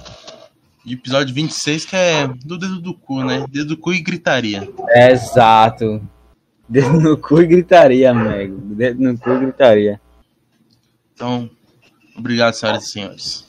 De 0.84 0.94
episódio 0.94 1.34
26, 1.34 1.84
que 1.84 1.96
é 1.96 2.28
do 2.28 2.56
dedo 2.56 2.80
do 2.80 2.94
cu, 2.94 3.22
né? 3.24 3.44
Dedo 3.50 3.70
do 3.70 3.76
cu 3.76 3.92
e 3.92 4.00
gritaria. 4.00 4.68
Exato. 4.90 6.00
Dedo 6.68 7.00
no 7.00 7.16
cu 7.16 7.40
e 7.40 7.46
gritaria, 7.46 8.10
amigo. 8.10 8.58
Dedo 8.74 9.02
no 9.02 9.18
cu 9.18 9.30
e 9.30 9.38
gritaria. 9.38 10.00
Então, 11.14 11.48
obrigado, 12.16 12.54
senhoras 12.54 12.84
e 12.84 12.90
senhores. 12.90 13.45